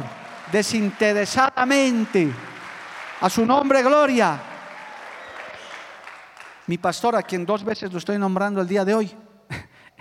desinteresadamente. 0.52 2.32
A 3.22 3.30
su 3.30 3.46
nombre, 3.46 3.82
gloria. 3.84 4.40
Mi 6.68 6.78
pastor, 6.78 7.16
a 7.16 7.24
quien 7.24 7.46
dos 7.46 7.64
veces 7.64 7.92
lo 7.92 7.98
estoy 7.98 8.18
nombrando 8.18 8.62
el 8.62 8.68
día 8.68 8.86
de 8.86 8.94
hoy, 8.94 9.12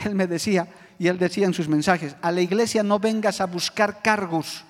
él 0.05 0.15
me 0.15 0.27
decía, 0.27 0.69
y 0.99 1.09
él 1.09 1.19
decía 1.19 1.47
en 1.47 1.55
sus 1.55 1.69
mensajes, 1.69 2.17
a 2.23 2.31
la 2.33 2.41
iglesia 2.41 2.83
no 2.83 2.99
vengas 2.99 3.41
a 3.41 3.47
buscar 3.47 4.03
cargos, 4.03 4.65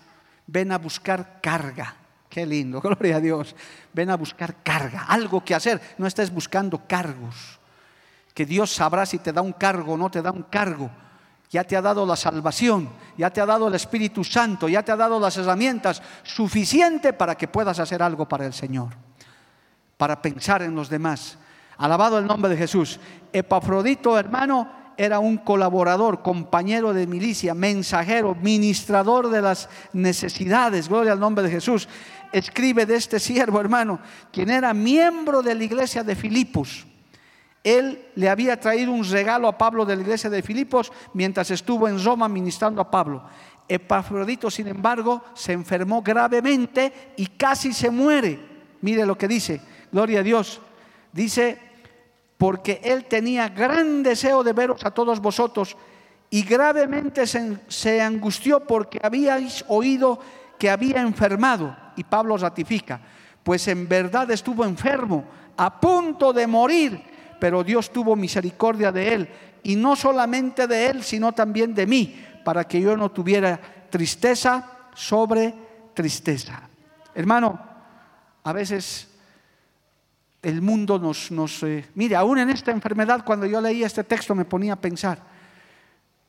ven 0.46 0.72
a 0.72 0.78
buscar 0.78 1.40
carga. 1.40 1.96
Qué 2.28 2.46
lindo, 2.46 2.80
gloria 2.82 3.16
a 3.16 3.20
Dios. 3.20 3.54
Ven 3.92 4.10
a 4.10 4.16
buscar 4.16 4.62
carga, 4.62 5.06
algo 5.08 5.44
que 5.44 5.54
hacer. 5.54 5.80
No 5.98 6.06
estés 6.06 6.32
buscando 6.32 6.86
cargos. 6.86 7.58
Que 8.34 8.46
Dios 8.46 8.72
sabrá 8.72 9.04
si 9.04 9.18
te 9.18 9.32
da 9.32 9.42
un 9.42 9.52
cargo 9.52 9.94
o 9.94 9.96
no 9.96 10.10
te 10.10 10.22
da 10.22 10.30
un 10.30 10.44
cargo 10.44 10.90
ya 11.50 11.64
te 11.64 11.76
ha 11.76 11.82
dado 11.82 12.06
la 12.06 12.14
salvación, 12.14 12.88
ya 13.18 13.30
te 13.30 13.40
ha 13.40 13.46
dado 13.46 13.66
el 13.66 13.74
Espíritu 13.74 14.22
Santo, 14.22 14.68
ya 14.68 14.84
te 14.84 14.92
ha 14.92 14.96
dado 14.96 15.18
las 15.18 15.36
herramientas 15.36 16.00
suficientes 16.22 17.12
para 17.12 17.34
que 17.34 17.48
puedas 17.48 17.80
hacer 17.80 18.02
algo 18.02 18.28
para 18.28 18.46
el 18.46 18.52
Señor, 18.52 18.90
para 19.96 20.22
pensar 20.22 20.62
en 20.62 20.76
los 20.76 20.88
demás. 20.88 21.38
Alabado 21.76 22.18
el 22.18 22.26
nombre 22.26 22.50
de 22.50 22.56
Jesús. 22.56 23.00
Epafrodito, 23.32 24.16
hermano, 24.16 24.70
era 25.00 25.18
un 25.18 25.38
colaborador, 25.38 26.20
compañero 26.20 26.92
de 26.92 27.06
milicia, 27.06 27.54
mensajero, 27.54 28.34
ministrador 28.34 29.30
de 29.30 29.40
las 29.40 29.68
necesidades. 29.94 30.88
Gloria 30.88 31.12
al 31.12 31.20
nombre 31.20 31.42
de 31.42 31.50
Jesús. 31.50 31.88
Escribe 32.32 32.84
de 32.84 32.96
este 32.96 33.18
siervo, 33.18 33.60
hermano, 33.60 33.98
quien 34.30 34.50
era 34.50 34.74
miembro 34.74 35.42
de 35.42 35.54
la 35.54 35.64
iglesia 35.64 36.04
de 36.04 36.14
Filipos 36.14 36.86
él 37.62 38.06
le 38.14 38.28
había 38.28 38.58
traído 38.58 38.92
un 38.92 39.04
regalo 39.04 39.46
a 39.46 39.58
Pablo 39.58 39.84
de 39.84 39.94
la 39.94 40.02
iglesia 40.02 40.30
de 40.30 40.42
Filipos 40.42 40.90
mientras 41.12 41.50
estuvo 41.50 41.88
en 41.88 42.02
Roma 42.02 42.28
ministrando 42.28 42.80
a 42.80 42.90
Pablo. 42.90 43.22
Epafrodito, 43.68 44.50
sin 44.50 44.66
embargo, 44.66 45.22
se 45.34 45.52
enfermó 45.52 46.02
gravemente 46.02 47.12
y 47.16 47.26
casi 47.26 47.72
se 47.72 47.90
muere. 47.90 48.40
Mire 48.80 49.04
lo 49.04 49.16
que 49.16 49.28
dice, 49.28 49.60
gloria 49.92 50.20
a 50.20 50.22
Dios. 50.22 50.60
Dice, 51.12 51.69
porque 52.40 52.80
él 52.82 53.04
tenía 53.04 53.50
gran 53.50 54.02
deseo 54.02 54.42
de 54.42 54.54
veros 54.54 54.82
a 54.86 54.90
todos 54.92 55.20
vosotros 55.20 55.76
y 56.30 56.40
gravemente 56.42 57.26
se, 57.26 58.00
angustió 58.00 58.60
porque 58.66 58.98
habíais 59.02 59.62
oído 59.68 60.18
que 60.58 60.70
había 60.70 61.02
enfermado. 61.02 61.76
Y 61.96 62.04
Pablo 62.04 62.38
ratifica, 62.38 62.98
pues 63.42 63.68
en 63.68 63.86
verdad 63.86 64.30
estuvo 64.30 64.64
enfermo, 64.64 65.22
a 65.58 65.78
punto 65.78 66.32
de 66.32 66.46
morir 66.46 67.10
pero 67.38 67.64
Dios 67.64 67.90
tuvo 67.90 68.16
misericordia 68.16 68.92
de 68.92 69.14
él, 69.14 69.28
y 69.62 69.76
no 69.76 69.96
solamente 69.96 70.66
de 70.66 70.86
él, 70.86 71.02
sino 71.02 71.32
también 71.32 71.74
de 71.74 71.86
mí, 71.86 72.22
para 72.44 72.64
que 72.64 72.80
yo 72.80 72.96
no 72.96 73.10
tuviera 73.10 73.58
tristeza 73.90 74.70
sobre 74.94 75.54
tristeza. 75.94 76.68
Hermano, 77.14 77.58
a 78.44 78.52
veces 78.52 79.09
el 80.42 80.62
mundo 80.62 80.98
nos... 80.98 81.30
eh, 81.62 81.88
mire, 81.94 82.16
aún 82.16 82.38
en 82.38 82.50
esta 82.50 82.70
enfermedad, 82.70 83.24
cuando 83.24 83.46
yo 83.46 83.60
leía 83.60 83.86
este 83.86 84.04
texto 84.04 84.34
me 84.34 84.44
ponía 84.44 84.74
a 84.74 84.80
pensar, 84.80 85.18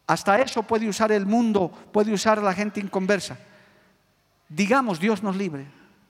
hasta 0.08 0.40
eso 0.40 0.64
puede 0.64 0.88
usar 0.88 1.12
el 1.12 1.26
mundo, 1.26 1.72
puede 1.92 2.14
usar 2.14 2.42
la 2.42 2.54
gente 2.54 2.80
inconversa. 2.80 3.38
Digamos, 4.50 5.00
Dios 5.00 5.24
nos 5.24 5.36
libre, 5.36 5.66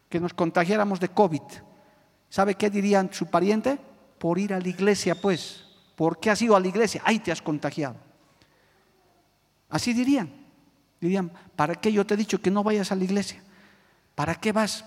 que 0.09 0.19
nos 0.19 0.33
contagiáramos 0.33 0.99
de 0.99 1.09
COVID 1.09 1.41
¿Sabe 2.31 2.55
qué 2.55 2.69
dirían 2.69 3.09
su 3.11 3.25
pariente? 3.25 3.77
Por 4.17 4.39
ir 4.39 4.53
a 4.53 4.59
la 4.59 4.69
iglesia, 4.69 5.15
pues. 5.15 5.65
¿Por 5.97 6.17
qué 6.17 6.29
has 6.29 6.41
ido 6.41 6.55
a 6.55 6.61
la 6.61 6.67
iglesia? 6.69 7.01
Ahí 7.03 7.19
te 7.19 7.29
has 7.29 7.41
contagiado. 7.41 7.97
Así 9.69 9.93
dirían. 9.93 10.33
Dirían, 11.01 11.29
¿para 11.57 11.75
qué 11.75 11.91
yo 11.91 12.05
te 12.05 12.13
he 12.13 12.17
dicho 12.17 12.41
que 12.41 12.49
no 12.49 12.63
vayas 12.63 12.89
a 12.93 12.95
la 12.95 13.03
iglesia? 13.03 13.43
¿Para 14.15 14.35
qué 14.35 14.53
vas? 14.53 14.85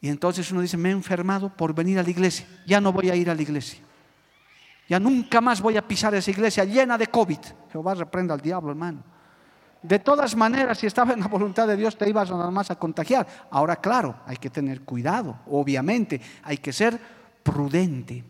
Y 0.00 0.08
entonces 0.08 0.50
uno 0.50 0.62
dice, 0.62 0.76
me 0.76 0.88
he 0.88 0.92
enfermado 0.92 1.54
por 1.54 1.74
venir 1.74 1.98
a 1.98 2.02
la 2.02 2.10
iglesia. 2.10 2.46
Ya 2.66 2.80
no 2.80 2.92
voy 2.92 3.10
a 3.10 3.16
ir 3.16 3.28
a 3.28 3.34
la 3.34 3.42
iglesia. 3.42 3.80
Ya 4.88 4.98
nunca 4.98 5.40
más 5.40 5.60
voy 5.60 5.76
a 5.76 5.86
pisar 5.86 6.14
esa 6.14 6.30
iglesia 6.30 6.64
llena 6.64 6.98
de 6.98 7.06
COVID. 7.06 7.38
Jehová 7.70 7.94
reprenda 7.94 8.34
al 8.34 8.40
diablo, 8.40 8.70
hermano. 8.70 9.04
De 9.82 9.98
todas 9.98 10.36
maneras, 10.36 10.78
si 10.78 10.86
estaba 10.86 11.12
en 11.12 11.20
la 11.20 11.28
voluntad 11.28 11.66
de 11.66 11.76
Dios, 11.76 11.96
te 11.96 12.08
ibas 12.08 12.30
nada 12.30 12.50
más 12.50 12.70
a 12.70 12.76
contagiar. 12.76 13.26
Ahora, 13.50 13.76
claro, 13.76 14.16
hay 14.26 14.36
que 14.36 14.50
tener 14.50 14.82
cuidado, 14.82 15.38
obviamente, 15.46 16.20
hay 16.42 16.58
que 16.58 16.72
ser 16.72 16.98
prudente. 17.42 18.24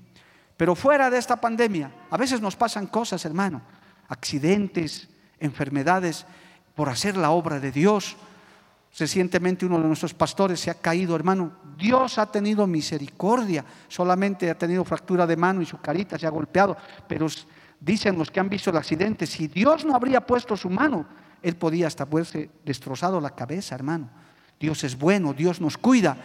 Pero 0.57 0.75
fuera 0.75 1.11
de 1.11 1.19
esta 1.19 1.41
pandemia, 1.41 1.91
a 2.11 2.17
veces 2.17 2.41
nos 2.41 2.55
pasan 2.55 2.87
cosas, 2.87 3.25
hermano, 3.25 3.63
accidentes, 4.09 5.09
enfermedades, 5.39 6.27
por 6.75 6.89
hacer 6.89 7.17
la 7.17 7.31
obra 7.31 7.59
de 7.59 7.73
Dios. 7.73 8.17
Recientemente 8.99 9.65
uno 9.65 9.79
de 9.79 9.87
nuestros 9.87 10.15
pastores 10.15 10.61
se 10.61 10.71
ha 10.71 10.75
caído, 10.75 11.15
hermano. 11.15 11.53
Dios 11.77 12.19
ha 12.19 12.27
tenido 12.27 12.67
misericordia. 12.67 13.65
Solamente 13.89 14.51
ha 14.51 14.59
tenido 14.59 14.85
fractura 14.85 15.27
de 15.27 15.37
mano 15.37 15.63
y 15.63 15.67
su 15.67 15.79
carita 15.79 16.19
se 16.19 16.27
ha 16.27 16.31
golpeado. 16.31 16.77
Pero 17.09 17.27
dicen 17.81 18.19
los 18.19 18.31
que 18.31 18.41
han 18.41 18.49
visto 18.49 18.71
el 18.71 18.77
accidente, 18.77 19.27
si 19.27 19.47
Dios 19.47 19.85
no 19.85 19.95
habría 19.95 20.27
puesto 20.27 20.57
su 20.57 20.69
mano, 20.69 21.07
él 21.43 21.57
podía 21.57 21.87
hasta 21.87 22.03
haberse 22.03 22.51
destrozado 22.65 23.21
la 23.21 23.31
cabeza, 23.31 23.75
hermano. 23.75 24.11
Dios 24.59 24.85
es 24.85 24.99
bueno, 24.99 25.33
Dios 25.33 25.61
nos 25.61 25.79
cuida. 25.79 26.17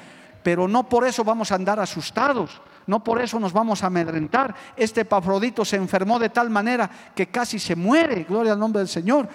Pero 0.44 0.68
no 0.68 0.90
por 0.90 1.08
eso 1.08 1.24
vamos 1.24 1.52
a 1.52 1.56
andar 1.56 1.80
asustados. 1.80 2.62
No 2.88 3.04
por 3.04 3.22
eso 3.22 3.40
nos 3.40 3.54
vamos 3.54 3.84
a 3.84 3.88
amedrentar. 3.88 4.54
Este 4.76 5.06
Pafrodito 5.06 5.66
se 5.66 5.76
enfermó 5.76 6.20
de 6.20 6.30
tal 6.30 6.50
manera 6.50 6.90
que 7.16 7.28
casi 7.28 7.58
se 7.58 7.76
muere. 7.76 8.26
Gloria 8.26 8.54
al 8.54 8.60
nombre 8.60 8.80
del 8.80 8.88
Señor. 8.88 9.28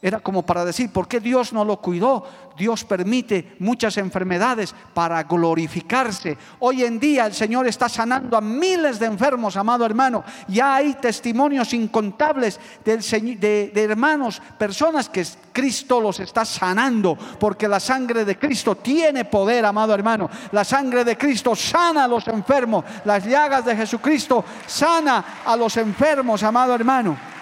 Era 0.00 0.20
como 0.20 0.46
para 0.46 0.64
decir, 0.64 0.92
¿por 0.92 1.08
qué 1.08 1.18
Dios 1.18 1.52
no 1.52 1.64
lo 1.64 1.78
cuidó? 1.78 2.24
Dios 2.56 2.84
permite 2.84 3.56
muchas 3.58 3.96
enfermedades 3.96 4.72
para 4.94 5.22
glorificarse. 5.24 6.38
Hoy 6.60 6.84
en 6.84 7.00
día 7.00 7.26
el 7.26 7.34
Señor 7.34 7.66
está 7.66 7.88
sanando 7.88 8.36
a 8.36 8.40
miles 8.40 9.00
de 9.00 9.06
enfermos, 9.06 9.56
amado 9.56 9.84
hermano. 9.84 10.22
Ya 10.46 10.76
hay 10.76 10.94
testimonios 10.94 11.72
incontables 11.72 12.60
de, 12.84 13.70
de 13.74 13.82
hermanos, 13.82 14.40
personas 14.56 15.08
que 15.08 15.26
Cristo 15.52 16.00
los 16.00 16.20
está 16.20 16.44
sanando, 16.44 17.18
porque 17.40 17.66
la 17.66 17.80
sangre 17.80 18.24
de 18.24 18.38
Cristo 18.38 18.76
tiene 18.76 19.24
poder, 19.24 19.64
amado 19.64 19.94
hermano. 19.94 20.30
La 20.52 20.62
sangre 20.62 21.04
de 21.04 21.18
Cristo 21.18 21.56
sana 21.56 22.04
a 22.04 22.08
los 22.08 22.28
enfermos. 22.28 22.84
Las 23.04 23.24
llagas 23.24 23.64
de 23.64 23.74
Jesucristo 23.74 24.44
sana 24.64 25.42
a 25.44 25.56
los 25.56 25.76
enfermos, 25.76 26.44
amado 26.44 26.72
hermano. 26.72 27.37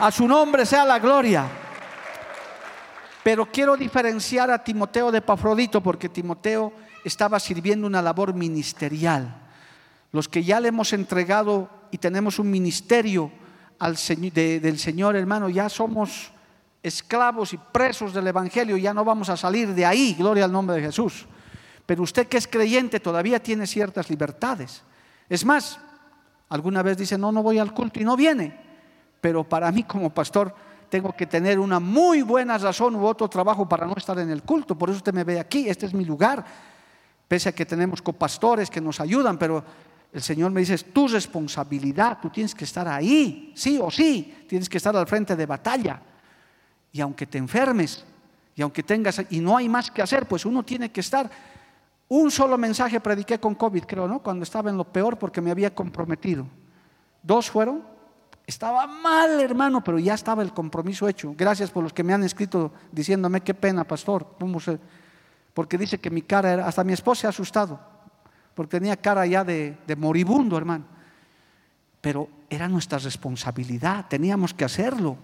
A 0.00 0.12
su 0.12 0.28
nombre 0.28 0.64
sea 0.64 0.84
la 0.84 1.00
gloria. 1.00 1.48
Pero 3.24 3.46
quiero 3.46 3.76
diferenciar 3.76 4.48
a 4.48 4.62
Timoteo 4.62 5.10
de 5.10 5.20
Pafrodito 5.20 5.82
porque 5.82 6.08
Timoteo 6.08 6.72
estaba 7.04 7.40
sirviendo 7.40 7.86
una 7.86 8.00
labor 8.00 8.32
ministerial. 8.32 9.34
Los 10.12 10.28
que 10.28 10.44
ya 10.44 10.60
le 10.60 10.68
hemos 10.68 10.92
entregado 10.92 11.68
y 11.90 11.98
tenemos 11.98 12.38
un 12.38 12.48
ministerio 12.48 13.32
al 13.80 13.96
del 13.96 14.78
Señor, 14.78 15.16
hermano, 15.16 15.48
ya 15.48 15.68
somos 15.68 16.30
esclavos 16.80 17.52
y 17.52 17.58
presos 17.58 18.14
del 18.14 18.28
Evangelio, 18.28 18.76
ya 18.76 18.94
no 18.94 19.04
vamos 19.04 19.28
a 19.28 19.36
salir 19.36 19.74
de 19.74 19.84
ahí, 19.84 20.14
gloria 20.16 20.44
al 20.44 20.52
nombre 20.52 20.76
de 20.76 20.82
Jesús. 20.82 21.26
Pero 21.86 22.04
usted 22.04 22.28
que 22.28 22.36
es 22.36 22.46
creyente 22.46 23.00
todavía 23.00 23.42
tiene 23.42 23.66
ciertas 23.66 24.08
libertades. 24.10 24.82
Es 25.28 25.44
más, 25.44 25.80
alguna 26.48 26.84
vez 26.84 26.96
dice, 26.96 27.18
no, 27.18 27.32
no 27.32 27.42
voy 27.42 27.58
al 27.58 27.74
culto 27.74 28.00
y 28.00 28.04
no 28.04 28.16
viene 28.16 28.67
pero 29.20 29.44
para 29.44 29.70
mí 29.72 29.82
como 29.84 30.10
pastor 30.10 30.54
tengo 30.88 31.12
que 31.12 31.26
tener 31.26 31.58
una 31.58 31.80
muy 31.80 32.22
buena 32.22 32.56
razón 32.58 32.96
u 32.96 33.06
otro 33.06 33.28
trabajo 33.28 33.68
para 33.68 33.86
no 33.86 33.94
estar 33.96 34.18
en 34.18 34.30
el 34.30 34.42
culto. 34.42 34.76
Por 34.76 34.88
eso 34.88 34.98
usted 34.98 35.12
me 35.12 35.24
ve 35.24 35.38
aquí, 35.38 35.68
este 35.68 35.86
es 35.86 35.94
mi 35.94 36.04
lugar. 36.04 36.44
Pese 37.26 37.50
a 37.50 37.52
que 37.52 37.66
tenemos 37.66 38.00
copastores 38.00 38.70
que 38.70 38.80
nos 38.80 39.00
ayudan, 39.00 39.36
pero 39.38 39.62
el 40.12 40.22
Señor 40.22 40.50
me 40.50 40.60
dice, 40.60 40.74
es 40.74 40.92
tu 40.92 41.06
responsabilidad, 41.06 42.18
tú 42.20 42.30
tienes 42.30 42.54
que 42.54 42.64
estar 42.64 42.88
ahí, 42.88 43.52
sí 43.54 43.78
o 43.82 43.90
sí, 43.90 44.44
tienes 44.48 44.68
que 44.68 44.78
estar 44.78 44.96
al 44.96 45.06
frente 45.06 45.36
de 45.36 45.44
batalla. 45.44 46.00
Y 46.90 47.02
aunque 47.02 47.26
te 47.26 47.36
enfermes, 47.36 48.04
y 48.56 48.62
aunque 48.62 48.82
tengas, 48.82 49.22
y 49.28 49.40
no 49.40 49.56
hay 49.56 49.68
más 49.68 49.90
que 49.90 50.00
hacer, 50.00 50.26
pues 50.26 50.46
uno 50.46 50.64
tiene 50.64 50.90
que 50.90 51.00
estar. 51.00 51.30
Un 52.08 52.30
solo 52.30 52.56
mensaje 52.56 52.98
prediqué 52.98 53.38
con 53.38 53.54
COVID, 53.54 53.84
creo, 53.84 54.08
¿no? 54.08 54.20
Cuando 54.20 54.42
estaba 54.42 54.70
en 54.70 54.78
lo 54.78 54.84
peor 54.84 55.18
porque 55.18 55.42
me 55.42 55.50
había 55.50 55.74
comprometido. 55.74 56.46
Dos 57.22 57.50
fueron 57.50 57.97
estaba 58.48 58.86
mal, 58.86 59.38
hermano, 59.40 59.84
pero 59.84 59.98
ya 59.98 60.14
estaba 60.14 60.42
el 60.42 60.54
compromiso 60.54 61.06
hecho. 61.06 61.34
Gracias 61.36 61.70
por 61.70 61.82
los 61.82 61.92
que 61.92 62.02
me 62.02 62.14
han 62.14 62.24
escrito 62.24 62.72
diciéndome 62.90 63.42
qué 63.42 63.52
pena, 63.52 63.84
pastor. 63.84 64.26
Porque 65.52 65.76
dice 65.76 65.98
que 65.98 66.08
mi 66.08 66.22
cara 66.22 66.54
era, 66.54 66.66
hasta 66.66 66.82
mi 66.82 66.94
esposa 66.94 67.20
se 67.20 67.26
ha 67.26 67.30
asustado, 67.30 67.78
porque 68.54 68.78
tenía 68.78 68.96
cara 68.96 69.26
ya 69.26 69.44
de, 69.44 69.76
de 69.86 69.96
moribundo, 69.96 70.56
hermano. 70.56 70.86
Pero 72.00 72.26
era 72.48 72.68
nuestra 72.68 72.98
responsabilidad, 72.98 74.06
teníamos 74.08 74.54
que 74.54 74.64
hacerlo. 74.64 75.18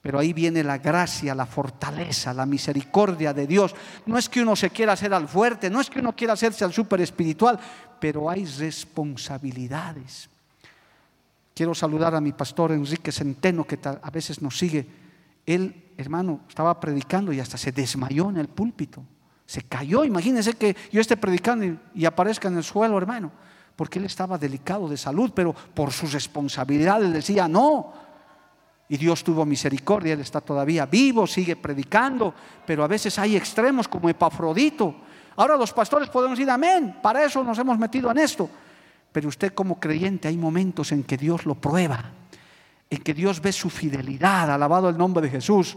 Pero 0.00 0.20
ahí 0.20 0.32
viene 0.32 0.62
la 0.62 0.78
gracia, 0.78 1.34
la 1.34 1.46
fortaleza, 1.46 2.32
la 2.32 2.46
misericordia 2.46 3.34
de 3.34 3.48
Dios. 3.48 3.74
No 4.06 4.16
es 4.16 4.28
que 4.28 4.40
uno 4.40 4.54
se 4.54 4.70
quiera 4.70 4.92
hacer 4.92 5.12
al 5.12 5.26
fuerte, 5.26 5.68
no 5.68 5.80
es 5.80 5.90
que 5.90 5.98
uno 5.98 6.14
quiera 6.14 6.34
hacerse 6.34 6.64
al 6.64 6.72
súper 6.72 7.00
espiritual, 7.00 7.58
pero 7.98 8.30
hay 8.30 8.44
responsabilidades. 8.44 10.28
Quiero 11.54 11.74
saludar 11.74 12.14
a 12.14 12.20
mi 12.20 12.32
pastor 12.32 12.72
Enrique 12.72 13.12
Centeno, 13.12 13.64
que 13.64 13.78
a 13.84 14.10
veces 14.10 14.40
nos 14.40 14.56
sigue. 14.56 14.86
Él, 15.44 15.92
hermano, 15.96 16.40
estaba 16.48 16.78
predicando 16.80 17.32
y 17.32 17.40
hasta 17.40 17.58
se 17.58 17.72
desmayó 17.72 18.30
en 18.30 18.38
el 18.38 18.48
púlpito. 18.48 19.04
Se 19.44 19.62
cayó. 19.62 20.04
Imagínense 20.04 20.54
que 20.54 20.74
yo 20.90 21.00
esté 21.00 21.16
predicando 21.16 21.78
y, 21.94 22.04
aparezca 22.06 22.48
en 22.48 22.56
el 22.56 22.64
suelo, 22.64 22.96
hermano. 22.96 23.30
Porque 23.76 23.98
él 23.98 24.06
estaba 24.06 24.38
delicado 24.38 24.88
de 24.88 24.96
salud, 24.96 25.32
pero 25.34 25.52
por 25.52 25.92
su 25.92 26.06
responsabilidad 26.06 27.02
él 27.02 27.12
decía 27.12 27.48
no. 27.48 27.92
Y 28.88 28.96
Dios 28.96 29.24
tuvo 29.24 29.44
misericordia, 29.44 30.14
él 30.14 30.20
está 30.20 30.40
todavía 30.40 30.86
vivo, 30.86 31.26
sigue 31.26 31.56
predicando, 31.56 32.34
pero 32.66 32.84
a 32.84 32.86
veces 32.86 33.18
hay 33.18 33.36
extremos 33.36 33.88
como 33.88 34.08
Epafrodito. 34.08 34.94
Ahora 35.36 35.56
los 35.56 35.72
pastores 35.72 36.08
podemos 36.10 36.36
decir 36.36 36.50
amén, 36.50 36.98
para 37.02 37.24
eso 37.24 37.42
nos 37.42 37.58
hemos 37.58 37.78
metido 37.78 38.10
en 38.10 38.18
esto. 38.18 38.50
Pero 39.12 39.28
usted 39.28 39.52
como 39.52 39.78
creyente 39.78 40.28
hay 40.28 40.36
momentos 40.36 40.90
en 40.92 41.04
que 41.04 41.16
Dios 41.16 41.46
lo 41.46 41.54
prueba, 41.54 42.10
en 42.88 43.02
que 43.02 43.14
Dios 43.14 43.40
ve 43.40 43.52
su 43.52 43.70
fidelidad, 43.70 44.50
alabado 44.50 44.88
el 44.88 44.98
nombre 44.98 45.22
de 45.22 45.30
Jesús, 45.30 45.76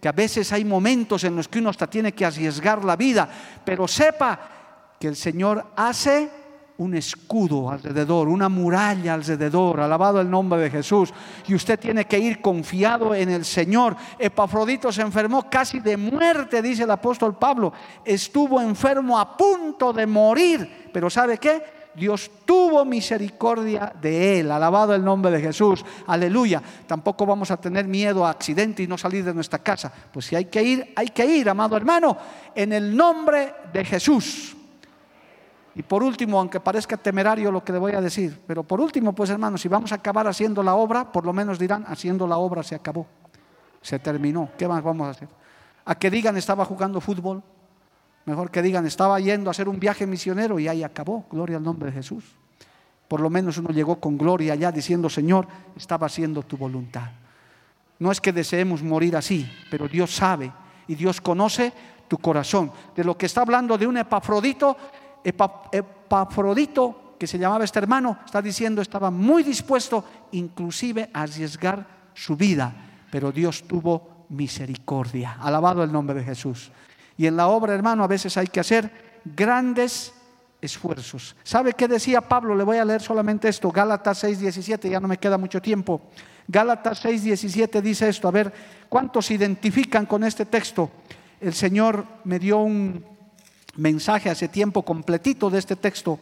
que 0.00 0.08
a 0.08 0.12
veces 0.12 0.52
hay 0.52 0.64
momentos 0.64 1.24
en 1.24 1.36
los 1.36 1.48
que 1.48 1.58
uno 1.58 1.70
hasta 1.70 1.88
tiene 1.88 2.12
que 2.12 2.24
arriesgar 2.24 2.84
la 2.84 2.96
vida, 2.96 3.28
pero 3.64 3.88
sepa 3.88 4.96
que 5.00 5.08
el 5.08 5.16
Señor 5.16 5.72
hace 5.76 6.30
un 6.78 6.94
escudo 6.94 7.70
alrededor, 7.70 8.28
una 8.28 8.48
muralla 8.48 9.14
alrededor, 9.14 9.80
alabado 9.80 10.20
el 10.20 10.30
nombre 10.30 10.60
de 10.60 10.70
Jesús. 10.70 11.12
Y 11.46 11.54
usted 11.54 11.78
tiene 11.78 12.04
que 12.04 12.18
ir 12.18 12.40
confiado 12.40 13.14
en 13.14 13.30
el 13.30 13.44
Señor. 13.44 13.96
Epafrodito 14.18 14.92
se 14.92 15.02
enfermó 15.02 15.48
casi 15.48 15.80
de 15.80 15.96
muerte, 15.96 16.60
dice 16.60 16.82
el 16.82 16.90
apóstol 16.90 17.36
Pablo. 17.36 17.72
Estuvo 18.04 18.60
enfermo 18.60 19.18
a 19.18 19.36
punto 19.36 19.92
de 19.92 20.06
morir, 20.06 20.90
pero 20.92 21.08
¿sabe 21.08 21.38
qué? 21.38 21.75
Dios 21.96 22.30
tuvo 22.44 22.84
misericordia 22.84 23.92
de 24.00 24.40
él. 24.40 24.50
Alabado 24.50 24.94
el 24.94 25.02
nombre 25.02 25.30
de 25.30 25.40
Jesús. 25.40 25.84
Aleluya. 26.06 26.62
Tampoco 26.86 27.24
vamos 27.24 27.50
a 27.50 27.56
tener 27.56 27.86
miedo 27.86 28.26
a 28.26 28.30
accidente 28.30 28.82
y 28.82 28.86
no 28.86 28.98
salir 28.98 29.24
de 29.24 29.32
nuestra 29.32 29.58
casa. 29.58 29.90
Pues 30.12 30.26
si 30.26 30.36
hay 30.36 30.44
que 30.44 30.62
ir, 30.62 30.92
hay 30.94 31.08
que 31.08 31.24
ir, 31.24 31.48
amado 31.48 31.76
hermano, 31.76 32.16
en 32.54 32.72
el 32.72 32.94
nombre 32.94 33.54
de 33.72 33.84
Jesús. 33.84 34.54
Y 35.74 35.82
por 35.82 36.02
último, 36.02 36.38
aunque 36.38 36.60
parezca 36.60 36.96
temerario 36.96 37.50
lo 37.52 37.62
que 37.62 37.72
le 37.72 37.78
voy 37.78 37.92
a 37.92 38.00
decir, 38.00 38.40
pero 38.46 38.62
por 38.62 38.80
último, 38.80 39.14
pues 39.14 39.28
hermano, 39.28 39.58
si 39.58 39.68
vamos 39.68 39.92
a 39.92 39.96
acabar 39.96 40.26
haciendo 40.26 40.62
la 40.62 40.74
obra, 40.74 41.12
por 41.12 41.26
lo 41.26 41.34
menos 41.34 41.58
dirán, 41.58 41.84
haciendo 41.86 42.26
la 42.26 42.38
obra 42.38 42.62
se 42.62 42.74
acabó, 42.74 43.06
se 43.82 43.98
terminó, 43.98 44.48
¿qué 44.56 44.66
más 44.66 44.82
vamos 44.82 45.06
a 45.06 45.10
hacer? 45.10 45.28
A 45.84 45.94
que 45.94 46.10
digan 46.10 46.34
estaba 46.38 46.64
jugando 46.64 46.98
fútbol, 46.98 47.42
Mejor 48.26 48.50
que 48.50 48.60
digan, 48.60 48.84
estaba 48.86 49.18
yendo 49.20 49.48
a 49.50 49.52
hacer 49.52 49.68
un 49.68 49.78
viaje 49.78 50.06
misionero 50.06 50.58
y 50.58 50.66
ahí 50.68 50.82
acabó. 50.82 51.24
Gloria 51.30 51.56
al 51.56 51.62
nombre 51.62 51.90
de 51.90 51.96
Jesús. 51.96 52.24
Por 53.08 53.20
lo 53.20 53.30
menos 53.30 53.56
uno 53.58 53.70
llegó 53.70 54.00
con 54.00 54.18
gloria 54.18 54.52
allá 54.52 54.72
diciendo, 54.72 55.08
Señor, 55.08 55.46
estaba 55.76 56.06
haciendo 56.06 56.42
tu 56.42 56.56
voluntad. 56.56 57.08
No 58.00 58.10
es 58.10 58.20
que 58.20 58.32
deseemos 58.32 58.82
morir 58.82 59.16
así, 59.16 59.48
pero 59.70 59.86
Dios 59.88 60.14
sabe 60.14 60.52
y 60.88 60.96
Dios 60.96 61.20
conoce 61.20 61.72
tu 62.08 62.18
corazón. 62.18 62.72
De 62.96 63.04
lo 63.04 63.16
que 63.16 63.26
está 63.26 63.42
hablando 63.42 63.78
de 63.78 63.86
un 63.86 63.96
epafrodito, 63.96 64.76
epafrodito 65.22 67.14
que 67.18 67.28
se 67.28 67.38
llamaba 67.38 67.64
este 67.64 67.78
hermano, 67.78 68.18
está 68.24 68.42
diciendo, 68.42 68.82
estaba 68.82 69.10
muy 69.10 69.44
dispuesto 69.44 70.04
inclusive 70.32 71.10
a 71.12 71.22
arriesgar 71.22 71.86
su 72.12 72.36
vida, 72.36 72.74
pero 73.10 73.30
Dios 73.30 73.64
tuvo 73.68 74.26
misericordia. 74.30 75.38
Alabado 75.40 75.84
el 75.84 75.92
nombre 75.92 76.16
de 76.16 76.24
Jesús. 76.24 76.72
Y 77.16 77.26
en 77.26 77.36
la 77.36 77.48
obra, 77.48 77.74
hermano, 77.74 78.04
a 78.04 78.08
veces 78.08 78.36
hay 78.36 78.46
que 78.46 78.60
hacer 78.60 78.90
grandes 79.24 80.12
esfuerzos. 80.60 81.36
¿Sabe 81.42 81.72
qué 81.72 81.88
decía 81.88 82.20
Pablo? 82.20 82.54
Le 82.54 82.64
voy 82.64 82.78
a 82.78 82.84
leer 82.84 83.02
solamente 83.02 83.48
esto, 83.48 83.70
Gálatas 83.70 84.24
6:17, 84.24 84.90
ya 84.90 85.00
no 85.00 85.08
me 85.08 85.18
queda 85.18 85.38
mucho 85.38 85.60
tiempo. 85.60 86.02
Gálatas 86.48 87.04
6:17 87.04 87.80
dice 87.80 88.08
esto, 88.08 88.28
a 88.28 88.30
ver, 88.30 88.52
¿cuántos 88.88 89.30
identifican 89.30 90.06
con 90.06 90.24
este 90.24 90.46
texto? 90.46 90.90
El 91.40 91.54
Señor 91.54 92.06
me 92.24 92.38
dio 92.38 92.58
un 92.58 93.04
mensaje 93.76 94.30
hace 94.30 94.48
tiempo 94.48 94.82
completito 94.82 95.50
de 95.50 95.58
este 95.58 95.76
texto, 95.76 96.18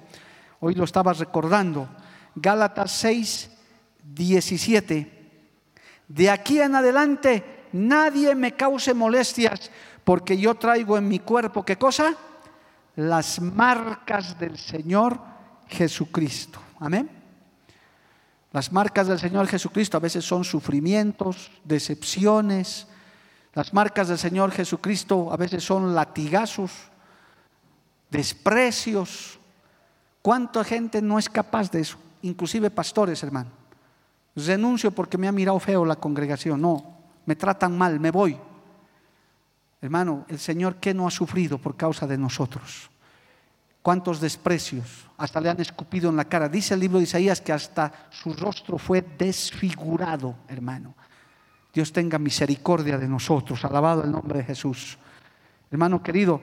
hoy 0.60 0.74
lo 0.74 0.84
estaba 0.84 1.12
recordando. 1.12 1.88
Gálatas 2.34 3.04
6:17. 3.04 5.10
De 6.08 6.30
aquí 6.30 6.60
en 6.60 6.74
adelante 6.74 7.66
nadie 7.72 8.34
me 8.34 8.54
cause 8.54 8.94
molestias 8.94 9.70
porque 10.04 10.36
yo 10.36 10.54
traigo 10.54 10.98
en 10.98 11.08
mi 11.08 11.18
cuerpo, 11.18 11.64
¿qué 11.64 11.76
cosa? 11.76 12.14
Las 12.96 13.40
marcas 13.40 14.38
del 14.38 14.58
Señor 14.58 15.18
Jesucristo. 15.66 16.60
Amén. 16.78 17.10
Las 18.52 18.70
marcas 18.70 19.08
del 19.08 19.18
Señor 19.18 19.48
Jesucristo 19.48 19.96
a 19.96 20.00
veces 20.00 20.24
son 20.24 20.44
sufrimientos, 20.44 21.50
decepciones. 21.64 22.86
Las 23.54 23.72
marcas 23.72 24.08
del 24.08 24.18
Señor 24.18 24.52
Jesucristo 24.52 25.32
a 25.32 25.36
veces 25.36 25.64
son 25.64 25.94
latigazos, 25.94 26.70
desprecios. 28.10 29.40
¿Cuánta 30.22 30.62
gente 30.62 31.02
no 31.02 31.18
es 31.18 31.28
capaz 31.28 31.70
de 31.70 31.80
eso? 31.80 31.98
Inclusive 32.22 32.70
pastores, 32.70 33.22
hermano. 33.22 33.50
Renuncio 34.36 34.90
porque 34.92 35.18
me 35.18 35.26
ha 35.26 35.32
mirado 35.32 35.58
feo 35.58 35.84
la 35.84 35.96
congregación. 35.96 36.60
No, 36.60 36.96
me 37.26 37.36
tratan 37.36 37.76
mal, 37.76 37.98
me 37.98 38.10
voy. 38.10 38.38
Hermano, 39.84 40.24
el 40.28 40.38
Señor, 40.38 40.76
¿qué 40.76 40.94
no 40.94 41.06
ha 41.06 41.10
sufrido 41.10 41.58
por 41.58 41.76
causa 41.76 42.06
de 42.06 42.16
nosotros? 42.16 42.88
¿Cuántos 43.82 44.18
desprecios? 44.18 45.04
Hasta 45.18 45.42
le 45.42 45.50
han 45.50 45.60
escupido 45.60 46.08
en 46.08 46.16
la 46.16 46.24
cara. 46.24 46.48
Dice 46.48 46.72
el 46.72 46.80
libro 46.80 46.96
de 46.96 47.04
Isaías 47.04 47.42
que 47.42 47.52
hasta 47.52 47.92
su 48.08 48.32
rostro 48.32 48.78
fue 48.78 49.02
desfigurado, 49.02 50.36
hermano. 50.48 50.94
Dios 51.70 51.92
tenga 51.92 52.18
misericordia 52.18 52.96
de 52.96 53.06
nosotros. 53.06 53.62
Alabado 53.62 54.04
el 54.04 54.10
nombre 54.10 54.38
de 54.38 54.44
Jesús. 54.46 54.96
Hermano 55.70 56.02
querido, 56.02 56.40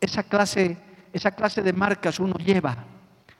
esa 0.00 0.24
clase, 0.24 0.76
esa 1.12 1.30
clase 1.30 1.62
de 1.62 1.72
marcas 1.72 2.18
uno 2.18 2.34
lleva. 2.38 2.76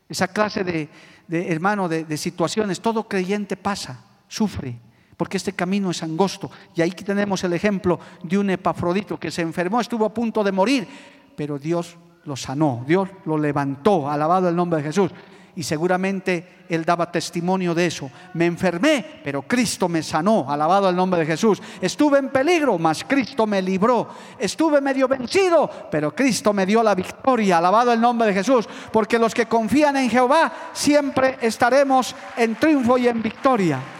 Esa 0.09 0.29
clase 0.29 0.63
de, 0.63 0.89
hermano, 1.29 1.89
de 1.89 2.17
situaciones. 2.17 2.81
Todo 2.81 3.09
creyente 3.09 3.57
pasa, 3.57 3.99
sufre 4.29 4.79
porque 5.21 5.37
este 5.37 5.53
camino 5.53 5.91
es 5.91 6.03
angosto. 6.03 6.51
Y 6.75 6.81
ahí 6.81 6.93
tenemos 6.93 7.45
el 7.45 7.53
ejemplo 7.53 8.01
de 8.23 8.39
un 8.39 8.49
epafrodito 8.49 9.21
que 9.21 9.31
se 9.31 9.43
enfermó, 9.43 9.79
estuvo 9.79 10.07
a 10.07 10.15
punto 10.15 10.43
de 10.43 10.51
morir, 10.51 10.89
pero 11.37 11.59
Dios 11.59 11.99
lo 12.25 12.37
sanó, 12.37 12.87
Dios 12.89 13.07
lo 13.27 13.37
levantó, 13.37 14.09
alabado 14.09 14.49
el 14.49 14.57
nombre 14.57 14.79
de 14.79 14.87
Jesús. 14.87 15.11
Y 15.55 15.63
seguramente 15.63 16.65
él 16.71 16.87
daba 16.87 17.13
testimonio 17.13 17.75
de 17.75 17.85
eso. 17.85 18.11
Me 18.33 18.47
enfermé, 18.47 19.21
pero 19.23 19.43
Cristo 19.43 19.91
me 19.91 20.03
sanó, 20.03 20.51
alabado 20.51 20.89
el 20.89 20.97
nombre 20.97 21.21
de 21.21 21.27
Jesús. 21.27 21.61
Estuve 21.83 22.19
en 22.19 22.31
peligro, 22.31 22.79
mas 22.79 23.05
Cristo 23.05 23.47
me 23.47 23.61
libró. 23.61 24.09
Estuve 24.39 24.81
medio 24.81 25.07
vencido, 25.07 25.69
pero 25.91 26.15
Cristo 26.15 26.55
me 26.55 26.65
dio 26.65 26.83
la 26.83 26.95
victoria, 26.95 27.59
alabado 27.59 27.93
el 27.93 28.01
nombre 28.01 28.29
de 28.29 28.33
Jesús. 28.33 28.67
Porque 28.91 29.19
los 29.19 29.35
que 29.35 29.45
confían 29.45 29.99
en 29.99 30.09
Jehová 30.09 30.51
siempre 30.73 31.37
estaremos 31.43 32.17
en 32.39 32.55
triunfo 32.55 32.97
y 32.97 33.07
en 33.07 33.21
victoria. 33.21 34.00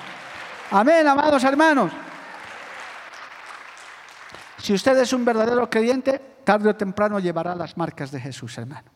Amén, 0.73 1.05
amados 1.07 1.43
hermanos. 1.43 1.91
Si 4.59 4.73
usted 4.73 4.97
es 4.99 5.13
un 5.13 5.25
verdadero 5.25 5.69
creyente, 5.69 6.21
tarde 6.45 6.71
o 6.71 6.77
temprano 6.77 7.19
llevará 7.19 7.57
las 7.57 7.77
marcas 7.77 8.13
de 8.13 8.21
Jesús, 8.21 8.57
hermano. 8.57 8.89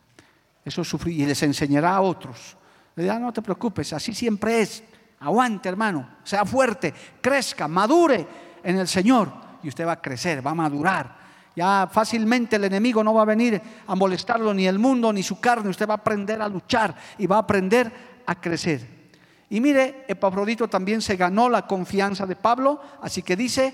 Eso 0.63 0.85
sufrir 0.85 1.19
y 1.19 1.25
les 1.25 1.43
enseñará 1.43 1.95
a 1.95 2.01
otros. 2.01 2.55
Le 2.95 3.03
dirá, 3.03 3.19
no 3.19 3.33
te 3.33 3.41
preocupes, 3.41 3.91
así 3.91 4.13
siempre 4.13 4.61
es. 4.61 4.83
Aguante, 5.19 5.67
hermano, 5.67 6.17
sea 6.23 6.45
fuerte, 6.45 6.93
crezca, 7.19 7.67
madure 7.67 8.25
en 8.63 8.77
el 8.77 8.87
Señor. 8.87 9.31
Y 9.61 9.67
usted 9.67 9.85
va 9.85 9.93
a 9.93 10.01
crecer, 10.01 10.45
va 10.45 10.51
a 10.51 10.55
madurar. 10.55 11.25
Ya 11.57 11.89
fácilmente 11.91 12.55
el 12.55 12.63
enemigo 12.63 13.03
no 13.03 13.13
va 13.13 13.23
a 13.23 13.25
venir 13.25 13.61
a 13.85 13.95
molestarlo, 13.95 14.53
ni 14.53 14.65
el 14.65 14.79
mundo, 14.79 15.11
ni 15.11 15.23
su 15.23 15.41
carne. 15.41 15.69
Usted 15.69 15.89
va 15.89 15.95
a 15.95 15.97
aprender 15.97 16.41
a 16.41 16.47
luchar 16.47 16.95
y 17.17 17.27
va 17.27 17.37
a 17.37 17.39
aprender 17.39 17.91
a 18.25 18.35
crecer. 18.35 18.94
Y 19.49 19.61
mire, 19.61 20.05
Epafrodito 20.07 20.67
también 20.67 21.01
se 21.01 21.15
ganó 21.15 21.49
la 21.49 21.67
confianza 21.67 22.25
de 22.25 22.35
Pablo, 22.35 22.81
así 23.01 23.21
que 23.21 23.35
dice 23.35 23.73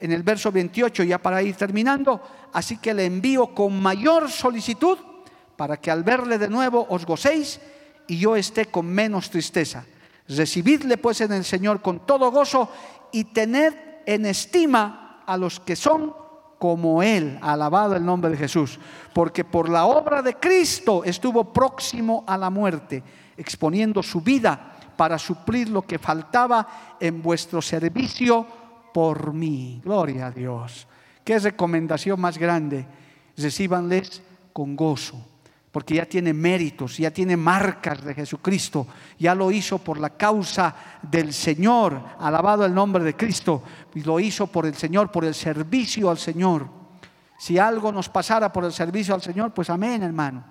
en 0.00 0.12
el 0.12 0.22
verso 0.22 0.50
28, 0.50 1.02
ya 1.02 1.18
para 1.18 1.42
ir 1.42 1.54
terminando, 1.56 2.22
así 2.54 2.78
que 2.78 2.94
le 2.94 3.04
envío 3.04 3.54
con 3.54 3.80
mayor 3.80 4.30
solicitud 4.30 4.98
para 5.56 5.76
que 5.76 5.90
al 5.90 6.02
verle 6.02 6.38
de 6.38 6.48
nuevo 6.48 6.86
os 6.88 7.04
gocéis 7.04 7.60
y 8.06 8.16
yo 8.18 8.34
esté 8.34 8.66
con 8.66 8.86
menos 8.86 9.28
tristeza. 9.28 9.84
Recibidle 10.26 10.96
pues 10.96 11.20
en 11.20 11.32
el 11.32 11.44
Señor 11.44 11.82
con 11.82 12.06
todo 12.06 12.30
gozo 12.30 12.70
y 13.12 13.24
tened 13.24 13.74
en 14.06 14.24
estima 14.24 15.22
a 15.26 15.36
los 15.36 15.60
que 15.60 15.76
son 15.76 16.14
como 16.58 17.02
Él, 17.02 17.38
alabado 17.42 17.94
el 17.94 18.04
nombre 18.04 18.30
de 18.30 18.36
Jesús, 18.38 18.78
porque 19.12 19.44
por 19.44 19.68
la 19.68 19.84
obra 19.84 20.22
de 20.22 20.36
Cristo 20.36 21.04
estuvo 21.04 21.52
próximo 21.52 22.24
a 22.26 22.38
la 22.38 22.48
muerte, 22.48 23.02
exponiendo 23.36 24.02
su 24.02 24.20
vida 24.22 24.76
para 25.00 25.16
suplir 25.16 25.70
lo 25.70 25.80
que 25.80 25.98
faltaba 25.98 26.98
en 27.00 27.22
vuestro 27.22 27.62
servicio 27.62 28.46
por 28.92 29.32
mí. 29.32 29.80
Gloria 29.82 30.26
a 30.26 30.30
Dios. 30.30 30.86
¿Qué 31.24 31.38
recomendación 31.38 32.20
más 32.20 32.36
grande? 32.36 32.84
Recíbanles 33.34 34.20
con 34.52 34.76
gozo, 34.76 35.16
porque 35.72 35.94
ya 35.94 36.04
tiene 36.04 36.34
méritos, 36.34 36.98
ya 36.98 37.10
tiene 37.10 37.34
marcas 37.34 38.04
de 38.04 38.12
Jesucristo, 38.12 38.86
ya 39.18 39.34
lo 39.34 39.50
hizo 39.50 39.78
por 39.78 39.98
la 39.98 40.10
causa 40.10 40.76
del 41.00 41.32
Señor, 41.32 41.98
alabado 42.18 42.66
el 42.66 42.74
nombre 42.74 43.02
de 43.02 43.16
Cristo, 43.16 43.62
y 43.94 44.02
lo 44.02 44.20
hizo 44.20 44.48
por 44.48 44.66
el 44.66 44.74
Señor, 44.74 45.10
por 45.10 45.24
el 45.24 45.34
servicio 45.34 46.10
al 46.10 46.18
Señor. 46.18 46.68
Si 47.38 47.56
algo 47.56 47.90
nos 47.90 48.10
pasara 48.10 48.52
por 48.52 48.66
el 48.66 48.72
servicio 48.74 49.14
al 49.14 49.22
Señor, 49.22 49.54
pues 49.54 49.70
amén, 49.70 50.02
hermano. 50.02 50.44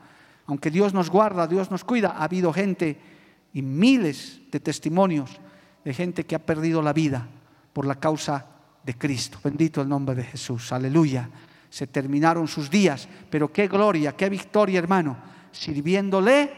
Aunque 0.48 0.72
Dios 0.72 0.92
nos 0.92 1.12
guarda, 1.12 1.46
Dios 1.46 1.70
nos 1.70 1.84
cuida, 1.84 2.16
ha 2.18 2.24
habido 2.24 2.52
gente 2.52 3.19
y 3.54 3.62
miles 3.62 4.42
de 4.52 4.60
testimonios 4.60 5.40
de 5.84 5.94
gente 5.94 6.26
que 6.26 6.36
ha 6.36 6.40
perdido 6.40 6.82
la 6.82 6.94
vida 6.94 7.28
por 7.74 7.86
la 7.86 7.96
causa 7.96 8.46
de 8.84 8.96
Cristo. 8.96 9.40
Bendito 9.44 9.82
el 9.82 9.90
nombre 9.90 10.16
de 10.16 10.24
Jesús. 10.24 10.72
Aleluya. 10.72 11.30
Se 11.70 11.88
terminaron 11.88 12.48
sus 12.48 12.70
días, 12.70 13.08
pero 13.30 13.52
qué 13.52 13.68
gloria, 13.68 14.16
qué 14.16 14.30
victoria, 14.30 14.80
hermano, 14.80 15.18
sirviéndole 15.52 16.52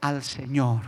al 0.00 0.22
Señor. 0.22 0.80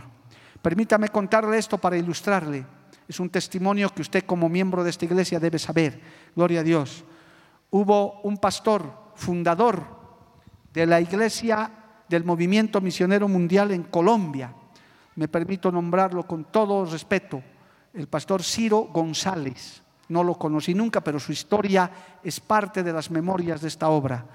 Permítame 0.61 1.09
contarle 1.09 1.57
esto 1.57 1.77
para 1.77 1.97
ilustrarle. 1.97 2.65
Es 3.07 3.19
un 3.19 3.29
testimonio 3.29 3.89
que 3.89 4.01
usted 4.01 4.23
como 4.25 4.49
miembro 4.49 4.83
de 4.83 4.89
esta 4.89 5.05
iglesia 5.05 5.39
debe 5.39 5.59
saber. 5.59 5.99
Gloria 6.35 6.61
a 6.61 6.63
Dios. 6.63 7.03
Hubo 7.69 8.21
un 8.21 8.37
pastor 8.37 9.11
fundador 9.15 9.85
de 10.73 10.85
la 10.85 11.01
iglesia 11.01 11.71
del 12.07 12.23
movimiento 12.23 12.81
misionero 12.81 13.27
mundial 13.27 13.71
en 13.71 13.83
Colombia 13.83 14.53
me 15.15 15.27
permito 15.27 15.71
nombrarlo 15.71 16.23
con 16.23 16.45
todo 16.45 16.85
respeto, 16.85 17.41
el 17.93 18.07
pastor 18.07 18.43
Ciro 18.43 18.89
González. 18.91 19.81
No 20.09 20.23
lo 20.23 20.35
conocí 20.35 20.73
nunca, 20.73 21.01
pero 21.01 21.19
su 21.19 21.31
historia 21.31 21.89
es 22.23 22.39
parte 22.39 22.83
de 22.83 22.93
las 22.93 23.09
memorias 23.11 23.61
de 23.61 23.67
esta 23.67 23.89
obra. 23.89 24.25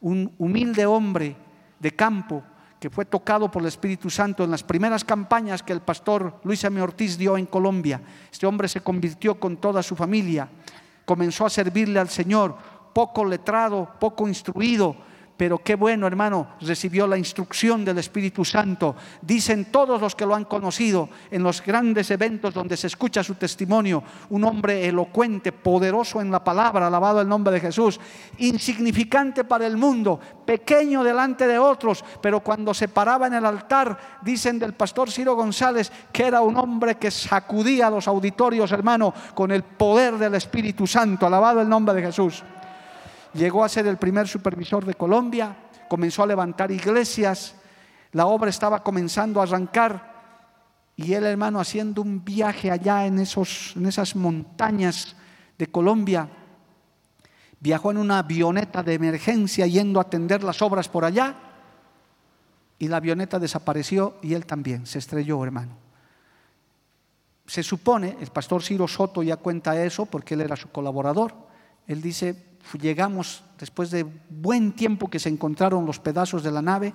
Un 0.00 0.32
humilde 0.38 0.86
hombre 0.86 1.36
de 1.78 1.94
campo 1.94 2.42
que 2.78 2.90
fue 2.90 3.04
tocado 3.04 3.50
por 3.50 3.62
el 3.62 3.68
Espíritu 3.68 4.08
Santo 4.10 4.44
en 4.44 4.50
las 4.50 4.62
primeras 4.62 5.04
campañas 5.04 5.62
que 5.62 5.72
el 5.72 5.80
pastor 5.80 6.40
Luis 6.44 6.62
M. 6.62 6.80
Ortiz 6.80 7.18
dio 7.18 7.36
en 7.36 7.46
Colombia. 7.46 8.00
Este 8.30 8.46
hombre 8.46 8.68
se 8.68 8.80
convirtió 8.80 9.40
con 9.40 9.56
toda 9.56 9.82
su 9.82 9.96
familia, 9.96 10.48
comenzó 11.04 11.46
a 11.46 11.50
servirle 11.50 11.98
al 11.98 12.08
Señor, 12.08 12.56
poco 12.92 13.24
letrado, 13.24 13.88
poco 13.98 14.28
instruido, 14.28 14.96
pero 15.38 15.58
qué 15.58 15.76
bueno, 15.76 16.08
hermano, 16.08 16.48
recibió 16.60 17.06
la 17.06 17.16
instrucción 17.16 17.84
del 17.84 17.98
Espíritu 17.98 18.44
Santo. 18.44 18.96
Dicen 19.22 19.66
todos 19.66 20.00
los 20.00 20.16
que 20.16 20.26
lo 20.26 20.34
han 20.34 20.46
conocido 20.46 21.08
en 21.30 21.44
los 21.44 21.62
grandes 21.64 22.10
eventos 22.10 22.52
donde 22.52 22.76
se 22.76 22.88
escucha 22.88 23.22
su 23.22 23.36
testimonio, 23.36 24.02
un 24.30 24.42
hombre 24.42 24.88
elocuente, 24.88 25.52
poderoso 25.52 26.20
en 26.20 26.32
la 26.32 26.42
palabra, 26.42 26.88
alabado 26.88 27.20
el 27.20 27.28
nombre 27.28 27.54
de 27.54 27.60
Jesús, 27.60 28.00
insignificante 28.38 29.44
para 29.44 29.64
el 29.64 29.76
mundo, 29.76 30.18
pequeño 30.44 31.04
delante 31.04 31.46
de 31.46 31.56
otros, 31.56 32.04
pero 32.20 32.40
cuando 32.40 32.74
se 32.74 32.88
paraba 32.88 33.28
en 33.28 33.34
el 33.34 33.46
altar, 33.46 33.96
dicen 34.22 34.58
del 34.58 34.72
pastor 34.72 35.08
Ciro 35.08 35.36
González 35.36 35.92
que 36.10 36.26
era 36.26 36.40
un 36.40 36.56
hombre 36.56 36.96
que 36.96 37.12
sacudía 37.12 37.90
los 37.90 38.08
auditorios, 38.08 38.72
hermano, 38.72 39.14
con 39.34 39.52
el 39.52 39.62
poder 39.62 40.18
del 40.18 40.34
Espíritu 40.34 40.84
Santo, 40.84 41.26
alabado 41.26 41.60
el 41.60 41.68
nombre 41.68 41.94
de 41.94 42.02
Jesús 42.02 42.42
llegó 43.34 43.64
a 43.64 43.68
ser 43.68 43.86
el 43.86 43.96
primer 43.96 44.28
supervisor 44.28 44.84
de 44.84 44.94
Colombia, 44.94 45.56
comenzó 45.88 46.22
a 46.22 46.26
levantar 46.26 46.70
iglesias, 46.70 47.54
la 48.12 48.26
obra 48.26 48.50
estaba 48.50 48.82
comenzando 48.82 49.40
a 49.40 49.44
arrancar 49.44 50.16
y 50.96 51.12
él 51.12 51.24
hermano 51.24 51.60
haciendo 51.60 52.02
un 52.02 52.24
viaje 52.24 52.70
allá 52.70 53.06
en, 53.06 53.18
esos, 53.20 53.74
en 53.76 53.86
esas 53.86 54.16
montañas 54.16 55.14
de 55.56 55.66
Colombia, 55.66 56.28
viajó 57.60 57.90
en 57.90 57.98
una 57.98 58.18
avioneta 58.18 58.82
de 58.82 58.94
emergencia 58.94 59.66
yendo 59.66 60.00
a 60.00 60.02
atender 60.02 60.42
las 60.42 60.62
obras 60.62 60.88
por 60.88 61.04
allá 61.04 61.34
Y 62.78 62.86
la 62.86 62.98
avioneta 62.98 63.38
desapareció 63.38 64.16
y 64.22 64.34
él 64.34 64.46
también, 64.46 64.86
se 64.86 65.00
estrelló, 65.00 65.42
hermano. 65.42 65.76
Se 67.46 67.62
supone, 67.62 68.16
el 68.20 68.28
pastor 68.28 68.62
Ciro 68.62 68.86
Soto 68.86 69.22
ya 69.22 69.36
cuenta 69.36 69.82
eso 69.82 70.06
porque 70.06 70.34
él 70.34 70.42
era 70.42 70.54
su 70.54 70.68
colaborador. 70.70 71.34
Él 71.88 72.00
dice, 72.00 72.36
llegamos 72.80 73.42
después 73.58 73.90
de 73.90 74.06
buen 74.28 74.72
tiempo 74.72 75.08
que 75.08 75.18
se 75.18 75.28
encontraron 75.28 75.86
los 75.86 75.98
pedazos 75.98 76.42
de 76.42 76.50
la 76.50 76.62
nave 76.62 76.94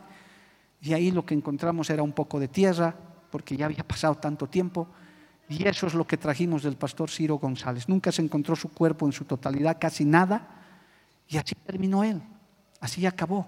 y 0.81 0.93
ahí 0.93 1.11
lo 1.11 1.25
que 1.25 1.33
encontramos 1.33 1.89
era 1.89 2.03
un 2.03 2.11
poco 2.11 2.39
de 2.39 2.47
tierra 2.47 2.95
porque 3.31 3.57
ya 3.57 3.65
había 3.65 3.87
pasado 3.87 4.15
tanto 4.15 4.47
tiempo 4.47 4.87
y 5.49 5.67
eso 5.67 5.87
es 5.87 5.93
lo 5.93 6.05
que 6.05 6.17
trajimos 6.17 6.63
del 6.63 6.77
pastor 6.77 7.09
Ciro 7.09 7.35
González. 7.37 7.89
Nunca 7.89 8.11
se 8.11 8.21
encontró 8.21 8.55
su 8.55 8.69
cuerpo 8.69 9.05
en 9.05 9.11
su 9.11 9.25
totalidad, 9.25 9.77
casi 9.79 10.05
nada 10.05 10.47
y 11.27 11.37
así 11.37 11.55
terminó 11.55 12.03
él, 12.03 12.21
así 12.79 13.05
acabó 13.05 13.47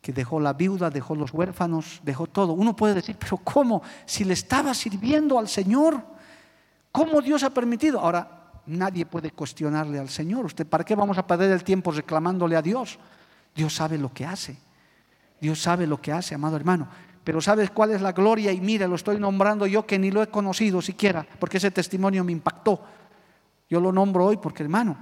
que 0.00 0.12
dejó 0.12 0.40
la 0.40 0.54
viuda, 0.54 0.90
dejó 0.90 1.14
los 1.14 1.32
huérfanos, 1.32 2.00
dejó 2.02 2.26
todo. 2.26 2.54
Uno 2.54 2.74
puede 2.74 2.94
decir, 2.94 3.16
pero 3.18 3.36
¿cómo? 3.38 3.82
Si 4.06 4.24
le 4.24 4.32
estaba 4.32 4.72
sirviendo 4.72 5.38
al 5.38 5.48
Señor, 5.48 6.02
¿cómo 6.90 7.20
Dios 7.20 7.42
ha 7.42 7.50
permitido? 7.50 8.00
Ahora, 8.00 8.39
nadie 8.70 9.06
puede 9.06 9.30
cuestionarle 9.30 9.98
al 9.98 10.08
Señor. 10.08 10.46
¿Usted 10.46 10.66
para 10.66 10.84
qué 10.84 10.94
vamos 10.94 11.18
a 11.18 11.26
perder 11.26 11.50
el 11.50 11.64
tiempo 11.64 11.92
reclamándole 11.92 12.56
a 12.56 12.62
Dios? 12.62 12.98
Dios 13.54 13.74
sabe 13.74 13.98
lo 13.98 14.12
que 14.12 14.24
hace. 14.24 14.56
Dios 15.40 15.60
sabe 15.60 15.86
lo 15.86 16.00
que 16.00 16.12
hace, 16.12 16.34
amado 16.34 16.56
hermano. 16.56 16.88
Pero 17.24 17.40
¿sabes 17.40 17.70
cuál 17.70 17.92
es 17.92 18.00
la 18.00 18.12
gloria? 18.12 18.52
Y 18.52 18.60
mire, 18.60 18.88
lo 18.88 18.94
estoy 18.94 19.18
nombrando 19.18 19.66
yo 19.66 19.86
que 19.86 19.98
ni 19.98 20.10
lo 20.10 20.22
he 20.22 20.28
conocido 20.28 20.80
siquiera, 20.80 21.26
porque 21.38 21.58
ese 21.58 21.70
testimonio 21.70 22.24
me 22.24 22.32
impactó. 22.32 22.80
Yo 23.68 23.80
lo 23.80 23.92
nombro 23.92 24.26
hoy 24.26 24.36
porque, 24.36 24.62
hermano, 24.62 24.96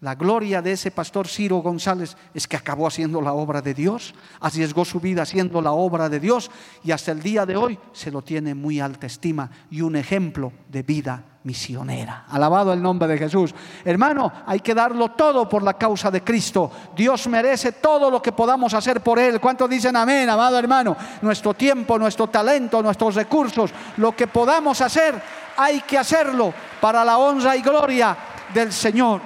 la 0.00 0.16
gloria 0.16 0.60
de 0.60 0.72
ese 0.72 0.90
pastor 0.90 1.28
Ciro 1.28 1.58
González 1.58 2.16
es 2.34 2.48
que 2.48 2.56
acabó 2.56 2.88
haciendo 2.88 3.20
la 3.20 3.32
obra 3.32 3.62
de 3.62 3.72
Dios, 3.72 4.14
arriesgó 4.40 4.84
su 4.84 4.98
vida 4.98 5.22
haciendo 5.22 5.62
la 5.62 5.72
obra 5.72 6.08
de 6.08 6.18
Dios 6.18 6.50
y 6.82 6.90
hasta 6.90 7.12
el 7.12 7.22
día 7.22 7.46
de 7.46 7.56
hoy 7.56 7.78
se 7.92 8.10
lo 8.10 8.22
tiene 8.22 8.54
muy 8.54 8.80
alta 8.80 9.06
estima 9.06 9.50
y 9.70 9.80
un 9.80 9.94
ejemplo 9.94 10.52
de 10.68 10.82
vida 10.82 11.31
misionera. 11.44 12.24
Alabado 12.28 12.72
el 12.72 12.80
nombre 12.80 13.08
de 13.08 13.18
Jesús. 13.18 13.54
Hermano, 13.84 14.32
hay 14.46 14.60
que 14.60 14.74
darlo 14.74 15.10
todo 15.10 15.48
por 15.48 15.62
la 15.62 15.74
causa 15.74 16.10
de 16.10 16.22
Cristo. 16.22 16.70
Dios 16.94 17.26
merece 17.26 17.72
todo 17.72 18.10
lo 18.10 18.22
que 18.22 18.32
podamos 18.32 18.74
hacer 18.74 19.00
por 19.00 19.18
Él. 19.18 19.40
¿Cuántos 19.40 19.68
dicen 19.68 19.96
amén, 19.96 20.28
amado 20.28 20.58
hermano? 20.58 20.96
Nuestro 21.22 21.54
tiempo, 21.54 21.98
nuestro 21.98 22.28
talento, 22.28 22.82
nuestros 22.82 23.14
recursos, 23.14 23.70
lo 23.96 24.14
que 24.14 24.26
podamos 24.26 24.80
hacer, 24.80 25.20
hay 25.56 25.80
que 25.80 25.98
hacerlo 25.98 26.52
para 26.80 27.04
la 27.04 27.18
honra 27.18 27.56
y 27.56 27.62
gloria 27.62 28.16
del 28.54 28.72
Señor. 28.72 29.20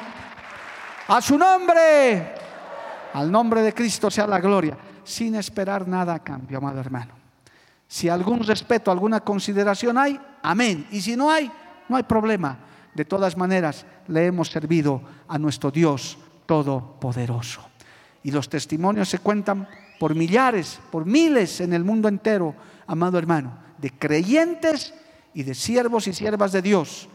A 1.08 1.20
su 1.20 1.38
nombre, 1.38 2.34
al 3.12 3.30
nombre 3.30 3.62
de 3.62 3.72
Cristo 3.72 4.10
sea 4.10 4.26
la 4.26 4.40
gloria, 4.40 4.76
sin 5.04 5.34
esperar 5.34 5.86
nada 5.86 6.14
a 6.14 6.18
cambio, 6.18 6.58
amado 6.58 6.80
hermano. 6.80 7.14
Si 7.88 8.08
algún 8.08 8.40
respeto, 8.40 8.90
alguna 8.90 9.20
consideración 9.20 9.96
hay, 9.96 10.20
amén. 10.42 10.88
Y 10.90 11.00
si 11.00 11.14
no 11.14 11.30
hay, 11.30 11.50
no 11.88 11.96
hay 11.96 12.02
problema. 12.02 12.58
De 12.94 13.04
todas 13.04 13.36
maneras, 13.36 13.84
le 14.08 14.26
hemos 14.26 14.48
servido 14.48 15.02
a 15.28 15.38
nuestro 15.38 15.70
Dios 15.70 16.18
Todopoderoso. 16.46 17.60
Y 18.22 18.30
los 18.30 18.48
testimonios 18.48 19.08
se 19.08 19.18
cuentan 19.18 19.68
por 19.98 20.14
millares, 20.14 20.80
por 20.90 21.04
miles 21.04 21.60
en 21.60 21.72
el 21.72 21.84
mundo 21.84 22.08
entero, 22.08 22.54
amado 22.86 23.18
hermano, 23.18 23.58
de 23.78 23.90
creyentes 23.90 24.94
y 25.34 25.42
de 25.42 25.54
siervos 25.54 26.06
y 26.06 26.12
siervas 26.12 26.52
de 26.52 26.62
Dios 26.62 27.08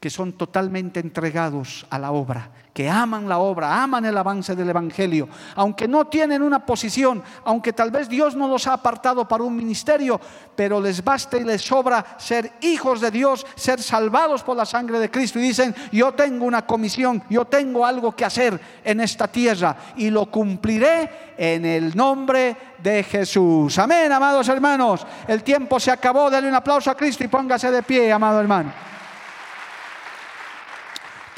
que 0.00 0.10
son 0.10 0.32
totalmente 0.32 1.00
entregados 1.00 1.84
a 1.90 1.98
la 1.98 2.12
obra, 2.12 2.50
que 2.72 2.88
aman 2.88 3.28
la 3.28 3.38
obra, 3.38 3.82
aman 3.82 4.04
el 4.04 4.16
avance 4.16 4.54
del 4.54 4.70
Evangelio, 4.70 5.28
aunque 5.56 5.88
no 5.88 6.06
tienen 6.06 6.40
una 6.40 6.64
posición, 6.64 7.20
aunque 7.44 7.72
tal 7.72 7.90
vez 7.90 8.08
Dios 8.08 8.36
no 8.36 8.46
los 8.46 8.68
ha 8.68 8.74
apartado 8.74 9.26
para 9.26 9.42
un 9.42 9.56
ministerio, 9.56 10.20
pero 10.54 10.80
les 10.80 11.02
basta 11.02 11.36
y 11.36 11.42
les 11.42 11.62
sobra 11.62 12.14
ser 12.16 12.52
hijos 12.60 13.00
de 13.00 13.10
Dios, 13.10 13.44
ser 13.56 13.82
salvados 13.82 14.44
por 14.44 14.56
la 14.56 14.64
sangre 14.64 15.00
de 15.00 15.10
Cristo. 15.10 15.40
Y 15.40 15.42
dicen, 15.42 15.74
yo 15.90 16.12
tengo 16.12 16.44
una 16.44 16.64
comisión, 16.64 17.24
yo 17.28 17.44
tengo 17.46 17.84
algo 17.84 18.14
que 18.14 18.24
hacer 18.24 18.60
en 18.84 19.00
esta 19.00 19.26
tierra 19.26 19.76
y 19.96 20.10
lo 20.10 20.26
cumpliré 20.26 21.34
en 21.36 21.64
el 21.64 21.96
nombre 21.96 22.56
de 22.80 23.02
Jesús. 23.02 23.76
Amén, 23.80 24.12
amados 24.12 24.48
hermanos. 24.48 25.04
El 25.26 25.42
tiempo 25.42 25.80
se 25.80 25.90
acabó, 25.90 26.30
denle 26.30 26.50
un 26.50 26.54
aplauso 26.54 26.88
a 26.88 26.96
Cristo 26.96 27.24
y 27.24 27.28
póngase 27.28 27.72
de 27.72 27.82
pie, 27.82 28.12
amado 28.12 28.40
hermano. 28.40 28.72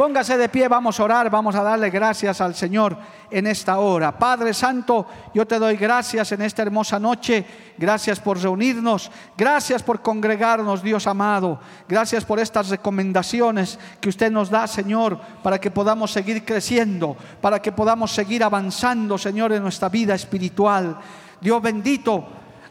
Póngase 0.01 0.38
de 0.38 0.48
pie, 0.48 0.66
vamos 0.66 0.98
a 0.98 1.05
orar, 1.05 1.28
vamos 1.28 1.55
a 1.55 1.62
darle 1.62 1.90
gracias 1.90 2.40
al 2.40 2.55
Señor 2.55 2.96
en 3.30 3.46
esta 3.46 3.80
hora. 3.80 4.18
Padre 4.18 4.55
Santo, 4.55 5.07
yo 5.34 5.46
te 5.46 5.59
doy 5.59 5.76
gracias 5.76 6.32
en 6.32 6.40
esta 6.40 6.62
hermosa 6.62 6.98
noche. 6.98 7.44
Gracias 7.76 8.18
por 8.18 8.40
reunirnos. 8.40 9.11
Gracias 9.36 9.82
por 9.82 10.01
congregarnos, 10.01 10.82
Dios 10.82 11.07
amado. 11.07 11.61
Gracias 11.86 12.24
por 12.24 12.40
estas 12.40 12.70
recomendaciones 12.70 13.78
que 14.01 14.09
usted 14.09 14.32
nos 14.32 14.48
da, 14.48 14.66
Señor, 14.66 15.20
para 15.42 15.61
que 15.61 15.70
podamos 15.70 16.11
seguir 16.12 16.46
creciendo, 16.46 17.14
para 17.42 17.61
que 17.61 17.70
podamos 17.70 18.11
seguir 18.11 18.42
avanzando, 18.42 19.18
Señor, 19.18 19.53
en 19.53 19.62
nuestra 19.62 19.90
vida 19.90 20.14
espiritual. 20.14 20.96
Dios 21.42 21.61
bendito, 21.61 22.26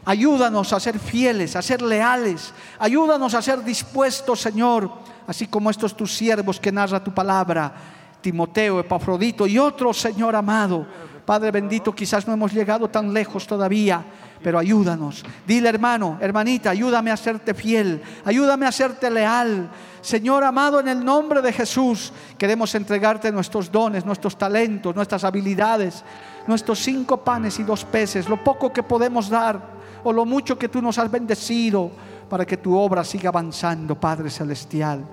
ayúdanos 0.10 0.74
a 0.74 0.80
ser 0.80 1.00
fieles, 1.00 1.56
a 1.56 1.62
ser 1.62 1.82
leales. 1.82 2.54
Ayúdanos 2.80 3.34
a 3.34 3.42
ser 3.42 3.64
dispuestos, 3.64 4.42
Señor 4.42 4.92
así 5.30 5.46
como 5.46 5.70
estos 5.70 5.96
tus 5.96 6.12
siervos 6.12 6.60
que 6.60 6.72
narra 6.72 7.04
tu 7.04 7.14
palabra, 7.14 7.72
Timoteo, 8.20 8.80
Epafrodito 8.80 9.46
y 9.46 9.60
otros, 9.60 10.02
Señor 10.02 10.36
amado. 10.36 10.88
Padre 11.24 11.52
bendito, 11.52 11.94
quizás 11.94 12.28
no 12.28 12.34
hemos 12.34 12.52
llegado 12.52 12.90
tan 12.90 13.14
lejos 13.14 13.46
todavía, 13.46 14.04
pero 14.42 14.58
ayúdanos. 14.58 15.24
Dile, 15.46 15.70
hermano, 15.70 16.18
hermanita, 16.20 16.72
ayúdame 16.72 17.12
a 17.12 17.18
serte 17.18 17.54
fiel, 17.54 18.02
ayúdame 18.26 18.66
a 18.66 18.72
serte 18.72 19.08
leal. 19.12 19.70
Señor 20.02 20.44
amado, 20.44 20.80
en 20.80 20.88
el 20.88 21.06
nombre 21.06 21.44
de 21.44 21.54
Jesús, 21.54 22.12
queremos 22.36 22.74
entregarte 22.74 23.32
nuestros 23.32 23.72
dones, 23.72 24.06
nuestros 24.06 24.36
talentos, 24.36 24.96
nuestras 24.96 25.24
habilidades, 25.24 26.04
nuestros 26.48 26.80
cinco 26.80 27.24
panes 27.24 27.60
y 27.60 27.64
dos 27.64 27.86
peces, 27.86 28.28
lo 28.28 28.44
poco 28.44 28.74
que 28.74 28.82
podemos 28.82 29.30
dar 29.30 29.79
o 30.04 30.14
lo 30.14 30.26
mucho 30.26 30.58
que 30.58 30.70
tú 30.70 30.82
nos 30.82 30.98
has 30.98 31.10
bendecido 31.10 31.92
para 32.30 32.46
que 32.46 32.58
tu 32.58 32.78
obra 32.78 33.04
siga 33.04 33.30
avanzando, 33.30 33.96
Padre 33.96 34.30
Celestial. 34.30 35.04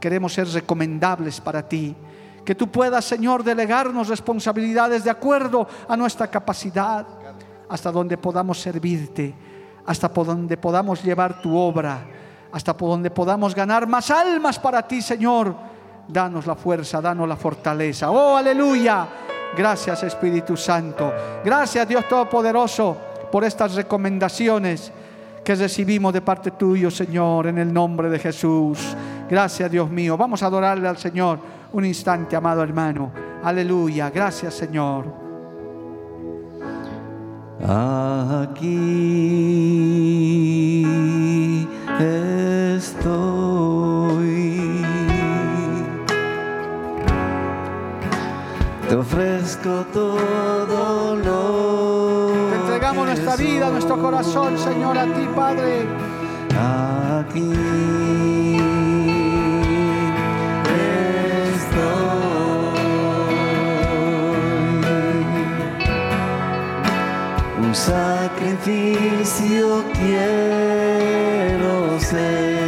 Queremos 0.00 0.32
ser 0.32 0.48
recomendables 0.48 1.40
para 1.40 1.66
ti. 1.66 1.94
Que 2.44 2.54
tú 2.54 2.70
puedas, 2.70 3.04
Señor, 3.04 3.42
delegarnos 3.42 4.08
responsabilidades 4.08 5.02
de 5.02 5.10
acuerdo 5.10 5.66
a 5.88 5.96
nuestra 5.96 6.28
capacidad, 6.28 7.06
hasta 7.68 7.90
donde 7.90 8.16
podamos 8.16 8.60
servirte, 8.60 9.34
hasta 9.84 10.12
por 10.12 10.26
donde 10.26 10.56
podamos 10.56 11.02
llevar 11.02 11.40
tu 11.40 11.56
obra, 11.56 12.04
hasta 12.52 12.76
por 12.76 12.90
donde 12.90 13.10
podamos 13.10 13.54
ganar 13.54 13.86
más 13.86 14.10
almas 14.10 14.58
para 14.58 14.86
ti, 14.86 15.02
Señor. 15.02 15.54
Danos 16.06 16.46
la 16.46 16.54
fuerza, 16.54 17.00
danos 17.00 17.28
la 17.28 17.36
fortaleza. 17.36 18.10
Oh, 18.10 18.36
aleluya. 18.36 19.08
Gracias, 19.56 20.02
Espíritu 20.04 20.56
Santo. 20.56 21.12
Gracias, 21.44 21.88
Dios 21.88 22.06
Todopoderoso, 22.08 22.96
por 23.30 23.44
estas 23.44 23.74
recomendaciones 23.74 24.92
que 25.44 25.54
recibimos 25.54 26.12
de 26.12 26.20
parte 26.22 26.50
tuyo, 26.50 26.90
Señor, 26.90 27.46
en 27.46 27.58
el 27.58 27.72
nombre 27.72 28.10
de 28.10 28.18
Jesús. 28.18 28.96
Gracias, 29.30 29.70
Dios 29.70 29.88
mío. 29.90 30.16
Vamos 30.16 30.42
a 30.42 30.46
adorarle 30.46 30.88
al 30.88 30.98
Señor 30.98 31.38
un 31.72 31.84
instante, 31.84 32.34
amado 32.34 32.62
hermano. 32.62 33.12
Aleluya. 33.42 34.10
Gracias, 34.10 34.54
Señor. 34.54 35.04
Aquí 37.62 38.86
estoy. 42.76 43.56
Te 48.88 48.94
ofrezco 48.94 49.84
todo 49.92 50.65
nuestra 53.26 53.44
vida, 53.44 53.70
nuestro 53.70 54.00
corazón, 54.00 54.56
Señor, 54.56 54.96
a 54.96 55.06
ti, 55.06 55.28
Padre. 55.34 55.84
Aquí 57.18 57.50
Un 67.58 67.74
sacrificio 67.74 69.82
quiero 69.92 71.98
ser. 71.98 72.65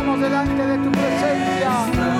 estamos 0.00 0.20
delante 0.20 0.66
de 0.66 0.78
tu 0.78 0.90
presencia. 0.92 2.19